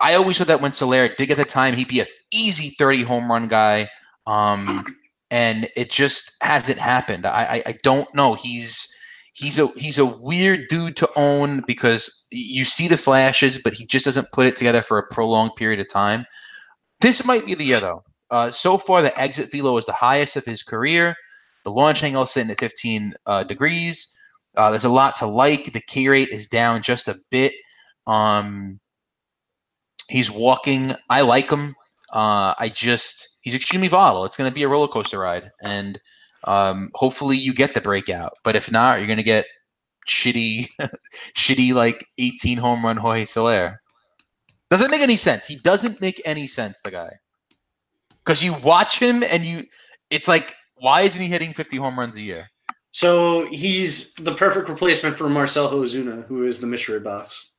[0.00, 3.02] I always thought that when Soler did get the time, he'd be a easy 30
[3.02, 3.88] home run guy.
[4.26, 4.84] Um,
[5.30, 7.26] and it just hasn't happened.
[7.26, 8.34] I, I, I don't know.
[8.34, 8.92] He's
[9.34, 13.86] he's a he's a weird dude to own because you see the flashes, but he
[13.86, 16.26] just doesn't put it together for a prolonged period of time.
[17.00, 18.02] This might be the year though.
[18.30, 21.16] Uh, so far, the exit velo is the highest of his career.
[21.64, 24.16] The launch angle is sitting at 15 uh, degrees.
[24.56, 25.72] Uh, there's a lot to like.
[25.72, 27.52] The K rate is down just a bit.
[28.06, 28.79] Um,
[30.10, 30.94] he's walking.
[31.08, 31.74] I like him.
[32.12, 34.24] Uh, I just he's extremely volatile.
[34.24, 35.98] It's going to be a roller coaster ride, and
[36.44, 38.32] um, hopefully you get the breakout.
[38.44, 39.46] But if not, you're going to get
[40.08, 40.66] shitty,
[41.36, 43.80] shitty like 18 home run Jorge Soler.
[44.70, 45.46] Doesn't make any sense.
[45.46, 46.80] He doesn't make any sense.
[46.82, 47.10] The guy,
[48.24, 49.64] because you watch him and you,
[50.10, 52.48] it's like, why isn't he hitting 50 home runs a year?
[52.92, 57.49] So he's the perfect replacement for Marcell Ozuna, who is the mystery box.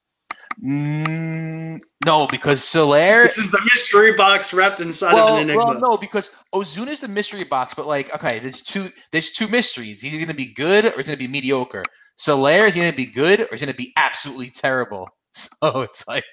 [0.63, 3.23] Mm, no, because Soler.
[3.23, 5.65] This is the mystery box wrapped inside well, of an enigma.
[5.65, 9.47] well, no, because Ozuna is the mystery box, but like, okay, there's two, there's two
[9.47, 10.01] mysteries.
[10.01, 11.83] He's gonna be good or he's gonna be mediocre.
[12.17, 15.07] Soler is gonna be good or he's gonna be absolutely terrible.
[15.33, 16.25] So it's like,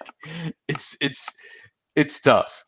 [0.66, 1.32] it's it's
[1.95, 2.65] it's tough.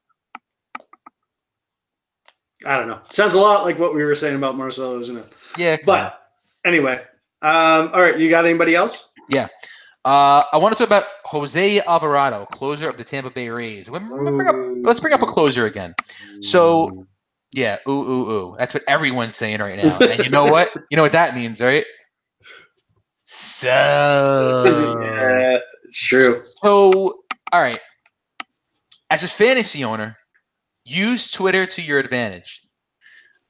[2.65, 3.01] I don't know.
[3.11, 5.27] Sounds a lot like what we were saying about Marcell Ozuna.
[5.59, 6.21] Yeah, But
[6.65, 7.03] anyway,
[7.43, 8.17] um, all right.
[8.17, 9.09] You got anybody else?
[10.05, 13.89] Uh, I want to talk about Jose Alvarado, closer of the Tampa Bay Rays.
[13.91, 15.95] Let- let me bring up- let's bring up a closer again.
[16.41, 17.07] So-
[17.53, 18.57] Yeah, ooh, ooh, ooh.
[18.59, 19.99] That's what everyone's saying right now.
[19.99, 20.69] And you know what?
[20.91, 21.85] You know what that means, right?
[23.25, 26.45] So, yeah, it's true.
[26.63, 27.23] so
[27.53, 27.81] all right.
[29.11, 30.17] As a fantasy owner,
[30.85, 32.63] use Twitter to your advantage.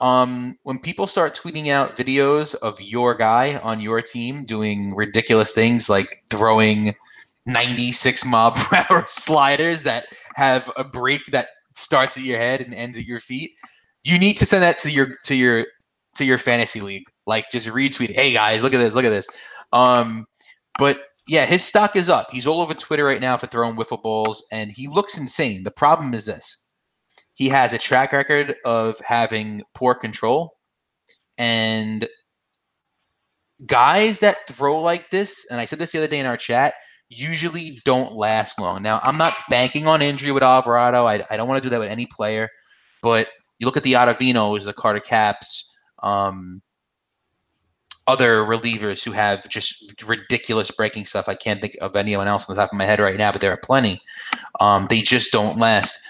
[0.00, 5.52] Um, when people start tweeting out videos of your guy on your team doing ridiculous
[5.52, 6.94] things like throwing
[7.46, 12.74] 96 mile per hour sliders that have a break that starts at your head and
[12.74, 13.52] ends at your feet,
[14.04, 15.66] you need to send that to your to your
[16.14, 17.04] to your fantasy league.
[17.26, 19.28] Like just retweet, hey guys, look at this, look at this.
[19.72, 20.26] Um,
[20.78, 20.98] but
[21.28, 22.28] yeah, his stock is up.
[22.32, 25.62] He's all over Twitter right now for throwing wiffle balls, and he looks insane.
[25.62, 26.69] The problem is this
[27.40, 30.58] he has a track record of having poor control
[31.38, 32.06] and
[33.64, 36.74] guys that throw like this and i said this the other day in our chat
[37.08, 41.48] usually don't last long now i'm not banking on injury with alvarado i, I don't
[41.48, 42.48] want to do that with any player
[43.02, 45.70] but you look at the Ottavinos, the Carter Capps,
[46.02, 46.62] um,
[48.06, 51.28] other relievers who have just ridiculous breaking stuff.
[51.28, 53.40] I can't think of anyone else on the top of my head right now, but
[53.40, 54.00] there are plenty.
[54.58, 56.00] Um, they just don't last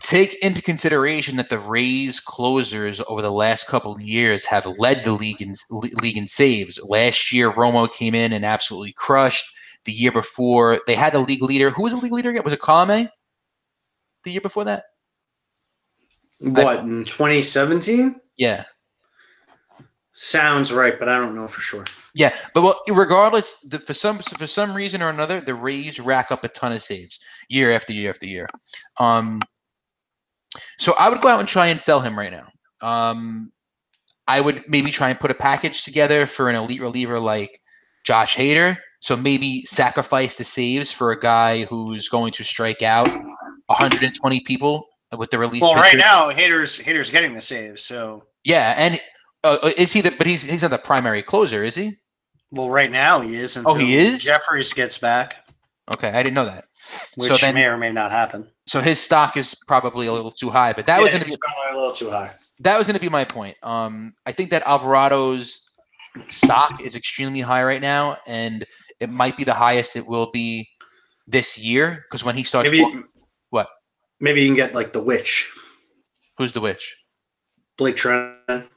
[0.00, 5.04] take into consideration that the Rays closers over the last couple of years have led
[5.04, 6.80] the league in league in saves.
[6.84, 9.46] Last year, Romo came in and absolutely crushed.
[9.84, 11.70] The year before, they had the league leader.
[11.70, 12.42] Who was the league leader again?
[12.44, 13.08] Was it Kame?
[14.24, 14.84] The year before that?
[16.40, 18.20] What in 2017?
[18.36, 18.64] Yeah,
[20.12, 21.84] Sounds right, but I don't know for sure.
[22.14, 22.34] yeah.
[22.52, 26.42] But well, regardless, the, for some for some reason or another, the Rays rack up
[26.42, 28.48] a ton of saves year after year after year.
[28.98, 29.40] Um,
[30.78, 32.46] so I would go out and try and sell him right now.
[32.86, 33.52] Um,
[34.26, 37.60] I would maybe try and put a package together for an elite reliever like
[38.04, 38.76] Josh Hader.
[39.00, 43.08] So maybe sacrifice the saves for a guy who's going to strike out
[43.66, 44.86] 120 people
[45.16, 45.62] with the relief.
[45.62, 47.82] Well, right now, Hader's Hader's getting the saves.
[47.82, 49.00] So, yeah, and
[49.42, 50.14] uh, is he the?
[50.16, 51.92] But he's he's not the primary closer, is he?
[52.52, 53.56] well, right now he is.
[53.56, 54.24] Until Oh, he is?
[54.26, 55.48] Jeffress gets back,
[55.94, 56.64] Okay, I didn't know that.
[57.16, 58.48] Which so then, may or may not happen.
[58.66, 60.72] so his stock is probably a little too high.
[60.72, 62.30] But that was gonna be probably a little too high.
[62.60, 63.56] that was going to be my point.
[63.62, 65.70] Um, I think that Alvarado's
[66.30, 68.64] stock is extremely high right now, and
[68.98, 70.66] it might be the highest it will be
[71.26, 72.84] this year because when he starts, Maybe
[73.50, 73.68] what?
[74.20, 75.52] Maybe you can get like the witch,
[76.38, 76.96] Who's the witch?
[77.76, 78.68] Blake Treinen.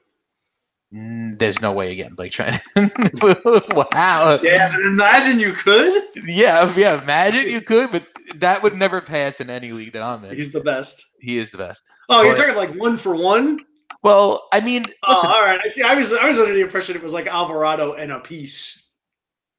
[0.93, 2.61] Mm, There's no way again, Blake Treinen.
[3.93, 4.39] wow.
[4.43, 6.03] Yeah, imagine you could.
[6.25, 7.01] Yeah, yeah.
[7.01, 10.35] Imagine you could, but that would never pass in any league that I'm in.
[10.35, 11.07] He's the best.
[11.19, 11.83] he is the best.
[12.09, 13.59] Oh, you're talking like one for one.
[14.03, 15.29] Well, I mean, listen.
[15.29, 15.59] oh, all right.
[15.63, 15.81] I see.
[15.81, 18.89] I was I was under the impression it was like Alvarado and a piece.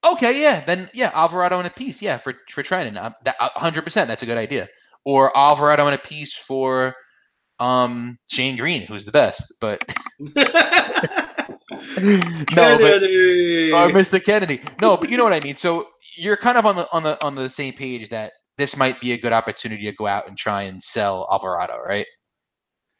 [0.07, 3.81] Okay, yeah, then yeah, Alvarado and a piece, yeah, for for Treinen, uh, that hundred
[3.81, 4.69] percent, that's a good idea.
[5.03, 6.93] Or Alvarado and a piece for
[7.59, 9.83] um Shane Greene, who's the best, but
[10.35, 10.57] no,
[12.01, 13.71] but Kennedy.
[13.71, 14.23] or Mr.
[14.23, 15.55] Kennedy, no, but you know what I mean.
[15.55, 15.87] So
[16.17, 19.11] you're kind of on the on the on the same page that this might be
[19.11, 22.05] a good opportunity to go out and try and sell Alvarado, right?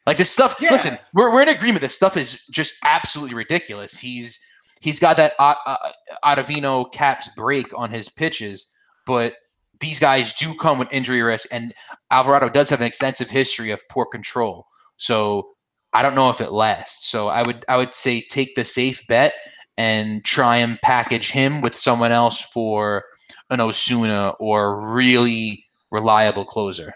[0.06, 0.56] Like this stuff.
[0.60, 0.70] Yeah.
[0.70, 1.82] Listen, we're we're in agreement.
[1.82, 3.98] This stuff is just absolutely ridiculous.
[3.98, 4.38] He's
[4.80, 5.76] he's got that uh, uh,
[6.24, 8.72] Ottavino Capps break on his pitches,
[9.04, 9.34] but
[9.80, 11.74] these guys do come with injury risk, and
[12.10, 14.66] Alvarado does have an extensive history of poor control.
[14.96, 15.48] So
[15.92, 17.08] I don't know if it lasts.
[17.10, 19.34] So I would I would say take the safe bet
[19.76, 23.04] and try and package him with someone else for
[23.50, 26.92] an Osuna or really reliable closer.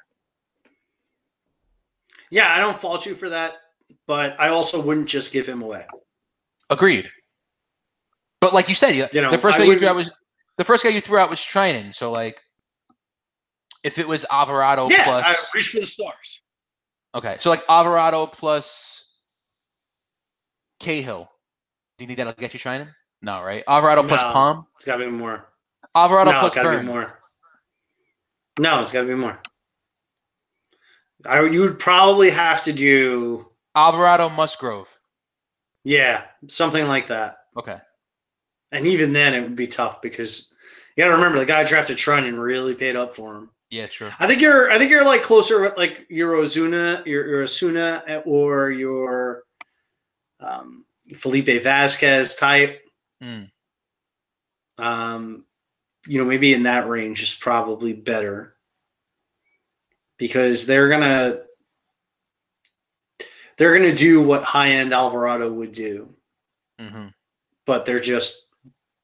[2.31, 3.55] Yeah, I don't fault you for that,
[4.07, 5.85] but I also wouldn't just give him away.
[6.71, 7.11] Agreed.
[8.41, 10.11] But like you said, you, You know, the first guy you threw out was
[10.57, 11.95] the first guy you threw out was Treinen.
[11.95, 12.41] So like,
[13.85, 16.43] if it was Alvarado yeah, plus I reach for the stars.
[17.15, 19.15] okay, so like Alvarado plus
[20.81, 21.31] Cahill,
[21.99, 22.89] do you think that'll get you Treinen?
[23.23, 23.63] No, right?
[23.69, 25.47] Alvarado plus Palm, It's got to be more.
[25.95, 26.87] Alvarado no, plus it's got to be Burn.
[26.87, 27.19] more.
[28.59, 29.41] No, it's got to be more.
[31.27, 34.89] I would- you would probably have to do Alvarado Musgrove.
[35.85, 37.79] yeah something like that, Okay.
[38.73, 40.53] and even then it would be tough because
[40.97, 43.51] you got to remember the guy drafted Treinen and really paid up for him.
[43.71, 44.11] Yeah, true.
[44.19, 48.23] I think you're I think you're like closer with like your Ozuna, your, your Osuna
[48.27, 49.45] or your
[50.41, 50.85] um,
[51.15, 52.83] Felipe Vasquez type.
[53.23, 53.51] Mm.
[54.79, 55.45] Um,
[56.07, 58.57] you know, maybe in that range is probably better
[60.17, 61.43] because they're gonna
[63.57, 66.13] they're gonna do what high end Alvarado would do,
[66.79, 67.09] hmm
[67.67, 68.49] but they're just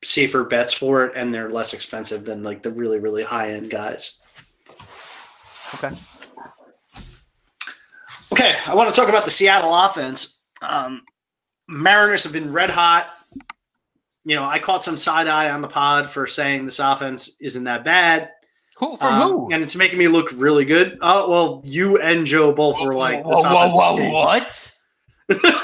[0.02, 3.70] safer bets for it and they're less expensive than like the really really high end
[3.70, 4.20] guys.
[5.74, 5.90] Okay.
[8.32, 10.40] Okay, I want to talk about the Seattle offense.
[10.60, 11.02] Um,
[11.68, 13.08] Mariners have been red hot.
[14.24, 17.64] You know, I caught some side eye on the pod for saying this offense isn't
[17.64, 18.30] that bad.
[18.78, 19.48] Who for Um, who?
[19.52, 20.98] And it's making me look really good.
[21.00, 24.22] Oh, well, you and Joe both were like, this offense stinks.
[24.22, 24.72] What?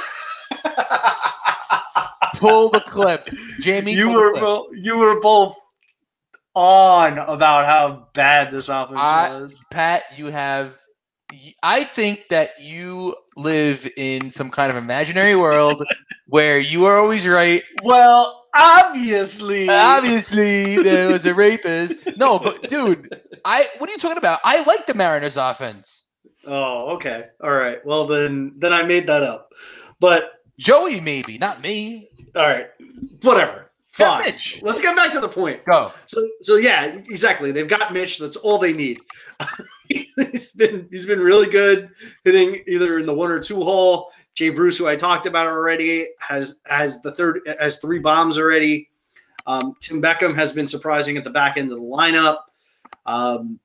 [2.38, 3.28] pull the clip,
[3.60, 3.92] Jamie.
[3.94, 4.42] you were clip.
[4.42, 5.56] bo- you were both
[6.54, 9.64] on about how bad this offense I- was.
[9.70, 10.76] Pat, you have.
[11.62, 15.82] I think that you live in some kind of imaginary world
[16.26, 17.62] where you are always right.
[17.82, 19.66] Well, obviously.
[19.68, 22.06] Obviously, there was a rapist.
[22.18, 23.08] No, but dude,
[23.46, 23.64] I.
[23.78, 24.40] What are you talking about?
[24.44, 26.06] I like the Mariners' offense.
[26.46, 27.28] Oh, okay.
[27.42, 27.78] All right.
[27.86, 29.52] Well, then then I made that up.
[30.00, 32.08] But Joey, maybe not me.
[32.36, 32.66] all right,
[33.22, 33.71] whatever.
[33.98, 34.24] Yeah, Fine.
[34.24, 34.60] Mitch.
[34.62, 35.64] Let's get back to the point.
[35.64, 35.92] Go.
[36.06, 37.52] So, so yeah, exactly.
[37.52, 38.18] They've got Mitch.
[38.18, 39.00] That's all they need.
[39.88, 41.90] he's been he's been really good
[42.24, 44.10] hitting either in the one or two hole.
[44.34, 48.88] Jay Bruce, who I talked about already, has has the third has three bombs already.
[49.46, 52.38] Um, Tim Beckham has been surprising at the back end of the lineup.
[53.04, 53.58] Um,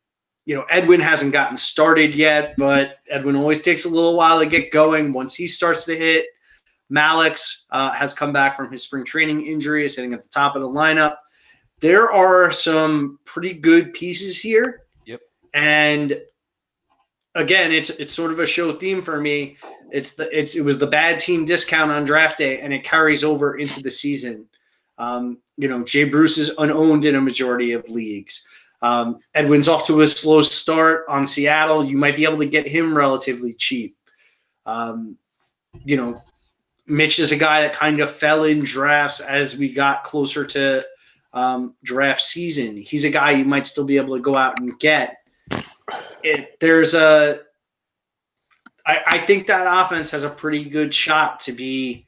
[0.46, 4.46] you know, Edwin hasn't gotten started yet, but Edwin always takes a little while to
[4.46, 5.14] get going.
[5.14, 6.26] Once he starts to hit,
[6.92, 10.56] Mallex uh, has come back from his spring training injury, is sitting at the top
[10.56, 11.18] of the lineup.
[11.80, 14.84] There are some pretty good pieces here.
[15.06, 15.20] Yep.
[15.54, 16.22] And
[17.36, 19.58] again, it's it's sort of a show theme for me.
[19.92, 23.24] It's the it's it was the bad team discount on draft day, and it carries
[23.24, 24.48] over into the season.
[24.98, 28.48] Um, you know, Jay Bruce is unowned in a majority of leagues.
[28.82, 31.84] Um, Edwin's off to a slow start on Seattle.
[31.84, 33.96] You might be able to get him relatively cheap.
[34.66, 35.18] Um,
[35.84, 36.22] you know,
[36.88, 40.86] Mitch is a guy that kind of fell in drafts as we got closer to
[41.34, 42.78] um, draft season.
[42.78, 45.18] He's a guy you might still be able to go out and get.
[46.24, 47.42] It, there's a,
[48.86, 52.06] I, I think that offense has a pretty good shot to be,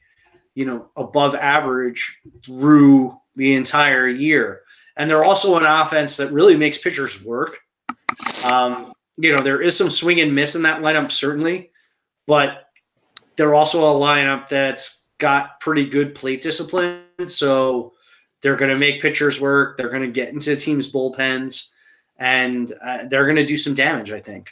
[0.54, 4.62] you know, above average through the entire year.
[4.96, 7.60] And they're also an offense that really makes pitchers work.
[8.50, 11.70] Um, you know, there is some swing and miss in that lineup, certainly,
[12.26, 12.69] but
[13.40, 17.00] they're also a lineup that's got pretty good plate discipline.
[17.26, 17.94] So
[18.42, 19.78] they're going to make pitchers work.
[19.78, 21.70] They're going to get into teams' bullpens,
[22.18, 24.12] and uh, they're going to do some damage.
[24.12, 24.50] I think.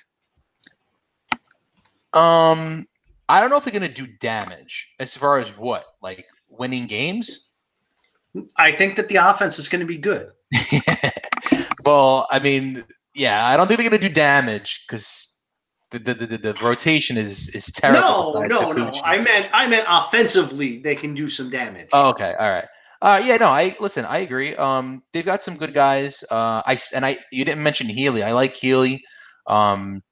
[2.15, 2.87] Um,
[3.29, 7.57] I don't know if they're gonna do damage as far as what, like winning games.
[8.57, 10.31] I think that the offense is going to be good.
[11.85, 12.83] well, I mean,
[13.15, 15.28] yeah, I don't think they're gonna do damage because
[15.91, 18.45] the the, the, the rotation is is terrible.
[18.49, 19.01] No, no, no.
[19.03, 21.89] I meant I meant offensively they can do some damage.
[21.93, 22.67] Oh, okay, all right.
[23.01, 24.05] Uh, yeah, no, I listen.
[24.05, 24.57] I agree.
[24.57, 26.25] Um, they've got some good guys.
[26.31, 28.23] Uh, I and I you didn't mention Healy.
[28.23, 29.03] I like Healy.
[29.47, 30.03] Um,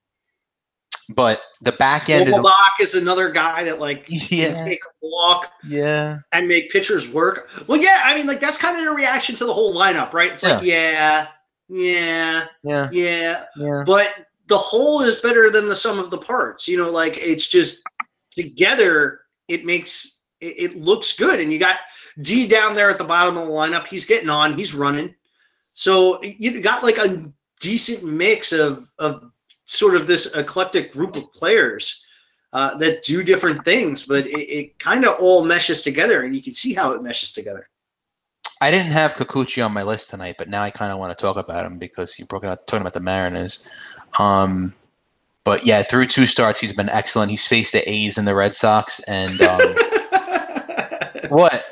[1.14, 2.28] but the back end.
[2.28, 6.18] Is, Vogelbach is another guy that like can yeah, take a walk yeah.
[6.32, 7.50] and make pitchers work.
[7.66, 10.32] Well, yeah, I mean, like that's kind of a reaction to the whole lineup, right?
[10.32, 11.28] It's like, yeah,
[11.68, 13.82] yeah, Yeah, yeah, yeah.
[13.86, 14.12] but
[14.46, 16.68] the whole is better than the sum of the parts.
[16.68, 17.82] You know, like it's just
[18.30, 21.40] together it makes it, it looks good.
[21.40, 21.78] And you got
[22.20, 23.86] Dee down there at the bottom of the lineup.
[23.86, 24.56] He's getting on.
[24.56, 25.14] He's running.
[25.72, 29.30] So you got like a decent mix of of
[29.64, 32.04] sort of this eclectic group of players.
[32.56, 36.42] uh, that do different things, but it, it kind of all meshes together, and you
[36.42, 37.68] can see how it meshes together.
[38.62, 41.22] I didn't have Kikuchi on my list tonight, but now I kind of want to
[41.22, 43.68] talk about him because you broke out talking about the Mariners.
[44.18, 44.74] Um,
[45.44, 47.30] but yeah, through two starts, he's been excellent.
[47.30, 49.60] He's faced the A's and the Red Sox, and um,
[51.28, 51.64] what?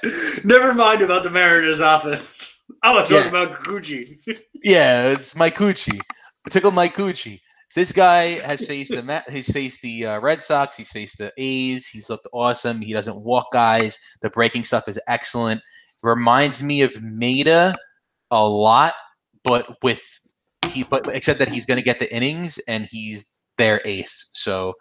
[0.45, 2.63] Never mind about the Mariners offense.
[2.83, 3.29] I want to talk Yeah.
[3.31, 4.19] about Kikuchi.
[4.67, 6.01] Yeah, it's Mike Cucci.
[6.49, 7.39] Tickle Mike Cucci.
[7.75, 10.75] This guy has faced the Ma- he's faced the uh, Red Sox.
[10.75, 11.87] He's faced the A's.
[11.87, 12.81] He's looked awesome.
[12.81, 13.99] He doesn't walk guys.
[14.23, 15.61] The breaking stuff is excellent.
[16.03, 17.75] Reminds me of Maeda
[18.31, 18.95] a lot,
[19.43, 20.01] but with
[20.69, 24.31] he but except that he's going to get the innings and he's their ace.
[24.35, 24.75] So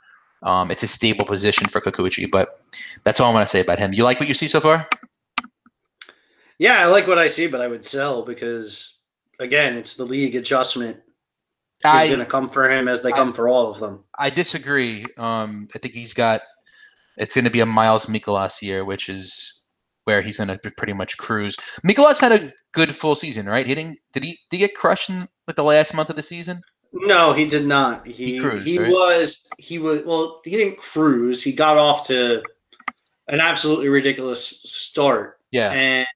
[0.44, 2.30] um, it's a stable position for Kikuchi.
[2.30, 2.50] But
[3.04, 3.94] that's all I want to say about him.
[3.94, 4.88] You like what you see so far?
[6.60, 9.02] yeah, I like what I see, but I would sell because
[9.40, 10.98] again, it's the league adjustment
[11.86, 14.04] is going to come for him as they come for all of them.
[14.18, 15.06] I disagree.
[15.18, 16.42] Um, I think he's got.
[17.18, 19.66] It's going to be a Miles Mikolas year, which is
[20.06, 21.56] where he's going to pretty much cruise.
[21.86, 23.68] Mikolas had a good full season, right?
[23.68, 24.00] He didn't.
[24.14, 24.38] Did he?
[24.50, 26.62] Did he get crushed in like the last month of the season?
[26.94, 28.06] No, he did not.
[28.06, 28.92] He He he, right?
[28.92, 30.42] was he was well.
[30.46, 31.42] He didn't cruise.
[31.44, 32.44] He got off to
[33.28, 36.08] an absolutely ridiculous start, Yeah, and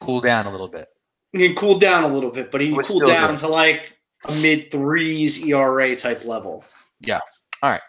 [0.00, 0.86] cool down a little bit.
[1.32, 2.50] he cooled down a little bit.
[2.50, 3.38] But he But cooled down good.
[3.40, 3.92] to like
[4.26, 6.64] a mid threes ERA type level.
[7.00, 7.20] Yeah.
[7.62, 7.80] All right.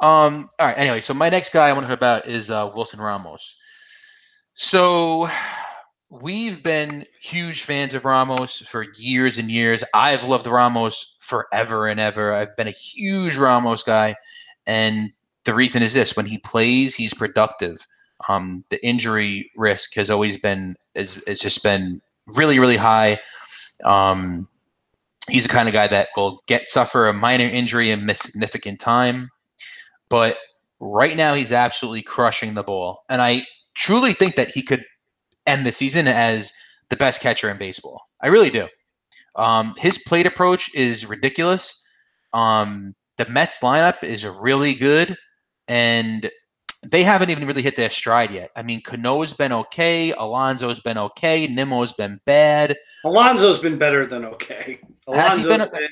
[0.00, 0.48] Um.
[0.58, 0.76] All right.
[0.76, 3.56] Anyway, so my next guy I want to talk about is uh, Wilson Ramos.
[4.54, 5.28] So
[6.20, 9.82] we've been huge fans of Ramos for years and years.
[9.94, 12.32] I've loved Ramos forever and ever.
[12.32, 14.14] I've been a huge Ramos guy,
[14.66, 15.12] and
[15.44, 17.86] the reason is this: when he plays, he's productive.
[18.28, 22.00] Um, the injury risk has always been has just been
[22.36, 23.18] really really high.
[23.84, 24.46] Um,
[25.28, 28.78] he's the kind of guy that will get suffer a minor injury and miss significant
[28.78, 29.30] time
[30.12, 30.36] but
[30.78, 33.02] right now he's absolutely crushing the ball.
[33.08, 34.84] And I truly think that he could
[35.46, 36.52] end the season as
[36.90, 38.00] the best catcher in baseball.
[38.22, 38.68] I really do.
[39.36, 41.82] Um, his plate approach is ridiculous.
[42.32, 45.16] Um, the Mets lineup is really good,
[45.68, 46.30] and
[46.84, 48.50] they haven't even really hit their stride yet.
[48.56, 52.76] I mean, Cano's been okay, Alonso's been okay, Nimmo's been bad.
[53.04, 54.80] Alonso's been better than okay.
[55.06, 55.88] Alonso's been- been,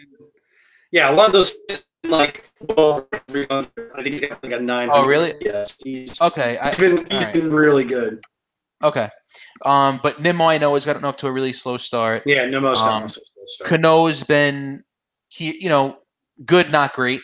[0.93, 3.67] yeah, Alonso's been like well I
[4.03, 4.91] think he's got like a 900.
[4.93, 5.35] Oh, really?
[5.41, 5.77] Yes.
[5.85, 7.35] He's, Okay, I, he's been he's alright.
[7.35, 8.21] been really good.
[8.83, 9.09] Okay.
[9.65, 12.23] Um, but Nimmo, I know, has gotten off to a really slow start.
[12.27, 13.09] Yeah, no most Um, um,
[13.65, 14.83] Cano's been
[15.29, 15.99] he you know
[16.45, 17.21] good not great.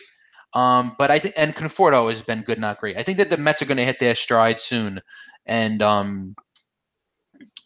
[0.53, 2.97] Um but i think and conforto has been good not great.
[2.97, 4.99] I think that the mets are going to hit their stride soon.
[5.45, 6.35] And um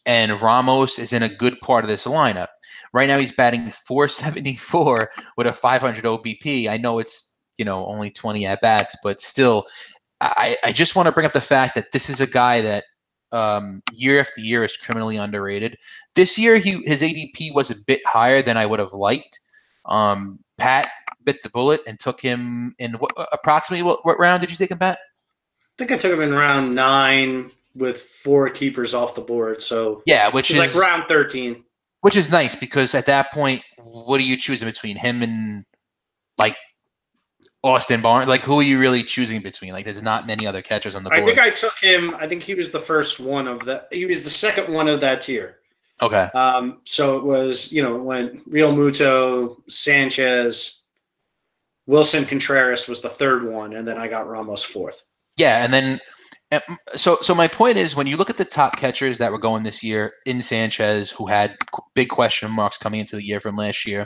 [0.06, 2.48] and ramos is in a good part of this lineup.
[2.94, 8.10] Right now he's batting 474 with a 500 obp i know it's you know only
[8.12, 9.66] 20 at bats but still
[10.20, 12.86] i i just want to bring up the fact that this is a guy that
[13.32, 15.78] um, year after year is criminally underrated.
[16.16, 19.40] This year, he his ADP was a bit higher than I would have liked.
[19.86, 20.90] Um, Pat
[21.24, 24.72] bit the bullet and took him in what, approximately what, what round did you take
[24.72, 24.98] him, Pat?
[24.98, 29.62] I think I took him in round nine with four keepers off the board.
[29.62, 31.64] So Yeah, which is like round 13.
[32.02, 35.66] which is nice because at that point, what are you choosing between him and
[36.38, 36.58] like
[37.64, 38.28] Austin Barnes?
[38.28, 39.74] Like, who are you really choosing between?
[39.74, 41.22] Like, there's not many other catchers on the board.
[41.22, 42.16] I think I took him.
[42.16, 43.88] I think he was the first one of that.
[43.92, 45.60] He was the second one of that tier.
[46.02, 50.84] okay, Um, so it was, you know, when Realmuto, Sanchez,
[51.88, 55.04] Willson Contreras was the third one, and then I got Ramos fourth.
[55.38, 56.00] yeah, and then.
[56.98, 59.64] So, so my point is, when you look at the top catchers that were going
[59.64, 61.56] this year in Sanchez, who had
[61.96, 64.06] big question marks coming into the year from last year,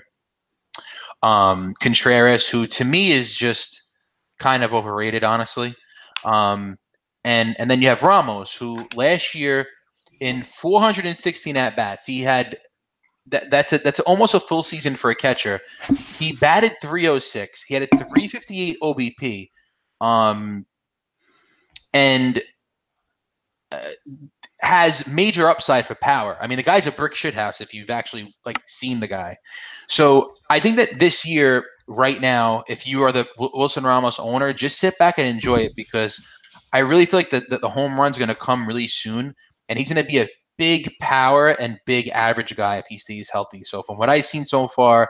[1.26, 3.82] um, Contreras, who to me is just
[4.38, 5.74] kind of overrated, honestly.
[6.24, 6.78] Um,
[7.24, 9.66] and and then you have Ramos, who last year
[10.20, 12.58] in 416 at bats, he had
[13.28, 15.60] that, that's a, that's almost a full season for a catcher.
[16.20, 17.64] He batted 306.
[17.64, 19.50] He had a 358 OBP,
[20.02, 20.64] um,
[21.92, 22.40] and
[23.72, 23.82] uh,
[24.66, 26.38] has major upside for power.
[26.42, 29.38] I mean, the guy's a brick shithouse if you've actually like seen the guy.
[29.88, 34.52] So I think that this year, right now, if you are the Wilson Ramos owner,
[34.54, 36.28] just sit back and enjoy it because
[36.74, 39.36] I really feel like the, the, the home run's going to come really soon,
[39.70, 40.28] and he's going to be a
[40.58, 43.64] big power and big average guy if he stays healthy.
[43.64, 45.10] So from what I've seen so far,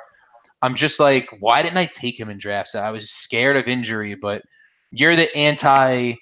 [0.62, 2.76] I'm just like, why didn't I take him in drafts?
[2.76, 4.42] I was scared of injury, but
[4.92, 6.16] you're the anti,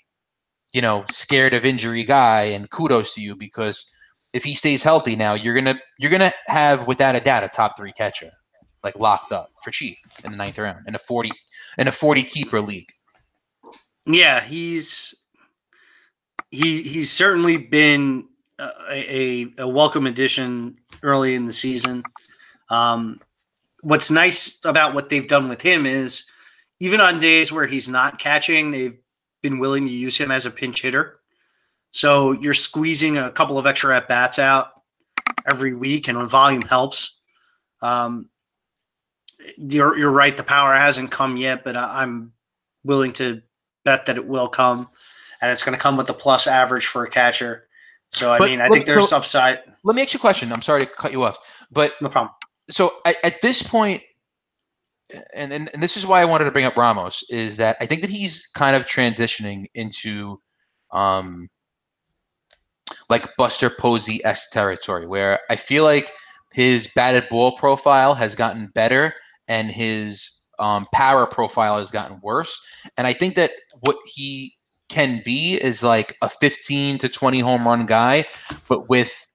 [0.73, 3.95] you know, scared of injury guy, and kudos to you because
[4.33, 7.77] if he stays healthy now, you're gonna you're gonna have without a doubt a top
[7.77, 8.31] three catcher,
[8.83, 11.31] like locked up for cheap in the ninth round in a forty
[11.77, 12.89] in a forty keeper league.
[14.05, 15.15] Yeah, he's
[16.49, 18.27] he he's certainly been
[18.59, 22.03] a, a, a welcome addition early in the season.
[22.69, 23.19] Um,
[23.81, 26.29] what's nice about what they've done with him is
[26.79, 28.97] even on days where he's not catching, they've
[29.43, 31.19] been willing to use him as a pinch hitter.
[31.91, 34.69] So you're squeezing a couple of extra at bats out
[35.47, 37.21] every week, and when volume helps,
[37.83, 38.29] um,
[39.57, 40.35] you're you're right.
[40.35, 42.31] The power hasn't come yet, but I, I'm
[42.83, 43.41] willing to
[43.85, 44.87] bet that it will come,
[45.41, 47.67] and it's going to come with the plus average for a catcher.
[48.09, 49.59] So I But- mean, I think there's so- upside.
[49.83, 50.51] Let me ask you a question.
[50.53, 51.37] I'm sorry to cut you off,
[51.71, 52.33] but No problem.
[52.69, 54.01] so at, at this point,
[55.33, 57.85] and, and and this is why I wanted to bring up Ramos is that I
[57.85, 60.39] think that he's kind of transitioning into,
[60.91, 61.49] um,
[63.09, 66.11] like Buster Posey s territory, where I feel like
[66.53, 69.13] his batted ball profile has gotten better
[69.47, 72.59] and his um, power profile has gotten worse,
[72.97, 74.53] and I think that what he
[74.89, 78.25] can be is like a 15 to 20 home run guy,
[78.69, 79.27] but with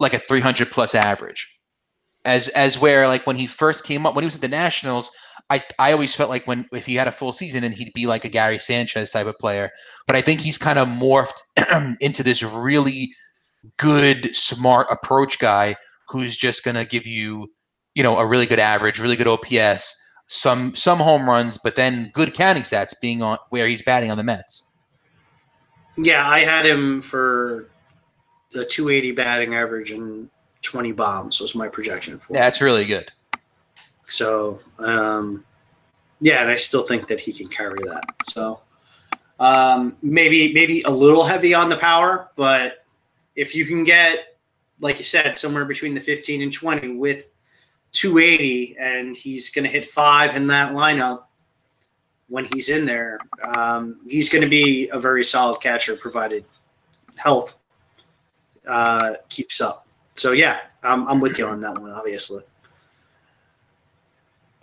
[0.00, 1.53] like a 300 plus average
[2.24, 5.10] as as where like when he first came up when he was at the nationals
[5.50, 8.06] i i always felt like when if he had a full season and he'd be
[8.06, 9.70] like a gary sanchez type of player.
[10.06, 11.40] But i think he's kind of morphed
[12.00, 13.10] into this really
[13.78, 15.76] good smart approach guy
[16.08, 17.48] who's just going to give you
[17.94, 22.10] you know a really good average really good ops some some home runs but then
[22.12, 24.70] good counting stats being on where he's batting on the mets.
[25.96, 27.68] Yeah, I had him for
[28.52, 30.28] the 280 batting average and
[30.64, 32.34] 20 bombs was my projection for.
[32.34, 33.10] yeah it's really good
[34.06, 35.44] So, um,
[36.20, 38.04] yeah, and I still think that he can carry that.
[38.22, 38.60] So,
[39.40, 42.84] um, maybe maybe a little heavy on the power, but
[43.34, 44.38] if you can get,
[44.80, 47.28] like you said, somewhere between the 15 and 20 with
[47.92, 51.24] 280, and he's going to hit five in that lineup
[52.28, 53.18] when he's in there,
[53.56, 56.46] um, he's going to be a very solid catcher, provided
[57.16, 57.58] health
[58.66, 59.83] uh, keeps up.
[60.14, 62.42] So, yeah, I'm, I'm with you on that one, obviously.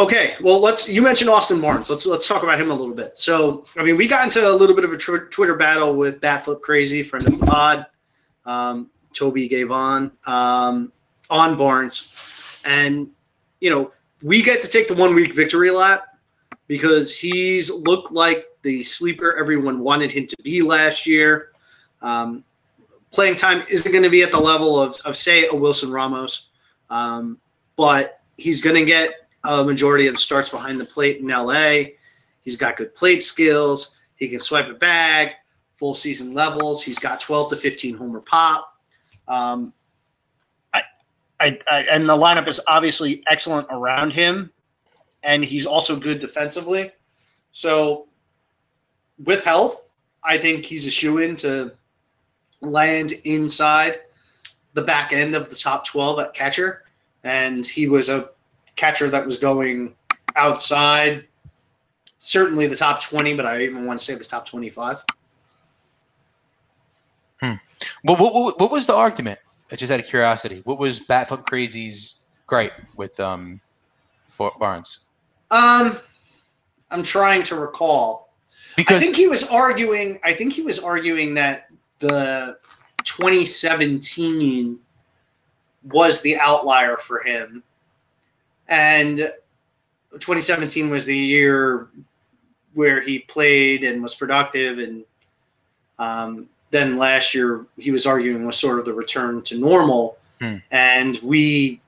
[0.01, 0.89] Okay, well, let's.
[0.89, 1.87] You mentioned Austin Barnes.
[1.87, 3.19] Let's let's talk about him a little bit.
[3.19, 6.19] So, I mean, we got into a little bit of a tw- Twitter battle with
[6.21, 7.85] Batflip Crazy, friend of the pod,
[8.47, 10.91] um, Toby Gavon, um,
[11.29, 13.11] on Barnes, and
[13.59, 13.91] you know,
[14.23, 16.17] we get to take the one week victory lap
[16.65, 21.51] because he's looked like the sleeper everyone wanted him to be last year.
[22.01, 22.43] Um,
[23.11, 26.49] playing time isn't going to be at the level of, of say a Wilson Ramos,
[26.89, 27.37] um,
[27.75, 31.83] but he's going to get a majority of the starts behind the plate in LA.
[32.43, 33.95] He's got good plate skills.
[34.15, 35.35] He can swipe a bag,
[35.77, 36.83] full season levels.
[36.83, 38.77] He's got 12 to 15 homer pop.
[39.27, 39.73] Um,
[40.73, 40.83] I,
[41.39, 44.51] I, I, and the lineup is obviously excellent around him,
[45.23, 46.91] and he's also good defensively.
[47.51, 48.07] So,
[49.23, 49.89] with health,
[50.23, 51.73] I think he's a shoe in to
[52.61, 53.99] land inside
[54.73, 56.83] the back end of the top 12 at catcher.
[57.23, 58.29] And he was a
[58.75, 59.95] catcher that was going
[60.35, 61.25] outside,
[62.19, 65.03] certainly the top 20, but I even want to say the top 25.
[68.03, 69.39] Well, what, what, what was the argument?
[69.73, 73.61] Just out of curiosity, what was Batflip Crazy's gripe with um
[74.37, 75.05] Bar- Barnes?
[75.49, 75.97] Um,
[76.89, 78.33] I'm trying to recall.
[78.77, 80.19] I think he was arguing.
[80.23, 81.67] I think he was arguing that
[82.01, 82.57] the
[83.03, 84.77] 2017
[85.83, 87.63] was the outlier for him,
[88.67, 89.17] and
[90.11, 91.87] 2017 was the year
[92.73, 95.03] where he played and was productive, and
[95.99, 100.55] um, then last year he was arguing was sort of the return to normal, Hmm.
[100.71, 101.81] and we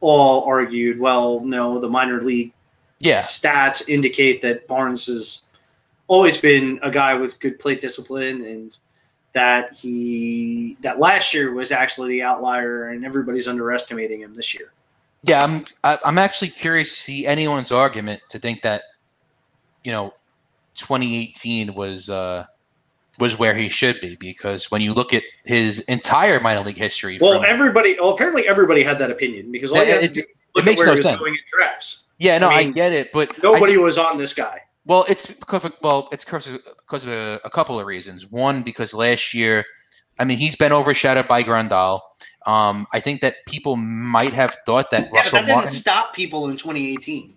[0.00, 2.52] all argued, well, no, the minor league
[3.00, 5.42] yeah, stats indicate that Barnes has
[6.06, 8.78] always been a guy with good plate discipline and
[9.34, 14.72] that he that last year was actually the outlier and everybody's underestimating him this year.
[15.22, 18.82] yeah, I'm I, I'm actually curious to see anyone's argument to think that
[19.84, 20.12] you know
[20.74, 22.44] 2018 was uh
[23.18, 27.18] was where he should be because when you look at his entire minor league history,
[27.20, 30.24] Well, from- everybody well apparently everybody had that opinion because all you had to do
[30.54, 31.18] look at where no he was sense.
[31.18, 32.04] going in drafts.
[32.18, 34.60] yeah, no, I I, get it, but I- Nobody was on this guy.
[34.84, 38.30] Well, it's because of, well, it's because of, because of a, a couple of reasons.
[38.30, 39.64] One, because last year,
[40.18, 42.00] I mean, he's been overshadowed by Grandal.
[42.46, 45.72] Um, I think that people might have thought that Yeah, but Russell that didn't Martin.
[45.72, 47.36] stop people in 2018.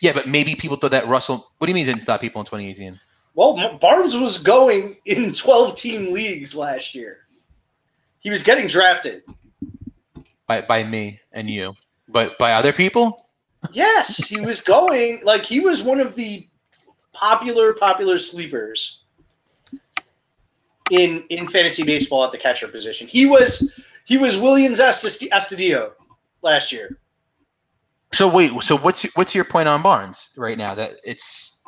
[0.00, 1.46] Yeah, but maybe people thought that Russell.
[1.58, 2.98] What do you mean didn't stop people in 2018?
[3.34, 7.18] Well, Barnes was going in 12 team leagues last year.
[8.18, 9.22] He was getting drafted.
[10.46, 11.74] By by me and you,
[12.08, 13.28] but by other people.
[13.72, 16.46] Yes, he was going like he was one of the
[17.20, 19.02] popular popular sleepers
[20.90, 23.06] in in fantasy baseball at the catcher position.
[23.06, 23.72] He was
[24.06, 25.92] he was Willians Astudillo
[26.42, 26.98] last year.
[28.12, 30.74] So wait, so what's what's your point on Barnes right now?
[30.74, 31.62] That it's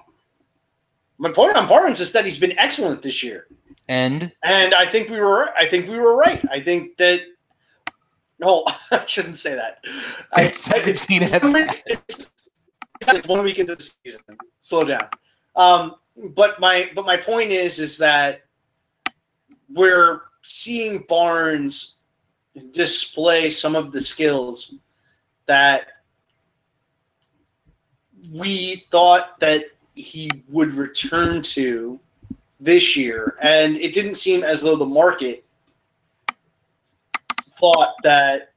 [1.19, 3.47] my point on Barnes is that he's been excellent this year,
[3.89, 6.45] and and I think we were I think we were right.
[6.51, 7.20] I think that
[8.41, 9.85] no, I shouldn't say that.
[10.33, 12.33] I, it's, it's, it's,
[13.07, 14.23] it's one week into the season.
[14.61, 15.09] Slow down.
[15.57, 15.97] Um,
[16.35, 18.43] but my but my point is is that
[19.69, 21.99] we're seeing Barnes
[22.73, 24.74] display some of the skills
[25.47, 25.89] that
[28.31, 29.65] we thought that
[29.95, 31.99] he would return to
[32.61, 35.45] this year, and it didn't seem as though the market
[37.62, 38.53] thought that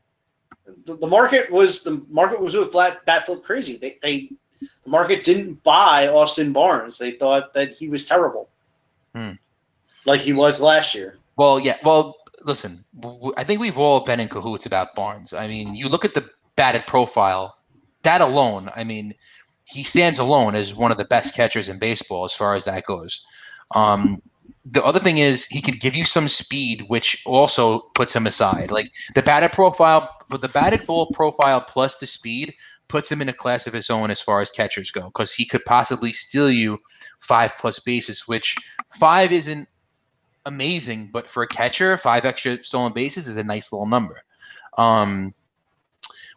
[0.86, 3.78] the, market was the market was with flat bat flip crazy.
[3.78, 4.32] They, they
[4.86, 6.98] the market didn't buy Austin Barnes.
[6.98, 8.48] They thought that he was terrible,
[9.14, 9.32] hmm.
[10.06, 11.18] like he was last year.
[11.36, 11.78] Well, yeah.
[11.84, 12.86] Well, listen,
[13.36, 15.34] I think we've all been in cahoots about Barnes.
[15.34, 17.58] I mean, you look at the batted profile,
[18.04, 18.70] that alone.
[18.76, 19.14] I mean,
[19.66, 22.86] he stands alone as one of the best catchers in baseball as far as that
[22.86, 23.26] goes.
[23.74, 24.22] Um,
[24.64, 28.72] the other thing is he could give you some speed, which also puts him aside.
[28.72, 32.54] Like the batted profile, but the batted ball profile plus the speed
[32.88, 35.46] puts him in a class of his own as far as catchers go, because he
[35.46, 36.80] could possibly steal you
[37.20, 38.56] five plus bases, which
[39.00, 39.68] five isn't
[40.46, 44.24] amazing, but for a catcher, five extra stolen bases is a nice little number.
[44.78, 45.34] Um,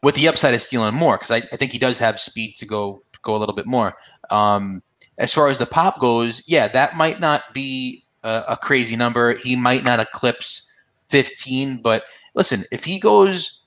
[0.02, 2.66] with the upside of stealing more, because I, I, think he does have speed to
[2.66, 3.94] go go a little bit more.
[4.30, 4.82] Um,
[5.18, 9.34] as far as the pop goes, yeah, that might not be a, a crazy number.
[9.34, 10.72] He might not eclipse
[11.08, 12.04] 15, but
[12.34, 13.66] listen, if he goes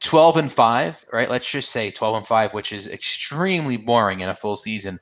[0.00, 1.30] 12 and 5, right?
[1.30, 5.00] Let's just say 12 and 5, which is extremely boring in a full season.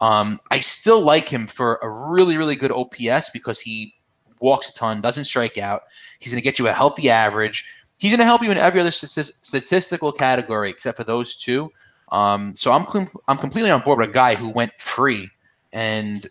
[0.00, 3.94] Um, I still like him for a really, really good OPS because he
[4.40, 5.82] walks a ton, doesn't strike out.
[6.20, 7.64] He's going to get you a healthy average.
[7.98, 11.72] He's going to help you in every other statistical category except for those two.
[12.12, 15.28] Um, so I'm com- I'm completely on board with a guy who went free,
[15.72, 16.26] and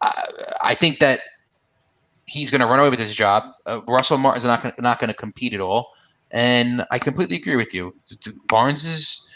[0.00, 0.24] I,
[0.62, 1.20] I think that
[2.24, 3.52] he's going to run away with his job.
[3.66, 5.92] Uh, Russell Martin's not gonna, not going to compete at all,
[6.30, 7.94] and I completely agree with you.
[8.48, 9.28] Barnes is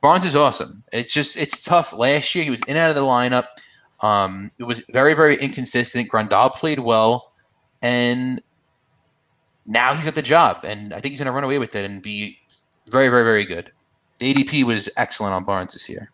[0.00, 0.82] Barnes is awesome.
[0.92, 1.92] It's just it's tough.
[1.92, 3.46] Last year he was in and out of the lineup.
[4.00, 6.10] Um, it was very very inconsistent.
[6.10, 7.32] Grandal played well,
[7.82, 8.40] and
[9.66, 11.84] now he's got the job, and I think he's going to run away with it
[11.84, 12.38] and be
[12.88, 13.72] very very very good.
[14.18, 16.10] The ADP was excellent on Barnes this year.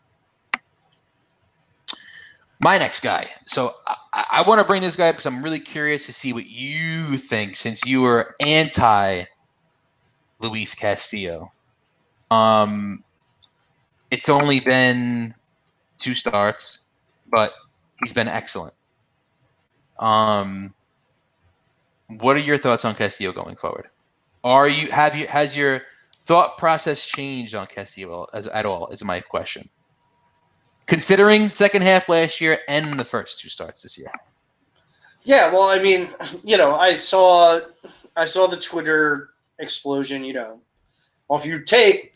[2.61, 3.29] My next guy.
[3.47, 6.47] So I, I want to bring this guy because I'm really curious to see what
[6.47, 9.25] you think, since you were anti
[10.43, 11.53] Luis Castillo.
[12.31, 13.03] Um,
[14.11, 15.35] it's only been
[15.99, 16.87] two starts,
[17.31, 17.53] but
[18.01, 18.75] he's been excellent.
[19.99, 20.75] Um,
[22.19, 23.87] what are your thoughts on Castillo going forward?
[24.45, 25.83] Are you have you has your
[26.25, 28.89] thought process changed on Castillo as at all?
[28.89, 29.69] Is my question.
[30.87, 34.11] Considering second half last year and the first two starts this year.
[35.25, 36.09] Yeah, well, I mean,
[36.45, 37.61] you know, I saw
[38.17, 39.32] I saw the Twitter
[39.63, 40.25] explosion.
[40.25, 40.61] You know,
[41.29, 42.15] well, if you take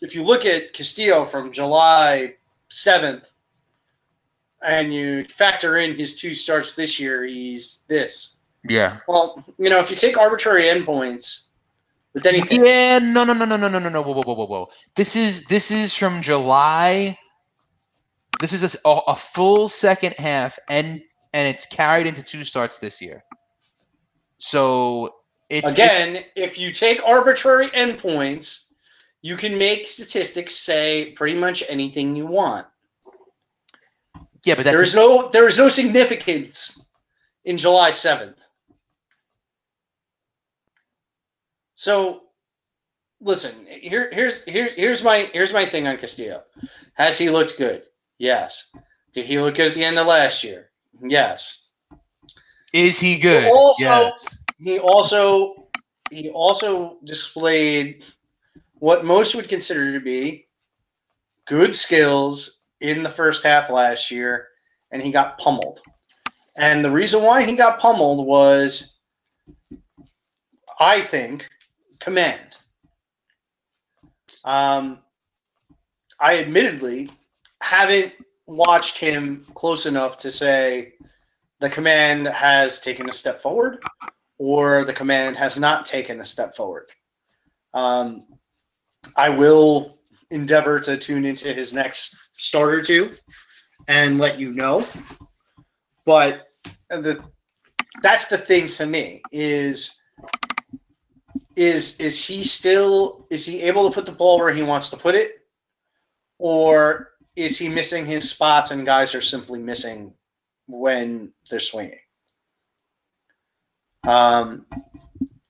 [0.00, 2.34] if you look at Castillo from July
[2.70, 3.32] 7th
[4.62, 8.36] and you factor in his two starts this year, he's this.
[8.68, 8.98] Yeah.
[9.08, 11.46] Well, you know, if you take arbitrary endpoints
[12.14, 12.66] with anything.
[12.66, 14.02] Yeah, no, no, no, no, no, no, no, no.
[14.02, 14.68] Whoa, whoa, whoa, whoa, whoa.
[14.96, 17.16] This is this is from July.
[18.40, 21.00] This is a, a full second half, and
[21.32, 23.22] and it's carried into two starts this year.
[24.38, 25.10] So
[25.48, 28.66] it's again, it, if you take arbitrary endpoints
[29.26, 32.64] you can make statistics say pretty much anything you want.
[34.44, 36.86] Yeah, but there is a- no there is no significance
[37.44, 38.40] in July seventh.
[41.74, 42.22] So,
[43.20, 43.66] listen.
[43.68, 46.44] Here, here's here's here's my here's my thing on Castillo.
[46.94, 47.82] Has he looked good?
[48.18, 48.72] Yes.
[49.12, 50.70] Did he look good at the end of last year?
[51.02, 51.72] Yes.
[52.72, 53.42] Is he good?
[53.44, 54.44] He also, yes.
[54.58, 55.68] He also
[56.10, 58.02] he also displayed
[58.74, 60.46] what most would consider to be
[61.46, 64.48] good skills in the first half last year,
[64.92, 65.80] and he got pummeled.
[66.56, 68.98] And the reason why he got pummeled was,
[70.78, 71.48] I think,
[71.98, 72.58] command.
[74.44, 74.98] Um,
[76.20, 77.10] I admittedly
[77.60, 78.12] haven't
[78.46, 80.92] watched him close enough to say
[81.60, 83.78] the command has taken a step forward
[84.38, 86.88] or the command has not taken a step forward.
[87.74, 88.26] Um,
[89.16, 89.98] I will
[90.30, 93.10] endeavor to tune into his next start or two
[93.88, 94.86] and let you know.
[96.04, 96.46] But
[96.90, 97.22] the
[98.02, 99.96] that's the thing to me is
[101.56, 104.96] is is he still is he able to put the ball where he wants to
[104.96, 105.32] put it
[106.38, 110.12] or is he missing his spots and guys are simply missing
[110.66, 111.98] when they're swinging
[114.06, 114.66] um,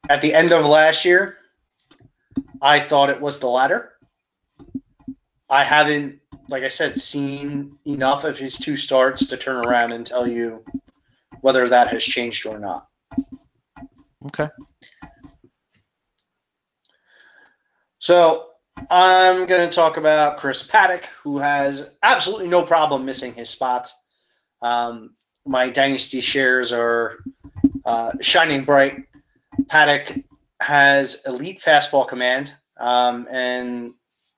[0.09, 1.39] at the end of last year
[2.63, 3.93] i thought it was the latter
[5.51, 6.19] i haven't
[6.49, 10.65] like i said seen enough of his two starts to turn around and tell you
[11.41, 12.89] whether that has changed or not
[14.27, 14.49] Okay.
[17.99, 18.49] So
[18.91, 24.01] I'm going to talk about Chris Paddack, who has absolutely no problem missing his spots.
[24.63, 25.15] Um,
[25.47, 27.19] my dynasty shares are
[27.87, 29.07] uh, shining bright.
[29.63, 30.23] Paddack
[30.61, 33.93] has elite fastball command um, and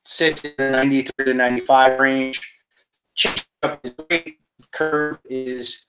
[0.05, 2.55] sits in the 93 to 95 range.
[4.71, 5.87] Curve is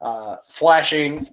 [0.00, 1.28] uh, flashing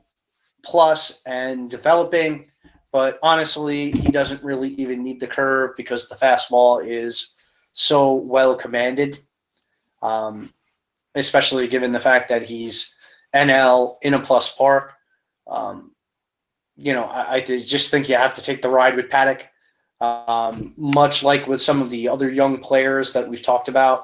[0.63, 2.49] plus and developing
[2.95, 7.35] but honestly, he doesn't really even need the curve because the fastball is
[7.73, 9.21] so well commanded,
[10.01, 10.53] um,
[11.13, 12.95] especially given the fact that he's
[13.35, 14.93] NL in a plus park.
[15.47, 15.91] Um,
[16.77, 19.43] you know, I, I, just think you have to take the ride with Paddack,
[20.01, 24.01] um, much like with some of the other young players that we've talked about.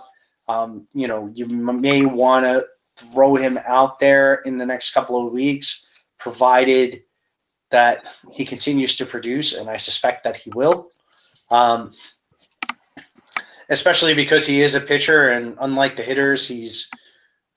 [0.47, 2.65] Um, you know, you may want to
[2.95, 5.87] throw him out there in the next couple of weeks,
[6.17, 7.03] provided
[7.71, 10.89] that he continues to produce, and I suspect that he will.
[11.49, 11.93] Um,
[13.69, 16.91] especially because he is a pitcher, and unlike the hitters, he's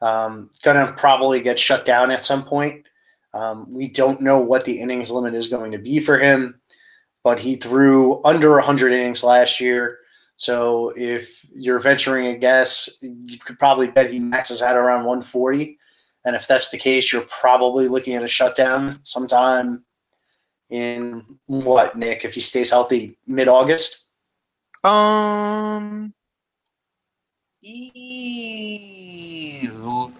[0.00, 2.86] um, going to probably get shut down at some point.
[3.34, 6.60] Um, we don't know what the innings limit is going to be for him,
[7.24, 9.98] but he threw under 100 innings last year.
[10.36, 15.78] So if you're venturing a guess, you could probably bet he maxes out around 140.
[16.24, 19.84] And if that's the case, you're probably looking at a shutdown sometime
[20.70, 24.06] in what, Nick, if he stays healthy mid August?
[24.84, 26.14] Um,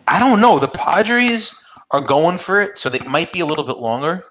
[0.09, 0.59] I don't know.
[0.59, 1.64] The Padres
[1.95, 4.25] are going for it, so they might be a little bit longer.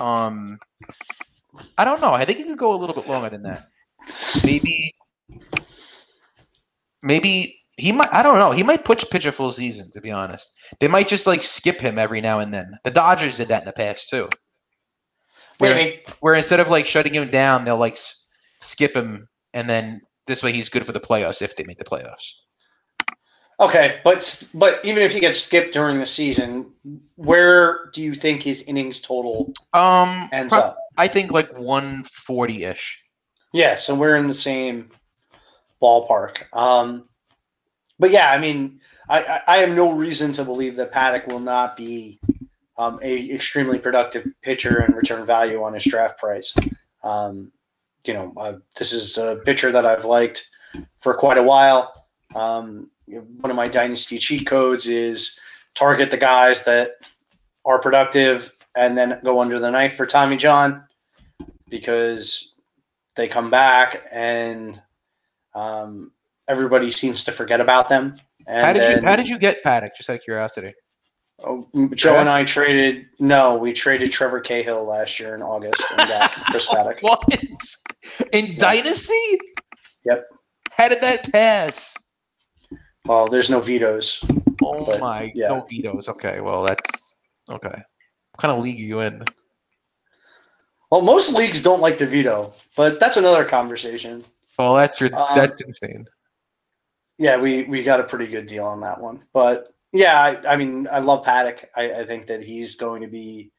[0.00, 0.58] Um,
[1.76, 2.14] I don't know.
[2.14, 3.66] I think it could go a little bit longer than that.
[4.42, 4.94] Maybe,
[7.02, 8.08] maybe he might.
[8.12, 8.50] I don't know.
[8.50, 9.90] He might pitch pitch a full season.
[9.92, 10.50] To be honest,
[10.80, 12.78] they might just like skip him every now and then.
[12.84, 14.30] The Dodgers did that in the past too.
[15.58, 16.02] Where, Maybe.
[16.20, 18.26] where instead of like shutting him down, they'll like s-
[18.62, 21.84] skip him, and then this way he's good for the playoffs if they make the
[21.84, 22.32] playoffs.
[23.62, 26.72] Okay, but but even if he gets skipped during the season,
[27.14, 30.76] where do you think his innings total Um, ends up?
[30.98, 33.02] I think like 140 ish.
[33.52, 34.90] Yeah, so we're in the same
[35.80, 36.52] ballpark.
[36.52, 37.08] Um,
[37.98, 41.40] but yeah, I mean, I, I, I have no reason to believe that Paddack will
[41.40, 42.18] not be
[42.76, 46.54] um, a extremely productive pitcher and return value on his draft price.
[47.04, 47.52] Um,
[48.04, 50.48] you know, uh, this is a pitcher that I've liked
[50.98, 52.06] for quite a while.
[52.34, 52.90] Um,
[53.20, 55.38] one of my dynasty cheat codes is
[55.74, 56.92] target the guys that
[57.64, 60.84] are productive and then go under the knife for Tommy John
[61.68, 62.54] because
[63.16, 64.80] they come back and
[65.54, 66.12] um,
[66.48, 68.14] everybody seems to forget about them.
[68.46, 69.90] And How did then, you How did you get Paddack?
[69.96, 70.74] Just out of curiosity.
[71.44, 73.06] Oh, Joe and I traded.
[73.18, 77.02] No, we traded Trevor Cahill last year in August and got Chris Paddack.
[77.02, 77.24] What
[78.32, 79.38] in Dynasty?
[80.04, 80.26] Yep.
[80.70, 82.01] How did that pass?
[83.06, 84.24] Well, there's no vetoes.
[84.62, 85.48] Oh But, my, yeah.
[85.48, 86.08] no vetoes.
[86.08, 87.16] Okay, well that's
[87.50, 87.68] okay.
[87.68, 89.22] What kind of league are you in?
[90.90, 94.24] Well, most leagues don't like to veto, but that's another conversation.
[94.58, 96.04] Well, that's your, Um, that's insane.
[97.18, 99.22] Yeah, we we got a pretty good deal on that one.
[99.32, 101.66] But yeah, I, I mean, I love Paddack.
[101.76, 103.50] I, I think that he's going to be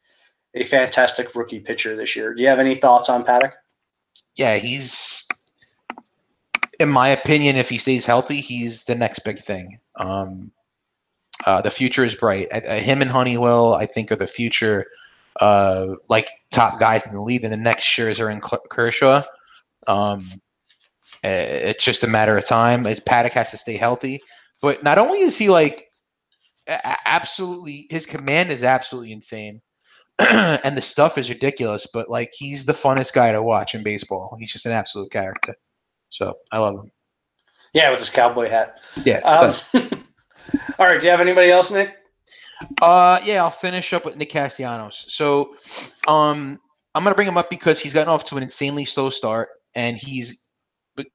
[0.54, 2.34] a fantastic rookie pitcher this year.
[2.34, 3.52] Do you have any thoughts on Paddack?
[4.36, 5.28] Yeah, he's,
[6.80, 9.78] in my opinion, if he stays healthy, he's the next big thing.
[9.96, 10.50] Um,
[11.46, 12.48] uh, the future is bright.
[12.52, 14.86] Uh, uh, him and Honeywell, I think, are the future,
[15.40, 17.44] uh, like top guys in the league.
[17.44, 19.22] And the next Scherzer and Cl- Kershaw.
[19.86, 20.24] Um,
[21.24, 22.84] uh, it's just a matter of time.
[22.84, 24.20] Paddack has to stay healthy,
[24.62, 25.88] but not only is he like
[27.06, 29.60] absolutely, his command is absolutely insane.
[30.18, 34.36] and the stuff is ridiculous, but like he's the funnest guy to watch in baseball.
[34.38, 35.56] He's just an absolute character.
[36.14, 36.90] So I love him.
[37.72, 38.78] Yeah, with his cowboy hat.
[39.04, 39.18] Yeah.
[39.18, 39.54] Um,
[40.78, 41.00] all right.
[41.00, 41.96] Do you have anybody else, Nick?
[42.80, 45.06] Uh, yeah, I'll finish up with Nick Castellanos.
[45.08, 45.56] So,
[46.06, 46.60] um,
[46.94, 49.96] I'm gonna bring him up because he's gotten off to an insanely slow start, and
[49.96, 50.52] he's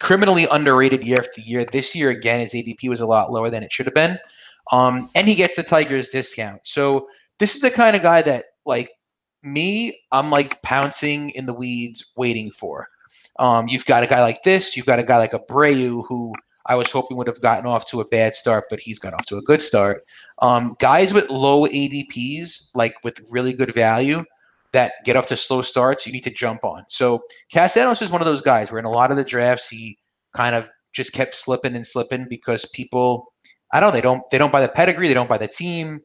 [0.01, 1.63] criminally underrated year after year.
[1.63, 4.19] This year again, his ADP was a lot lower than it should have been,
[4.73, 6.59] um, and he gets the Tigers discount.
[6.65, 7.07] So
[7.39, 8.89] this is the kind of guy that like
[9.43, 12.87] me, I'm like pouncing in the weeds, waiting for.
[13.39, 14.75] Um, you've got a guy like this.
[14.75, 16.33] You've got a guy like Abreu who
[16.65, 19.25] I was hoping would have gotten off to a bad start, but he's got off
[19.27, 20.03] to a good start.
[20.41, 24.23] Um, guys with low ADPs, like with really good value,
[24.71, 26.83] that get off to slow starts, you need to jump on.
[26.89, 29.97] So Castellanos is one of those guys where in a lot of the drafts he
[30.35, 33.33] kind of just kept slipping and slipping because people,
[33.73, 36.01] I don't know, they don't they don't buy the pedigree, they don't buy the team.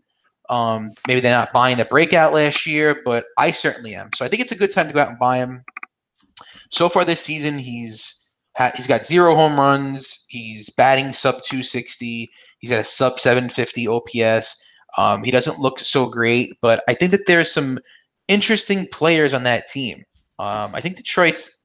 [0.50, 4.10] Um, maybe they're not buying the breakout last year, but I certainly am.
[4.14, 5.64] So I think it's a good time to go out and buy him.
[6.70, 8.32] So far this season, he's
[8.76, 10.26] he's got zero home runs.
[10.28, 12.30] He's batting sub 260.
[12.58, 14.64] He's got a sub 750 OPS.
[14.96, 17.78] Um, he doesn't look so great, but I think that there's some
[18.28, 20.04] interesting players on that team.
[20.38, 21.64] Um, I think Detroit's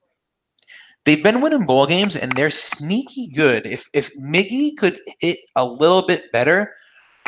[1.06, 3.65] they've been winning ball games and they're sneaky good.
[3.65, 6.73] If if Miggy could hit a little bit better,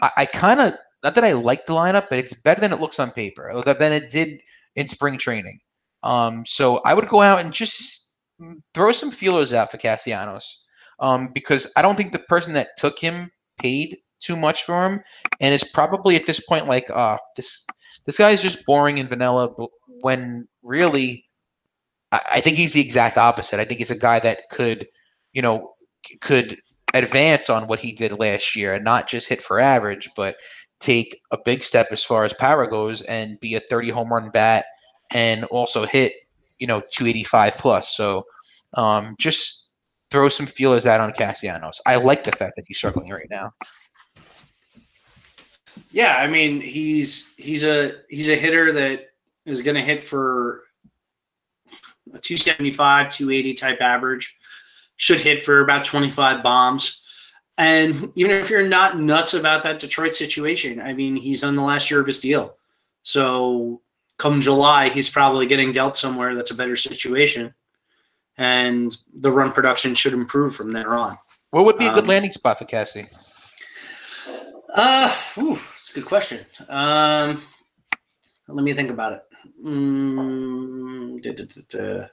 [0.01, 0.73] I, I kind of
[1.03, 3.93] not that I like the lineup, but it's better than it looks on paper, than
[3.93, 4.39] it did
[4.75, 5.59] in spring training.
[6.03, 8.19] Um, so I would go out and just
[8.73, 10.67] throw some feelers out for Castellanos
[10.99, 15.01] um, because I don't think the person that took him paid too much for him,
[15.39, 17.65] and is probably at this point like, uh, this
[18.05, 19.53] this guy is just boring and vanilla.
[20.01, 21.25] When really,
[22.11, 23.59] I, I think he's the exact opposite.
[23.59, 24.87] I think he's a guy that could,
[25.33, 25.73] you know,
[26.21, 26.59] could
[26.93, 30.35] advance on what he did last year and not just hit for average, but
[30.81, 34.29] take a big step as far as power goes and be a 30 home run
[34.31, 34.65] bat
[35.13, 36.13] and also hit,
[36.59, 37.95] you know, 285 plus.
[37.95, 38.23] So
[38.73, 39.75] um, just
[40.09, 41.79] throw some feelers out on Castellanos.
[41.85, 43.51] I like the fact that he's struggling right now.
[45.91, 49.07] Yeah, I mean he's he's a he's a hitter that
[49.45, 50.63] is going to hit for
[52.13, 54.37] a 275, 280 type average.
[54.97, 57.00] Should hit for about 25 bombs.
[57.57, 61.61] And even if you're not nuts about that Detroit situation, I mean, he's on the
[61.61, 62.55] last year of his deal.
[63.03, 63.81] So
[64.17, 67.53] come July, he's probably getting dealt somewhere that's a better situation.
[68.37, 71.17] And the run production should improve from there on.
[71.51, 73.07] What would be a good um, landing spot for Cassie?
[74.73, 76.39] Uh, whew, that's a good question.
[76.69, 77.41] Um,
[78.47, 79.21] let me think about it.
[79.65, 82.07] Mm, da, da, da,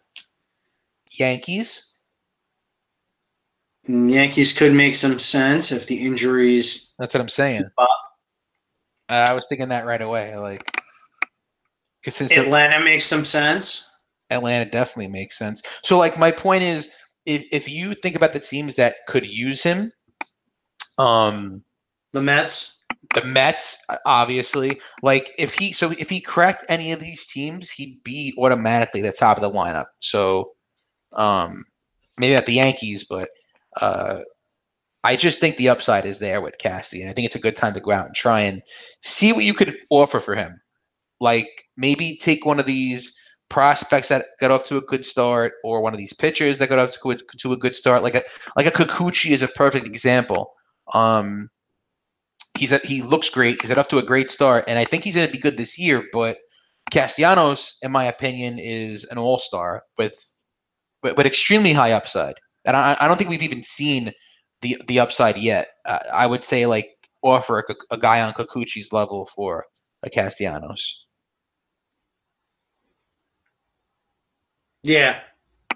[1.19, 1.88] Yankees.
[3.89, 6.95] Yankees could make some sense if the injuries.
[6.99, 7.65] That's what I'm saying.
[7.79, 7.87] Uh,
[9.09, 10.37] I was thinking that right away.
[10.37, 10.81] Like,
[12.05, 13.89] because Atlanta makes some sense.
[14.31, 15.63] Atlanta definitely makes sense.
[15.83, 16.89] So, like, my point is,
[17.25, 19.91] if if you think about the teams that could use him,
[20.99, 21.65] um,
[22.13, 22.79] the Mets.
[23.15, 24.81] The Mets, obviously.
[25.03, 29.13] Like if he so if he cracked any of these teams, he'd be automatically the
[29.13, 29.87] top of the lineup.
[30.01, 30.53] So
[31.13, 31.65] um
[32.19, 33.29] maybe not the Yankees, but
[33.79, 34.21] uh
[35.05, 37.57] I just think the upside is there with Cassie, and I think it's a good
[37.57, 38.63] time to go out and try and
[39.01, 40.61] see what you could offer for him.
[41.21, 43.17] Like maybe take one of these
[43.49, 46.79] prospects that got off to a good start, or one of these pitchers that got
[46.79, 48.03] off to, to a good start.
[48.03, 48.23] Like a
[48.57, 50.53] like a Kikuchi is a perfect example.
[50.95, 51.49] Um,
[52.59, 53.63] he's a, he looks great.
[53.63, 55.79] He's off to a great start, and I think he's going to be good this
[55.79, 56.05] year.
[56.13, 56.37] But
[56.91, 60.35] Castellanos, in my opinion, is an all star with,
[61.03, 62.35] but extremely high upside.
[62.65, 64.13] And I, I don't think we've even seen
[64.63, 65.69] the the upside yet.
[65.85, 66.87] Uh, I would say like
[67.23, 69.67] offer a, a guy on Kikuchi's level for
[70.03, 71.07] a Castellanos.
[74.83, 75.21] Yeah,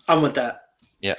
[0.09, 0.63] I'm with that.
[1.01, 1.15] Yeah.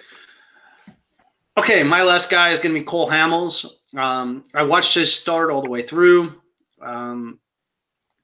[1.57, 3.65] Okay, my last guy is going to be Cole Hamels.
[3.95, 6.33] Um, I watched his start all the way through.
[6.81, 7.39] Um,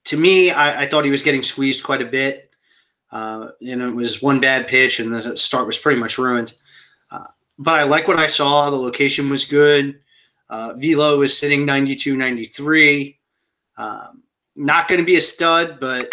[0.06, 2.50] to me, I, I, thought he was getting squeezed quite a bit.
[3.12, 6.54] Uh, and it was one bad pitch, and the start was pretty much ruined.
[7.60, 8.70] But I like what I saw.
[8.70, 10.00] The location was good.
[10.48, 13.18] Uh, Velo was sitting 92 93.
[13.76, 14.22] Um,
[14.56, 16.08] not going to be a stud, but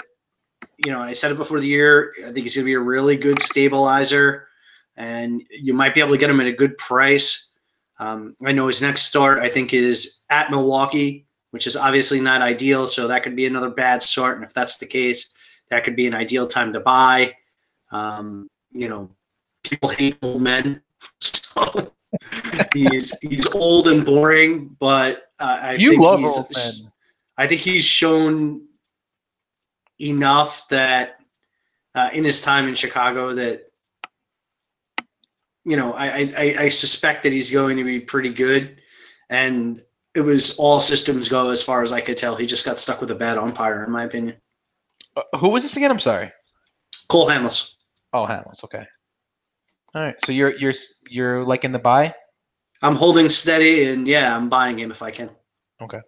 [0.85, 2.13] you know, I said it before the year.
[2.19, 4.49] I think he's going to be a really good stabilizer,
[4.97, 7.51] and you might be able to get him at a good price.
[7.97, 12.41] Um, I know his next start, I think, is at Milwaukee, which is obviously not
[12.41, 12.87] ideal.
[12.87, 14.35] So that could be another bad start.
[14.35, 15.29] And if that's the case,
[15.69, 17.35] that could be an ideal time to buy.
[17.91, 19.11] Um, you know,
[19.63, 20.81] people hate old men.
[21.57, 21.91] So
[22.73, 26.91] he's he's old and boring, but uh, I you think love he's, old men.
[27.37, 28.61] I think he's shown
[29.99, 31.19] enough that
[31.95, 33.67] uh, in his time in Chicago that
[35.67, 38.79] you know, I, I, I suspect that he's going to be pretty good.
[39.29, 39.83] And
[40.15, 42.37] it was all systems go as far as I could tell.
[42.37, 44.37] He just got stuck with a bad umpire, in my opinion.
[45.17, 45.91] Uh, who was this again?
[45.91, 46.31] I'm sorry.
[47.09, 47.73] Cole Hamels.
[48.13, 48.63] Oh, Hamels.
[48.63, 48.85] Okay.
[49.97, 50.15] All right.
[50.23, 50.73] So you're you're
[51.09, 52.13] you're like in the buy.
[52.83, 55.31] I'm holding steady, and yeah, I'm buying him if I can.
[55.81, 55.99] Okay.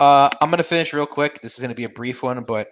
[0.00, 1.40] Uh, I'm gonna finish real quick.
[1.40, 2.66] This is gonna be a brief one, but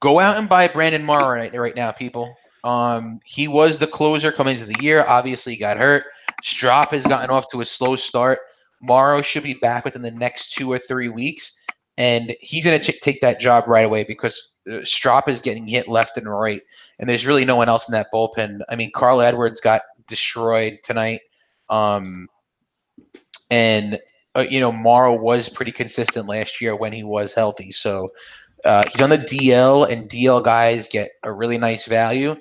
[0.00, 2.34] go out and buy Brandon Morrow right, right now, people.
[2.64, 5.04] Um, he was the closer coming into the year.
[5.06, 6.04] Obviously, he got hurt.
[6.42, 8.38] Strop has gotten off to a slow start.
[8.80, 11.60] Morrow should be back within the next two or three weeks,
[12.02, 15.86] and he's gonna ch- take that job right away because uh, Strop is getting hit
[15.86, 16.60] left and right,
[16.98, 18.58] and there's really no one else in that bullpen.
[18.68, 21.20] I mean, Carl Edwards got destroyed tonight.
[21.68, 22.26] Um,
[23.52, 24.00] and
[24.34, 27.70] uh, you know, Morrow was pretty consistent last year when he was healthy.
[27.70, 28.08] So
[28.64, 32.34] uh, he's on the DL, and DL guys get a really nice value.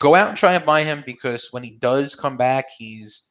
[0.00, 3.30] Go out and try and buy him because when he does come back, he's.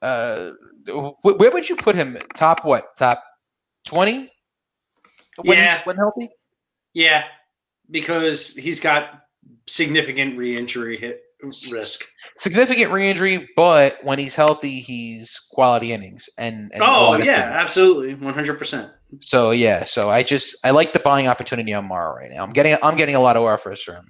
[0.00, 0.52] Uh,
[0.86, 2.18] wh- where would you put him?
[2.34, 2.96] Top what?
[2.96, 3.24] Top
[3.84, 4.30] twenty?
[5.42, 5.80] When he- Yeah.
[5.84, 6.28] when healthy.
[6.92, 7.24] Yeah,
[7.90, 9.24] because he's got
[9.66, 11.22] significant re-injury hit
[11.72, 12.04] risk.
[12.38, 16.28] Significant re-injury, but when he's healthy, he's quality innings.
[16.38, 17.62] And, and Oh yeah, things.
[17.62, 18.90] absolutely, one hundred percent.
[19.20, 22.42] So yeah, so I just I like the buying opportunity on Morrow right now.
[22.42, 24.04] I'm getting I'm getting a lot of offers for him,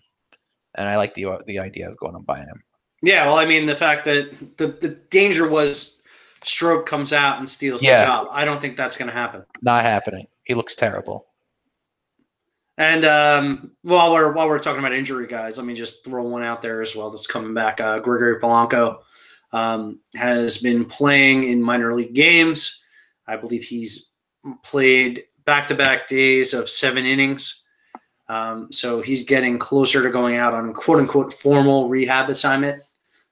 [0.76, 2.62] and I like the the idea of going and buying him.
[3.02, 6.00] Yeah, well, I mean, the fact that the, the danger was
[6.42, 7.96] Strop comes out and steals Yeah.
[7.96, 8.28] the job.
[8.30, 9.44] I don't think that's going to happen.
[9.60, 10.26] Not happening.
[10.44, 11.26] He looks terrible.
[12.76, 16.42] And um, while we're while we're talking about injury guys, let me just throw one
[16.42, 17.80] out there as well that's coming back.
[17.80, 18.98] Uh, Gregory Polanco
[19.52, 22.82] um, has been playing in minor league games.
[23.26, 24.12] I believe he's
[24.64, 27.64] played back to back days of seven innings.
[28.28, 32.76] Um, so he's getting closer to going out on quote unquote formal rehab assignment.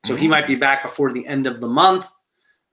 [0.04, 2.08] So he might be back before the end of the month.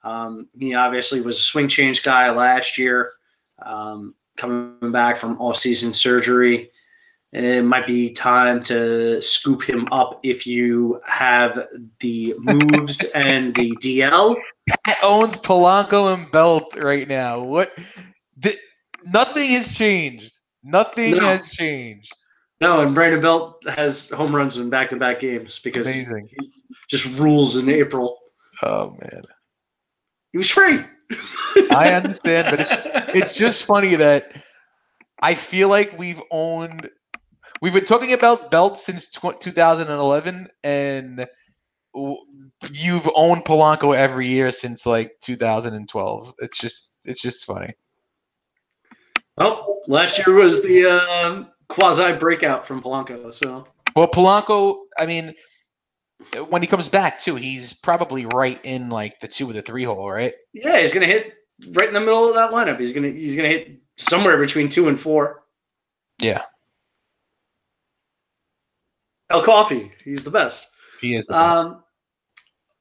[0.04, 3.12] Um, he obviously was a swing change guy last year.
[3.62, 6.70] Um, coming back from off-season surgery.
[7.32, 11.68] It might be time to scoop him up if you have
[12.00, 14.36] the moves and the DL.
[14.86, 17.44] Pat owns Polanco and Belt right now.
[17.44, 17.70] What?
[18.38, 18.56] The,
[19.14, 20.34] nothing has changed.
[20.64, 21.20] Nothing No.
[21.28, 22.12] has changed.
[22.62, 26.30] No, and Brandon Belt has home runs in back-to-back games because Amazing.
[26.30, 26.52] he
[26.90, 28.18] just rules in April.
[28.64, 29.22] Oh man,
[30.32, 30.84] He was free.
[31.72, 34.32] I understand, but it's just funny that
[35.22, 36.90] I feel like we've owned.
[37.62, 41.28] We've been talking about belts since tw- 2011, and
[42.72, 46.34] you've owned Polanco every year since like 2012.
[46.40, 47.74] It's just, it's just funny.
[49.38, 53.34] well, last year was the uh, quasi breakout from Polanco.
[53.34, 53.66] So
[53.96, 55.34] Well, Polanco, I mean,
[56.50, 59.84] when he comes back too, he's probably right in like the two or the three
[59.84, 60.34] hole, right?
[60.54, 61.34] yeah, he's gonna hit
[61.72, 62.80] right in the middle of that lineup.
[62.80, 65.44] He's gonna he's gonna hit somewhere between two and four.
[66.22, 66.44] Yeah,
[69.30, 70.72] El Coffee, he's the best.
[71.00, 71.26] he is.
[71.30, 71.84] Um,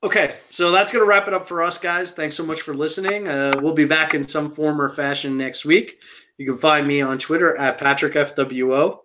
[0.02, 2.14] okay, so that's going to wrap it up for us, guys.
[2.14, 3.28] Thanks so much for listening.
[3.28, 6.02] Uh, we'll be back in some form or fashion next week.
[6.38, 8.98] You can find me on Twitter at PatrickFWO.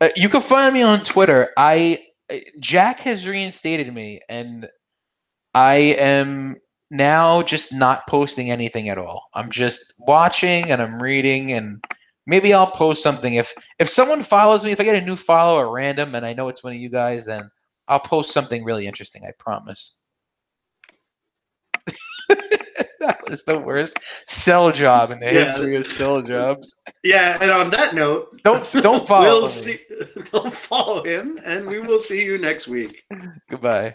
[0.00, 1.50] Uh, you can find me on Twitter.
[1.56, 1.98] I
[2.30, 4.68] Eh, Jack has reinstated me, and
[5.54, 6.56] I am
[6.90, 9.28] now just not posting anything at all.
[9.34, 11.82] I'm just watching and I'm reading, and
[12.26, 14.72] maybe I'll post something if if someone follows me.
[14.72, 17.26] If I get a new follower random, and I know it's one of you guys,
[17.26, 17.50] then
[17.88, 19.24] I'll post something really interesting.
[19.26, 20.00] I promise.
[23.26, 25.44] that was the worst sell job in the Yeah.
[25.44, 26.82] history of sell jobs.
[27.04, 29.78] Yeah, and on that note, Don't don't follow we'll see.
[30.32, 33.04] Don't follow him, and we will see you next week.
[33.48, 33.94] Goodbye.